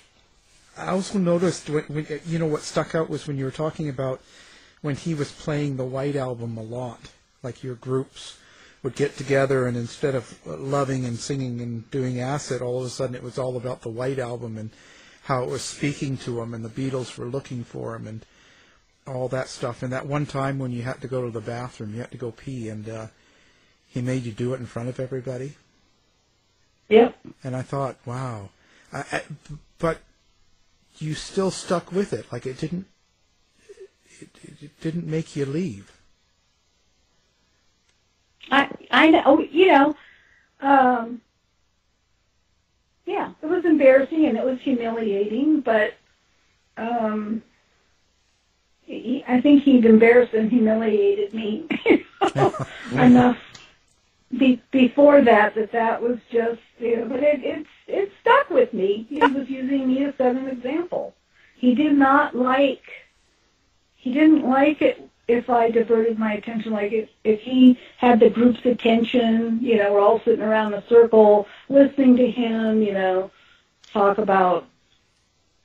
I 0.76 0.88
also 0.88 1.18
noticed 1.18 1.68
when, 1.70 1.84
when 1.84 2.06
you 2.26 2.38
know 2.38 2.46
what 2.46 2.62
stuck 2.62 2.94
out 2.94 3.10
was 3.10 3.26
when 3.26 3.36
you 3.36 3.44
were 3.44 3.50
talking 3.50 3.88
about 3.88 4.20
when 4.82 4.96
he 4.96 5.14
was 5.14 5.32
playing 5.32 5.76
the 5.76 5.84
White 5.84 6.16
Album 6.16 6.56
a 6.56 6.62
lot, 6.62 7.00
like 7.42 7.62
your 7.62 7.74
groups 7.74 8.38
would 8.82 8.94
get 8.94 9.16
together 9.16 9.66
and 9.66 9.76
instead 9.76 10.14
of 10.14 10.46
loving 10.46 11.04
and 11.04 11.18
singing 11.18 11.60
and 11.60 11.90
doing 11.90 12.20
acid, 12.20 12.62
all 12.62 12.80
of 12.80 12.86
a 12.86 12.90
sudden 12.90 13.16
it 13.16 13.22
was 13.22 13.38
all 13.38 13.56
about 13.56 13.82
the 13.82 13.88
White 13.88 14.18
Album 14.18 14.56
and 14.58 14.70
how 15.24 15.42
it 15.42 15.50
was 15.50 15.62
speaking 15.62 16.16
to 16.18 16.40
him 16.40 16.54
and 16.54 16.64
the 16.64 16.68
Beatles 16.68 17.16
were 17.16 17.26
looking 17.26 17.64
for 17.64 17.96
him 17.96 18.06
and 18.06 18.24
all 19.06 19.28
that 19.28 19.48
stuff. 19.48 19.82
And 19.82 19.92
that 19.92 20.06
one 20.06 20.26
time 20.26 20.58
when 20.58 20.72
you 20.72 20.82
had 20.82 21.00
to 21.00 21.08
go 21.08 21.24
to 21.24 21.30
the 21.30 21.40
bathroom, 21.40 21.94
you 21.94 22.00
had 22.00 22.10
to 22.10 22.18
go 22.18 22.30
pee, 22.32 22.68
and 22.68 22.88
uh, 22.88 23.06
he 23.88 24.00
made 24.00 24.24
you 24.24 24.32
do 24.32 24.54
it 24.54 24.60
in 24.60 24.66
front 24.66 24.88
of 24.88 25.00
everybody. 25.00 25.54
yep. 26.88 27.16
And 27.42 27.56
I 27.56 27.62
thought, 27.62 27.96
wow, 28.04 28.50
I, 28.92 29.04
I, 29.12 29.22
but 29.78 29.98
you 30.98 31.14
still 31.14 31.50
stuck 31.50 31.92
with 31.92 32.12
it. 32.12 32.30
Like 32.32 32.46
it 32.46 32.58
didn't, 32.58 32.86
it, 34.20 34.28
it 34.62 34.80
didn't 34.80 35.06
make 35.06 35.36
you 35.36 35.46
leave. 35.46 35.92
I 38.50 38.70
I 38.90 39.10
know 39.10 39.40
you 39.40 39.68
know, 39.68 39.96
um, 40.60 41.20
yeah, 43.04 43.32
it 43.42 43.46
was 43.46 43.64
embarrassing 43.64 44.26
and 44.26 44.36
it 44.38 44.44
was 44.44 44.60
humiliating, 44.60 45.60
but 45.60 45.94
um, 46.76 47.42
he, 48.86 49.24
I 49.28 49.40
think 49.40 49.64
he'd 49.64 49.84
embarrassed 49.84 50.32
and 50.32 50.50
humiliated 50.50 51.34
me 51.34 51.66
you 51.86 52.04
know, 52.34 52.54
enough 52.92 53.38
be, 54.36 54.62
before 54.70 55.20
that 55.22 55.54
that 55.54 55.72
that 55.72 56.00
was 56.00 56.18
just 56.30 56.60
you 56.78 56.96
know, 56.96 57.08
but 57.08 57.22
it 57.22 57.44
it 57.44 57.66
it 57.86 58.12
stuck 58.20 58.50
with 58.50 58.72
me. 58.72 59.06
He 59.08 59.18
was 59.18 59.48
using 59.48 59.88
me 59.88 60.04
as 60.04 60.14
an 60.18 60.48
example. 60.48 61.14
He 61.56 61.74
did 61.74 61.92
not 61.92 62.34
like 62.34 62.82
he 63.96 64.12
didn't 64.12 64.48
like 64.48 64.82
it 64.82 65.08
if 65.28 65.50
I 65.50 65.70
diverted 65.70 66.18
my 66.18 66.34
attention, 66.34 66.72
like 66.72 66.92
if, 66.92 67.08
if 67.24 67.40
he 67.40 67.78
had 67.96 68.20
the 68.20 68.30
group's 68.30 68.64
attention, 68.64 69.58
you 69.60 69.76
know, 69.76 69.92
we're 69.92 70.00
all 70.00 70.20
sitting 70.20 70.42
around 70.42 70.72
in 70.72 70.78
a 70.78 70.86
circle 70.86 71.48
listening 71.68 72.16
to 72.16 72.30
him, 72.30 72.80
you 72.80 72.92
know, 72.92 73.30
talk 73.92 74.18
about 74.18 74.66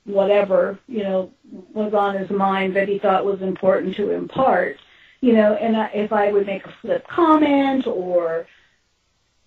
whatever, 0.04 0.78
you 0.88 1.02
know, 1.02 1.32
was 1.72 1.94
on 1.94 2.16
his 2.16 2.30
mind 2.30 2.76
that 2.76 2.88
he 2.88 2.98
thought 2.98 3.24
was 3.24 3.42
important 3.42 3.94
to 3.96 4.10
impart, 4.10 4.78
you 5.20 5.32
know, 5.32 5.54
and 5.54 5.76
I, 5.76 5.86
if 5.88 6.12
I 6.12 6.32
would 6.32 6.46
make 6.46 6.66
a 6.66 6.74
flip 6.80 7.06
comment 7.06 7.86
or, 7.86 8.46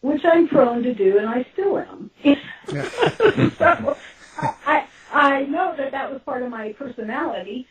which 0.01 0.23
I'm 0.23 0.47
prone 0.47 0.83
to 0.83 0.93
do, 0.93 1.17
and 1.17 1.27
I 1.27 1.45
still 1.53 1.79
am. 1.79 2.11
so 3.57 3.97
I, 4.65 4.85
I 5.11 5.43
know 5.45 5.75
that 5.75 5.91
that 5.91 6.11
was 6.11 6.21
part 6.21 6.43
of 6.43 6.51
my 6.51 6.73
personality 6.73 7.67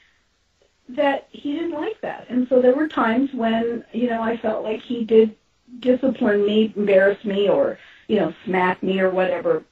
that 0.88 1.28
he 1.30 1.54
didn't 1.54 1.72
like 1.72 2.00
that. 2.02 2.26
And 2.28 2.48
so 2.48 2.60
there 2.60 2.74
were 2.74 2.88
times 2.88 3.32
when, 3.32 3.84
you 3.92 4.08
know, 4.10 4.22
I 4.22 4.36
felt 4.36 4.64
like 4.64 4.80
he 4.80 5.04
did 5.04 5.34
discipline 5.80 6.44
me, 6.44 6.72
embarrass 6.76 7.24
me, 7.24 7.48
or, 7.48 7.78
you 8.08 8.16
know, 8.16 8.34
smack 8.44 8.82
me 8.82 9.00
or 9.00 9.10
whatever, 9.10 9.64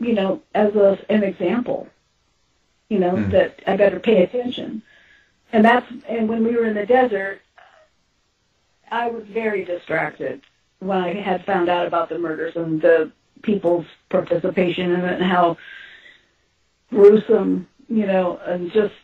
you 0.00 0.12
know, 0.12 0.42
as 0.54 0.74
a, 0.74 0.98
an 1.08 1.22
example, 1.22 1.88
you 2.88 2.98
know, 2.98 3.12
Mm. 3.12 3.30
that 3.32 3.60
I 3.66 3.76
better 3.76 4.00
pay 4.00 4.22
attention. 4.22 4.82
And 5.52 5.64
that's, 5.64 5.86
and 6.08 6.28
when 6.28 6.44
we 6.44 6.56
were 6.56 6.64
in 6.64 6.74
the 6.74 6.86
desert, 6.86 7.40
I 8.90 9.08
was 9.08 9.24
very 9.24 9.64
distracted 9.64 10.42
when 10.78 10.98
I 10.98 11.14
had 11.14 11.44
found 11.44 11.68
out 11.68 11.86
about 11.86 12.08
the 12.08 12.18
murders 12.18 12.54
and 12.56 12.80
the 12.80 13.10
people's 13.42 13.86
participation 14.08 14.92
in 14.92 15.00
it 15.00 15.20
and 15.20 15.24
how 15.24 15.56
gruesome, 16.90 17.68
you 17.88 18.06
know, 18.06 18.38
and 18.44 18.70
just 18.72 18.94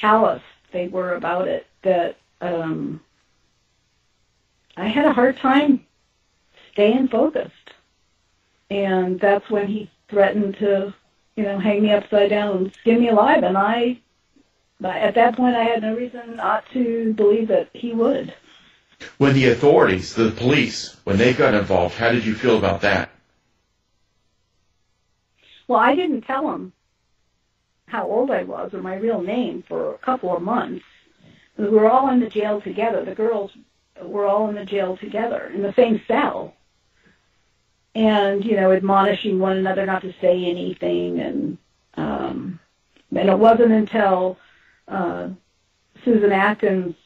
callous 0.00 0.42
they 0.72 0.88
were 0.88 1.14
about 1.14 1.48
it 1.48 1.66
that 1.82 2.16
um, 2.40 3.00
I 4.76 4.88
had 4.88 5.06
a 5.06 5.12
hard 5.12 5.36
time 5.38 5.86
staying 6.72 7.08
focused. 7.08 7.52
And 8.70 9.20
that's 9.20 9.48
when 9.48 9.68
he 9.68 9.90
threatened 10.08 10.56
to, 10.58 10.92
you 11.36 11.42
know, 11.42 11.58
hang 11.58 11.82
me 11.82 11.92
upside 11.92 12.30
down 12.30 12.56
and 12.56 12.74
skin 12.74 13.00
me 13.00 13.08
alive. 13.08 13.42
And 13.42 13.56
I, 13.56 13.98
but 14.80 14.96
at 14.96 15.14
that 15.14 15.36
point, 15.36 15.56
I 15.56 15.64
had 15.64 15.82
no 15.82 15.94
reason 15.94 16.36
not 16.36 16.64
to 16.72 17.12
believe 17.14 17.48
that 17.48 17.70
he 17.72 17.92
would. 17.92 18.34
When 19.18 19.34
the 19.34 19.48
authorities, 19.48 20.14
the 20.14 20.30
police, 20.30 20.96
when 21.04 21.18
they 21.18 21.32
got 21.32 21.54
involved, 21.54 21.96
how 21.96 22.10
did 22.12 22.24
you 22.24 22.34
feel 22.34 22.56
about 22.56 22.80
that? 22.82 23.10
Well, 25.66 25.80
I 25.80 25.94
didn't 25.94 26.22
tell 26.22 26.46
them 26.50 26.72
how 27.86 28.06
old 28.06 28.30
I 28.30 28.44
was 28.44 28.74
or 28.74 28.82
my 28.82 28.96
real 28.96 29.22
name 29.22 29.64
for 29.66 29.94
a 29.94 29.98
couple 29.98 30.34
of 30.34 30.42
months. 30.42 30.84
We 31.56 31.68
were 31.68 31.90
all 31.90 32.10
in 32.10 32.20
the 32.20 32.28
jail 32.28 32.60
together. 32.60 33.04
The 33.04 33.14
girls 33.14 33.52
were 34.02 34.26
all 34.26 34.48
in 34.48 34.56
the 34.56 34.64
jail 34.64 34.96
together 34.96 35.50
in 35.54 35.62
the 35.62 35.72
same 35.74 36.00
cell. 36.06 36.54
And 37.94 38.44
you 38.44 38.56
know, 38.56 38.72
admonishing 38.72 39.38
one 39.38 39.56
another 39.56 39.86
not 39.86 40.02
to 40.02 40.12
say 40.20 40.44
anything, 40.44 41.20
and 41.20 41.58
um, 41.94 42.58
and 43.14 43.28
it 43.28 43.38
wasn't 43.38 43.72
until 43.72 44.38
uh, 44.88 45.28
Susan 46.04 46.32
Atkins 46.32 46.96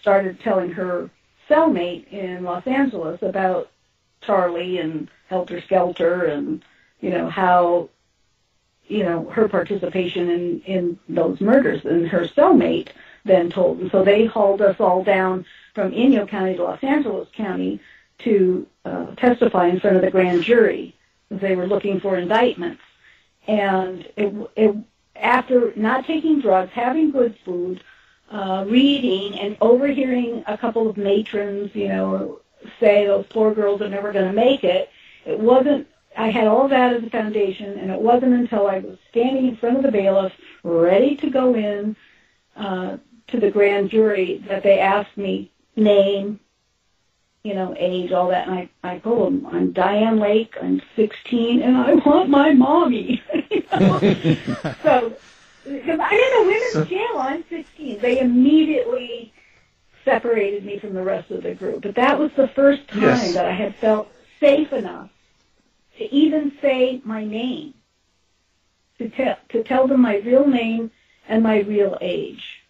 started 0.00 0.40
telling 0.40 0.70
her 0.70 1.10
cellmate 1.48 2.08
in 2.12 2.44
Los 2.44 2.66
Angeles 2.66 3.22
about 3.22 3.70
Charlie 4.20 4.78
and 4.78 5.08
Helter 5.28 5.60
Skelter 5.60 6.24
and 6.24 6.64
you 7.00 7.10
know 7.10 7.28
how 7.28 7.88
you 8.86 9.02
know 9.02 9.28
her 9.30 9.48
participation 9.48 10.30
in 10.30 10.60
in 10.60 10.98
those 11.08 11.40
murders. 11.40 11.84
And 11.84 12.06
her 12.08 12.26
cellmate 12.26 12.88
then 13.24 13.50
told 13.50 13.80
and 13.80 13.90
so 13.90 14.04
they 14.04 14.26
hauled 14.26 14.62
us 14.62 14.76
all 14.78 15.02
down 15.02 15.44
from 15.74 15.90
Inyo 15.92 16.28
County 16.28 16.56
to 16.56 16.64
Los 16.64 16.82
Angeles 16.82 17.28
County 17.34 17.80
to 18.24 18.66
uh, 18.84 19.06
testify 19.16 19.68
in 19.68 19.80
front 19.80 19.96
of 19.96 20.02
the 20.02 20.10
grand 20.10 20.42
jury. 20.42 20.94
They 21.30 21.56
were 21.56 21.66
looking 21.66 22.00
for 22.00 22.16
indictments. 22.16 22.82
And 23.46 24.06
it, 24.16 24.50
it 24.56 24.76
after 25.16 25.72
not 25.76 26.06
taking 26.06 26.40
drugs 26.40 26.70
having 26.72 27.10
good 27.10 27.36
food 27.44 27.82
uh, 28.30 28.64
reading 28.68 29.38
and 29.38 29.56
overhearing 29.60 30.42
a 30.46 30.56
couple 30.56 30.88
of 30.88 30.96
matrons 30.96 31.74
you 31.74 31.88
know 31.88 32.40
say 32.80 33.06
those 33.06 33.26
poor 33.28 33.52
girls 33.52 33.82
are 33.82 33.90
never 33.90 34.10
going 34.10 34.26
to 34.26 34.32
make 34.32 34.64
it 34.64 34.88
it 35.26 35.38
wasn't 35.38 35.86
I 36.16 36.30
had 36.30 36.46
all 36.46 36.68
that 36.68 36.94
as 36.94 37.04
a 37.04 37.10
foundation, 37.10 37.78
and 37.78 37.90
it 37.90 38.00
wasn't 38.00 38.34
until 38.34 38.66
I 38.66 38.80
was 38.80 38.98
standing 39.10 39.48
in 39.48 39.56
front 39.56 39.78
of 39.78 39.82
the 39.82 39.90
bailiff, 39.90 40.32
ready 40.62 41.16
to 41.16 41.30
go 41.30 41.54
in 41.54 41.96
uh, 42.56 42.98
to 43.28 43.40
the 43.40 43.50
grand 43.50 43.90
jury, 43.90 44.44
that 44.48 44.62
they 44.62 44.78
asked 44.78 45.16
me 45.16 45.50
name, 45.76 46.38
you 47.44 47.54
know, 47.54 47.74
age, 47.76 48.12
all 48.12 48.28
that, 48.28 48.46
and 48.46 48.56
I, 48.56 48.68
I 48.84 48.98
told 48.98 49.26
them 49.26 49.46
I'm 49.46 49.72
Dianne 49.72 50.20
Lake, 50.20 50.54
I'm 50.62 50.80
16, 50.94 51.62
and 51.62 51.76
I 51.76 51.94
want 51.94 52.30
my 52.30 52.54
mommy. 52.54 53.22
you 53.50 53.64
know? 53.72 53.98
so, 54.82 55.16
because 55.64 56.00
I'm 56.00 56.12
in 56.12 56.32
a 56.38 56.46
women's 56.46 56.88
jail, 56.88 57.18
I'm 57.18 57.44
16. 57.48 57.98
They 57.98 58.20
immediately 58.20 59.32
separated 60.04 60.64
me 60.64 60.78
from 60.78 60.94
the 60.94 61.02
rest 61.02 61.30
of 61.30 61.42
the 61.42 61.54
group, 61.54 61.82
but 61.82 61.96
that 61.96 62.18
was 62.18 62.30
the 62.36 62.48
first 62.48 62.86
time 62.88 63.02
yes. 63.02 63.34
that 63.34 63.46
I 63.46 63.52
had 63.52 63.74
felt 63.76 64.08
safe 64.38 64.72
enough 64.72 65.10
to 65.98 66.14
even 66.14 66.52
say 66.60 67.00
my 67.04 67.24
name, 67.24 67.74
to, 68.98 69.08
tell 69.08 69.36
to 69.50 69.64
tell 69.64 69.88
them 69.88 70.00
my 70.00 70.16
real 70.16 70.46
name 70.46 70.90
and 71.28 71.42
my 71.42 71.60
real 71.60 71.98
age. 72.00 72.62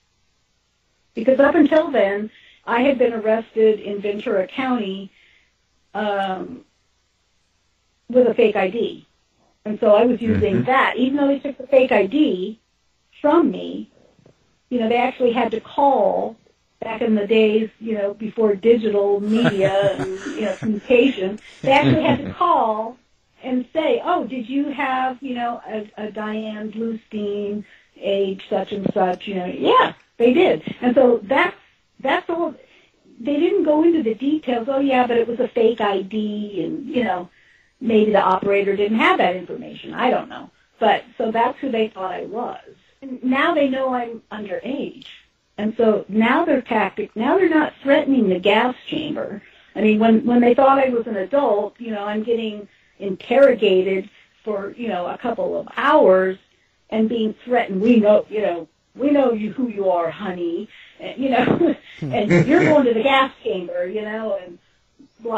Because 1.14 1.40
up 1.40 1.54
until 1.54 1.90
then, 1.90 2.30
I 2.64 2.82
had 2.82 2.98
been 2.98 3.12
arrested 3.12 3.80
in 3.80 4.00
Ventura 4.00 4.46
County 4.46 5.10
um, 5.94 6.64
with 8.08 8.26
a 8.26 8.34
fake 8.34 8.56
ID. 8.56 9.06
And 9.64 9.78
so 9.80 9.94
I 9.94 10.04
was 10.04 10.20
using 10.20 10.54
mm-hmm. 10.54 10.64
that. 10.64 10.96
Even 10.96 11.16
though 11.16 11.28
they 11.28 11.38
took 11.38 11.58
the 11.58 11.66
fake 11.66 11.92
ID 11.92 12.58
from 13.20 13.50
me, 13.50 13.90
you 14.68 14.80
know, 14.80 14.88
they 14.88 14.96
actually 14.96 15.32
had 15.32 15.50
to 15.52 15.60
call 15.60 16.36
back 16.80 17.00
in 17.00 17.14
the 17.14 17.26
days, 17.26 17.70
you 17.78 17.94
know, 17.94 18.14
before 18.14 18.54
digital 18.54 19.20
media 19.20 19.92
and, 19.98 20.18
you 20.34 20.42
know, 20.42 20.56
communication. 20.56 21.38
They 21.62 21.72
actually 21.72 22.02
had 22.02 22.24
to 22.24 22.32
call 22.38 22.96
and 23.42 23.66
say, 23.72 24.00
oh, 24.04 24.24
did 24.26 24.48
you 24.48 24.70
have, 24.70 25.22
you 25.22 25.34
know, 25.34 25.60
a, 25.66 25.90
a 25.96 26.10
Diane 26.10 26.72
Bluestein, 26.72 27.64
age 27.96 28.44
such 28.48 28.72
and 28.72 28.90
such, 28.92 29.26
you 29.26 29.34
know, 29.34 29.46
yeah, 29.46 29.94
they 30.16 30.32
did. 30.32 30.62
And 30.80 30.94
so 30.94 31.20
that's, 31.22 31.56
that's 32.02 32.28
all, 32.28 32.54
they 33.20 33.38
didn't 33.38 33.64
go 33.64 33.82
into 33.84 34.02
the 34.02 34.14
details, 34.14 34.68
oh 34.70 34.80
yeah, 34.80 35.06
but 35.06 35.16
it 35.16 35.28
was 35.28 35.40
a 35.40 35.48
fake 35.48 35.80
ID 35.80 36.64
and, 36.64 36.88
you 36.88 37.04
know, 37.04 37.28
maybe 37.80 38.12
the 38.12 38.20
operator 38.20 38.76
didn't 38.76 38.98
have 38.98 39.18
that 39.18 39.36
information. 39.36 39.94
I 39.94 40.10
don't 40.10 40.28
know. 40.28 40.50
But, 40.78 41.04
so 41.16 41.30
that's 41.30 41.58
who 41.58 41.70
they 41.70 41.88
thought 41.88 42.12
I 42.12 42.24
was. 42.24 42.60
And 43.00 43.22
now 43.22 43.54
they 43.54 43.68
know 43.68 43.94
I'm 43.94 44.22
underage. 44.32 45.06
And 45.58 45.76
so 45.76 46.04
now 46.08 46.44
their 46.44 46.62
tactic, 46.62 47.14
now 47.14 47.36
they're 47.36 47.48
not 47.48 47.74
threatening 47.82 48.28
the 48.28 48.38
gas 48.38 48.74
chamber. 48.88 49.42
I 49.76 49.80
mean, 49.80 49.98
when, 49.98 50.24
when 50.24 50.40
they 50.40 50.54
thought 50.54 50.78
I 50.78 50.88
was 50.88 51.06
an 51.06 51.16
adult, 51.16 51.80
you 51.80 51.90
know, 51.90 52.04
I'm 52.04 52.22
getting 52.22 52.68
interrogated 52.98 54.08
for 54.44 54.74
you 54.76 54.88
know 54.88 55.06
a 55.06 55.18
couple 55.18 55.58
of 55.58 55.68
hours 55.76 56.38
and 56.90 57.08
being 57.08 57.34
threatened. 57.44 57.80
We 57.80 58.00
know 58.00 58.26
you 58.28 58.42
know 58.42 58.68
we 58.94 59.10
know 59.10 59.32
you 59.32 59.52
who 59.52 59.68
you 59.68 59.90
are, 59.90 60.10
honey, 60.10 60.68
and, 61.00 61.22
you 61.22 61.30
know, 61.30 61.74
and 62.00 62.46
you're 62.46 62.64
going 62.64 62.84
to 62.86 62.94
the 62.94 63.02
gas 63.02 63.32
chamber, 63.42 63.86
you 63.86 64.02
know, 64.02 64.38
and 64.42 64.58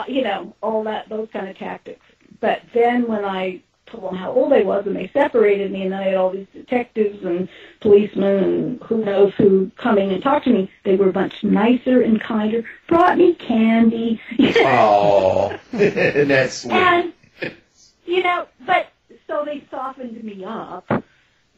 you 0.08 0.22
know 0.22 0.54
all 0.62 0.84
that 0.84 1.08
those 1.08 1.28
kind 1.32 1.48
of 1.48 1.56
tactics. 1.56 2.04
But 2.40 2.62
then 2.72 3.06
when 3.06 3.24
I 3.24 3.62
told 3.86 4.04
them 4.04 4.16
how 4.16 4.32
old 4.32 4.52
I 4.52 4.62
was 4.62 4.86
and 4.86 4.96
they 4.96 5.08
separated 5.08 5.70
me 5.70 5.82
and 5.82 5.94
I 5.94 6.04
had 6.04 6.14
all 6.14 6.30
these 6.30 6.46
detectives 6.52 7.22
and 7.24 7.48
policemen 7.80 8.44
and 8.44 8.82
who 8.82 9.04
knows 9.04 9.32
who 9.34 9.70
coming 9.76 10.10
and 10.10 10.22
talk 10.22 10.44
to 10.44 10.50
me, 10.50 10.70
they 10.84 10.96
were 10.96 11.12
much 11.12 11.44
nicer 11.44 12.00
and 12.02 12.20
kinder, 12.20 12.64
brought 12.88 13.18
me 13.18 13.34
candy. 13.34 14.20
Oh, 14.58 15.58
that's 15.72 16.62
sweet. 16.62 16.72
And 16.72 17.12
you 18.06 18.22
know, 18.22 18.46
but 18.66 18.88
so 19.26 19.44
they 19.44 19.64
softened 19.70 20.22
me 20.22 20.44
up, 20.44 20.86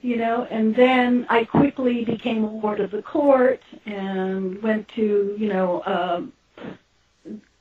you 0.06 0.16
know, 0.16 0.46
and 0.52 0.72
then 0.72 1.26
I 1.28 1.44
quickly 1.44 2.04
became 2.04 2.44
a 2.44 2.46
ward 2.46 2.78
of 2.78 2.92
the 2.92 3.02
court 3.02 3.60
and 3.86 4.62
went 4.62 4.86
to, 4.90 5.34
you 5.36 5.48
know, 5.48 5.82
a 5.84 6.24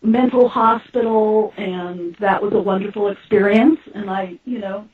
mental 0.04 0.48
hospital, 0.48 1.56
and 1.58 2.16
that 2.18 2.44
was 2.44 2.54
a 2.54 2.60
wonderful 2.60 3.08
experience. 3.08 3.80
And 3.96 4.12
I, 4.12 4.38
you 4.46 4.60
know, 4.60 4.88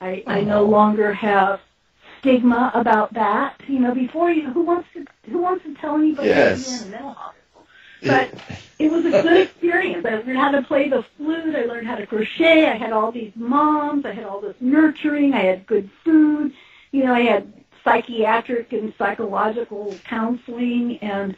I, 0.00 0.24
I 0.26 0.40
no 0.40 0.64
longer 0.64 1.14
have 1.14 1.60
stigma 2.18 2.72
about 2.74 3.14
that. 3.14 3.60
You 3.68 3.78
know, 3.78 3.94
before 3.94 4.32
you, 4.32 4.50
who 4.50 4.62
wants 4.62 4.88
to 4.94 5.06
who 5.30 5.38
wants 5.38 5.62
to 5.64 5.74
tell 5.76 5.94
anybody 5.94 6.30
yes. 6.30 6.82
in 6.82 6.88
a 6.88 6.90
mental 6.90 7.12
hospital? 7.12 7.66
But 8.02 8.34
it 8.80 8.90
was 8.90 9.06
a 9.06 9.10
good 9.22 9.42
experience. 9.42 10.04
I 10.04 10.16
learned 10.16 10.38
how 10.38 10.50
to 10.50 10.62
play 10.62 10.88
the 10.88 11.04
flute. 11.16 11.54
I 11.54 11.66
learned 11.66 11.86
how 11.86 11.94
to 11.94 12.06
crochet. 12.06 12.66
I 12.66 12.74
had 12.76 12.92
all 12.92 13.12
these 13.12 13.32
moms. 13.36 14.04
I 14.04 14.12
had 14.12 14.24
all 14.24 14.40
this 14.40 14.56
nurturing. 14.60 15.34
I 15.34 15.44
had 15.44 15.66
good 15.68 15.88
food. 16.04 16.52
You 16.92 17.04
know, 17.04 17.14
I 17.14 17.20
had 17.20 17.52
psychiatric 17.84 18.72
and 18.72 18.92
psychological 18.98 19.94
counseling, 20.04 20.98
and 20.98 21.36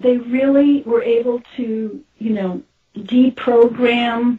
they 0.00 0.16
really 0.16 0.82
were 0.82 1.02
able 1.02 1.42
to, 1.56 2.04
you 2.18 2.30
know, 2.30 2.62
deprogram, 2.96 4.38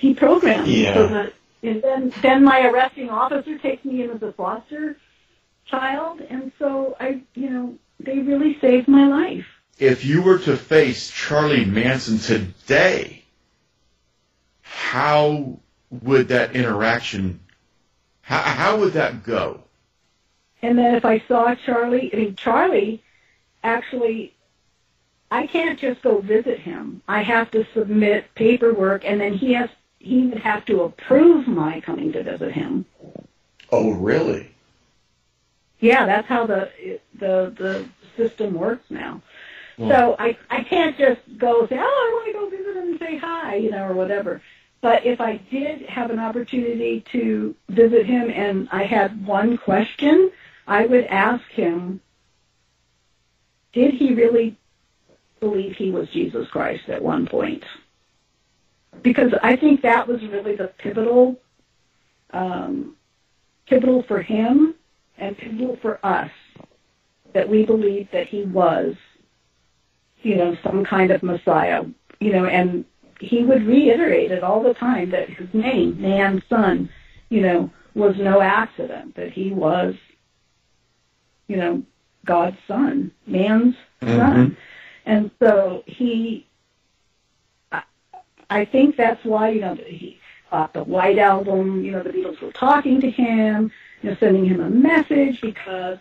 deprogram. 0.00 0.64
Yeah. 0.66 0.94
So 0.94 1.06
that, 1.08 1.32
and 1.62 1.82
then, 1.82 2.12
then 2.22 2.44
my 2.44 2.66
arresting 2.66 3.10
officer 3.10 3.58
takes 3.58 3.84
me 3.84 4.02
in 4.02 4.10
as 4.10 4.22
a 4.22 4.32
foster 4.32 4.96
child, 5.66 6.20
and 6.20 6.52
so 6.58 6.96
I, 7.00 7.22
you 7.34 7.50
know, 7.50 7.74
they 7.98 8.18
really 8.18 8.58
saved 8.60 8.88
my 8.88 9.08
life. 9.08 9.46
If 9.78 10.04
you 10.04 10.22
were 10.22 10.38
to 10.40 10.56
face 10.56 11.10
Charlie 11.10 11.64
Manson 11.64 12.18
today, 12.18 13.24
how 14.62 15.58
would 15.90 16.28
that 16.28 16.54
interaction, 16.56 17.40
how, 18.26 18.40
how 18.40 18.76
would 18.78 18.92
that 18.94 19.22
go? 19.22 19.60
And 20.60 20.76
then 20.76 20.96
if 20.96 21.04
I 21.04 21.20
saw 21.28 21.54
Charlie, 21.54 22.10
I 22.12 22.16
mean, 22.16 22.34
Charlie 22.34 23.00
actually, 23.62 24.34
I 25.30 25.46
can't 25.46 25.78
just 25.78 26.02
go 26.02 26.20
visit 26.20 26.58
him. 26.58 27.02
I 27.06 27.22
have 27.22 27.52
to 27.52 27.64
submit 27.72 28.34
paperwork, 28.34 29.04
and 29.04 29.20
then 29.20 29.32
he 29.32 29.52
has 29.52 29.70
he 30.00 30.26
would 30.26 30.38
have 30.38 30.64
to 30.64 30.82
approve 30.82 31.46
my 31.46 31.80
coming 31.80 32.10
to 32.12 32.24
visit 32.24 32.50
him. 32.50 32.84
Oh, 33.70 33.92
really? 33.92 34.50
Yeah, 35.78 36.04
that's 36.04 36.26
how 36.26 36.46
the 36.46 36.70
the 37.20 37.54
the 37.56 37.88
system 38.16 38.54
works 38.54 38.86
now. 38.90 39.22
Well, 39.78 39.90
so 39.90 40.16
I 40.18 40.36
I 40.50 40.64
can't 40.64 40.98
just 40.98 41.20
go 41.38 41.64
say, 41.68 41.78
oh, 41.78 41.82
I 41.82 42.12
want 42.12 42.26
to 42.26 42.32
go 42.32 42.50
visit 42.50 42.76
him 42.76 42.88
and 42.90 42.98
say 42.98 43.18
hi, 43.18 43.54
you 43.54 43.70
know, 43.70 43.86
or 43.86 43.94
whatever. 43.94 44.42
But 44.80 45.04
if 45.04 45.20
I 45.20 45.38
did 45.50 45.82
have 45.86 46.10
an 46.10 46.18
opportunity 46.18 47.04
to 47.12 47.54
visit 47.68 48.06
him 48.06 48.30
and 48.30 48.68
I 48.70 48.84
had 48.84 49.26
one 49.26 49.56
question, 49.56 50.30
I 50.66 50.86
would 50.86 51.04
ask 51.06 51.44
him, 51.50 52.00
did 53.72 53.94
he 53.94 54.14
really 54.14 54.56
believe 55.40 55.76
he 55.76 55.90
was 55.90 56.08
Jesus 56.10 56.48
Christ 56.48 56.88
at 56.88 57.02
one 57.02 57.26
point? 57.26 57.64
Because 59.02 59.32
I 59.42 59.56
think 59.56 59.82
that 59.82 60.08
was 60.08 60.22
really 60.22 60.56
the 60.56 60.68
pivotal, 60.68 61.38
um, 62.30 62.96
pivotal 63.66 64.02
for 64.02 64.22
him 64.22 64.74
and 65.18 65.36
pivotal 65.36 65.76
for 65.76 66.04
us 66.04 66.30
that 67.32 67.48
we 67.48 67.64
believed 67.64 68.12
that 68.12 68.28
he 68.28 68.44
was, 68.44 68.94
you 70.22 70.36
know, 70.36 70.56
some 70.62 70.84
kind 70.84 71.10
of 71.10 71.22
Messiah, 71.22 71.84
you 72.18 72.32
know, 72.32 72.46
and 72.46 72.84
he 73.20 73.44
would 73.44 73.66
reiterate 73.66 74.30
it 74.30 74.42
all 74.42 74.62
the 74.62 74.74
time 74.74 75.10
that 75.10 75.28
his 75.28 75.52
name, 75.52 76.00
man's 76.00 76.42
son, 76.48 76.88
you 77.28 77.40
know, 77.40 77.70
was 77.94 78.16
no 78.18 78.40
accident, 78.40 79.14
that 79.14 79.32
he 79.32 79.50
was, 79.50 79.94
you 81.48 81.56
know, 81.56 81.82
God's 82.24 82.58
son, 82.66 83.12
man's 83.26 83.74
mm-hmm. 84.02 84.18
son. 84.18 84.56
And 85.06 85.30
so 85.38 85.84
he, 85.86 86.46
I 88.50 88.64
think 88.64 88.96
that's 88.96 89.24
why 89.24 89.50
you 89.50 89.60
know 89.60 89.74
he 89.74 90.18
bought 90.50 90.72
the 90.72 90.84
White 90.84 91.18
Album. 91.18 91.84
You 91.84 91.92
know, 91.92 92.02
the 92.02 92.10
Beatles 92.10 92.40
were 92.40 92.52
talking 92.52 93.00
to 93.00 93.10
him, 93.10 93.70
you 94.02 94.10
know, 94.10 94.16
sending 94.18 94.44
him 94.44 94.60
a 94.60 94.70
message 94.70 95.40
because 95.40 95.98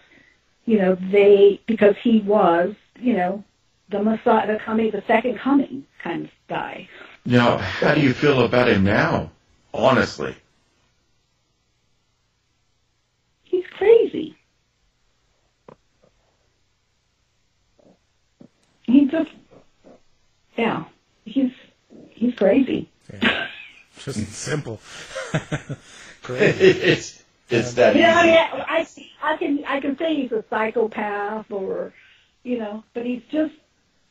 you 0.65 0.79
know 0.79 0.95
they 1.11 1.61
because 1.65 1.95
he 2.01 2.21
was 2.21 2.75
you 2.99 3.13
know 3.13 3.43
the 3.89 4.01
Messiah, 4.01 4.47
the 4.47 4.59
coming, 4.63 4.91
the 4.91 5.03
second 5.07 5.37
coming 5.39 5.85
kind 6.03 6.25
of 6.25 6.31
guy. 6.49 6.87
Now, 7.25 7.57
how 7.57 7.93
do 7.95 8.01
you 8.01 8.13
feel 8.13 8.43
about 8.43 8.67
him 8.69 8.83
now? 8.83 9.31
Honestly. 9.73 10.35
He's 13.43 13.65
crazy. 13.77 14.35
He 18.83 19.05
just, 19.05 19.31
yeah, 20.57 20.85
he's 21.25 21.51
he's 22.11 22.35
crazy. 22.35 22.89
Yeah. 23.11 23.47
Just 23.99 24.27
simple. 24.33 24.79
Great. 26.23 26.55
it's 26.59 27.23
it's 27.49 27.73
that 27.75 27.95
Yeah, 27.95 28.19
easy. 28.19 28.29
yeah. 28.29 28.65
I 28.67 28.87
I 29.23 29.37
can 29.37 29.63
I 29.65 29.79
can 29.79 29.97
say 29.97 30.15
he's 30.21 30.31
a 30.33 30.43
psychopath 30.49 31.49
or, 31.49 31.93
you 32.43 32.59
know, 32.59 32.83
but 32.93 33.05
he's 33.05 33.21
just 33.31 33.53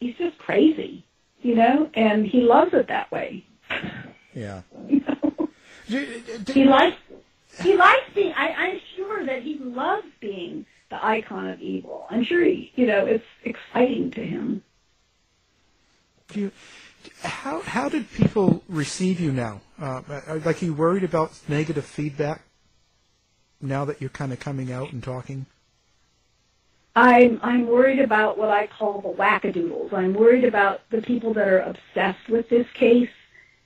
he's 0.01 0.16
just 0.16 0.38
crazy, 0.38 1.05
you 1.42 1.55
know, 1.55 1.90
and 1.95 2.26
he 2.26 2.40
loves 2.42 2.72
it 2.74 2.88
that 2.88 3.11
way. 3.12 3.45
Yeah. 4.34 4.62
You 4.88 5.01
know? 5.01 5.49
Do- 5.88 6.20
do- 6.45 6.53
He 6.53 6.64
likes 6.64 6.97
he 7.62 7.76
likes 7.76 8.05
being. 8.14 8.32
I, 8.36 8.49
I'm 8.49 8.80
sure 8.97 9.24
that 9.26 9.42
he 9.42 9.59
loves 9.59 10.07
being 10.20 10.64
the 10.90 11.05
icon 11.05 11.47
of 11.49 11.61
evil. 11.61 12.07
I'm 12.11 12.24
sure 12.24 12.42
he, 12.42 12.72
you 12.74 12.86
know, 12.86 13.05
it's 13.07 13.24
exciting 13.45 14.11
to 14.12 14.24
him. 14.24 14.62
do 16.28 16.40
you, 16.40 16.53
how 17.22 17.61
how 17.61 17.88
did 17.88 18.11
people 18.12 18.62
receive 18.68 19.20
you 19.20 19.30
now? 19.30 19.61
Uh, 19.80 20.01
like, 20.45 20.62
are 20.62 20.64
you 20.64 20.74
worried 20.74 21.05
about 21.05 21.32
negative 21.49 21.84
feedback 21.84 22.42
now 23.61 23.84
that 23.84 24.01
you're 24.01 24.11
kind 24.11 24.32
of 24.32 24.40
coming 24.40 24.72
out 24.72 24.92
and 24.92 25.03
talking? 25.03 25.47
I'm 26.97 27.40
I'm 27.42 27.66
worried 27.66 27.99
about 27.99 28.38
what 28.38 28.51
I 28.51 28.66
call 28.68 29.01
the 29.01 29.09
wackadoodles. 29.09 29.92
I'm 29.92 30.14
worried 30.14 30.45
about 30.45 30.82
the 30.90 31.03
people 31.03 31.34
that 31.34 31.49
are 31.49 31.61
obsessed 31.61 32.28
with 32.28 32.49
this 32.49 32.70
case 32.72 33.11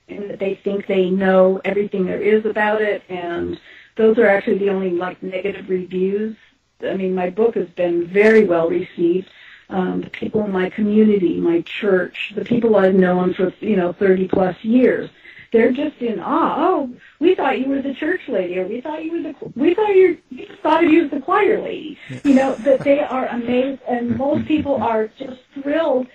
and 0.07 0.29
that 0.29 0.39
they 0.39 0.55
think 0.55 0.87
they 0.87 1.09
know 1.11 1.61
everything 1.63 2.05
there 2.05 2.21
is 2.21 2.45
about 2.45 2.81
it 2.81 3.03
and 3.07 3.59
those 3.95 4.17
are 4.17 4.27
actually 4.27 4.57
the 4.57 4.69
only 4.69 4.91
like 4.91 5.21
negative 5.21 5.69
reviews. 5.69 6.35
I 6.81 6.95
mean 6.95 7.13
my 7.13 7.29
book 7.29 7.55
has 7.55 7.69
been 7.69 8.07
very 8.07 8.45
well 8.45 8.69
received. 8.69 9.29
Um, 9.71 10.01
the 10.01 10.09
people 10.09 10.43
in 10.43 10.51
my 10.51 10.71
community, 10.71 11.39
my 11.39 11.61
church, 11.61 12.33
the 12.35 12.43
people 12.43 12.75
I've 12.75 12.95
known 12.95 13.35
for 13.35 13.53
you 13.59 13.75
know 13.75 13.93
30 13.93 14.27
plus 14.27 14.63
years, 14.63 15.11
they're 15.51 15.71
just 15.71 15.97
in 15.97 16.19
awe. 16.19 16.55
Oh, 16.57 16.93
we 17.19 17.35
thought 17.35 17.59
you 17.59 17.67
were 17.67 17.81
the 17.81 17.93
church 17.93 18.21
lady, 18.27 18.59
or 18.59 18.67
we 18.67 18.81
thought 18.81 19.03
you 19.03 19.11
were 19.11 19.21
the 19.21 19.35
we 19.55 19.73
thought 19.73 19.95
you 19.95 20.17
you 20.29 20.45
just 20.45 20.61
thought 20.61 20.83
of 20.83 20.91
you 20.91 21.05
as 21.05 21.11
the 21.11 21.19
choir 21.19 21.61
lady. 21.61 21.97
You 22.23 22.35
know 22.35 22.55
that 22.55 22.81
they 22.81 22.99
are 22.99 23.25
amazed, 23.27 23.81
and 23.87 24.17
most 24.17 24.47
people 24.47 24.75
are 24.75 25.07
just 25.17 25.39
thrilled. 25.55 26.07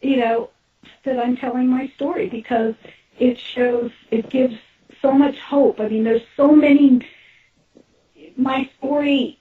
You 0.00 0.16
know 0.16 0.50
that 1.04 1.18
I'm 1.18 1.36
telling 1.36 1.68
my 1.68 1.88
story 1.96 2.28
because 2.28 2.74
it 3.18 3.38
shows 3.38 3.92
it 4.10 4.28
gives 4.28 4.56
so 5.00 5.12
much 5.12 5.38
hope. 5.38 5.80
I 5.80 5.88
mean, 5.88 6.04
there's 6.04 6.26
so 6.36 6.54
many. 6.54 7.06
My 8.36 8.68
story 8.78 9.38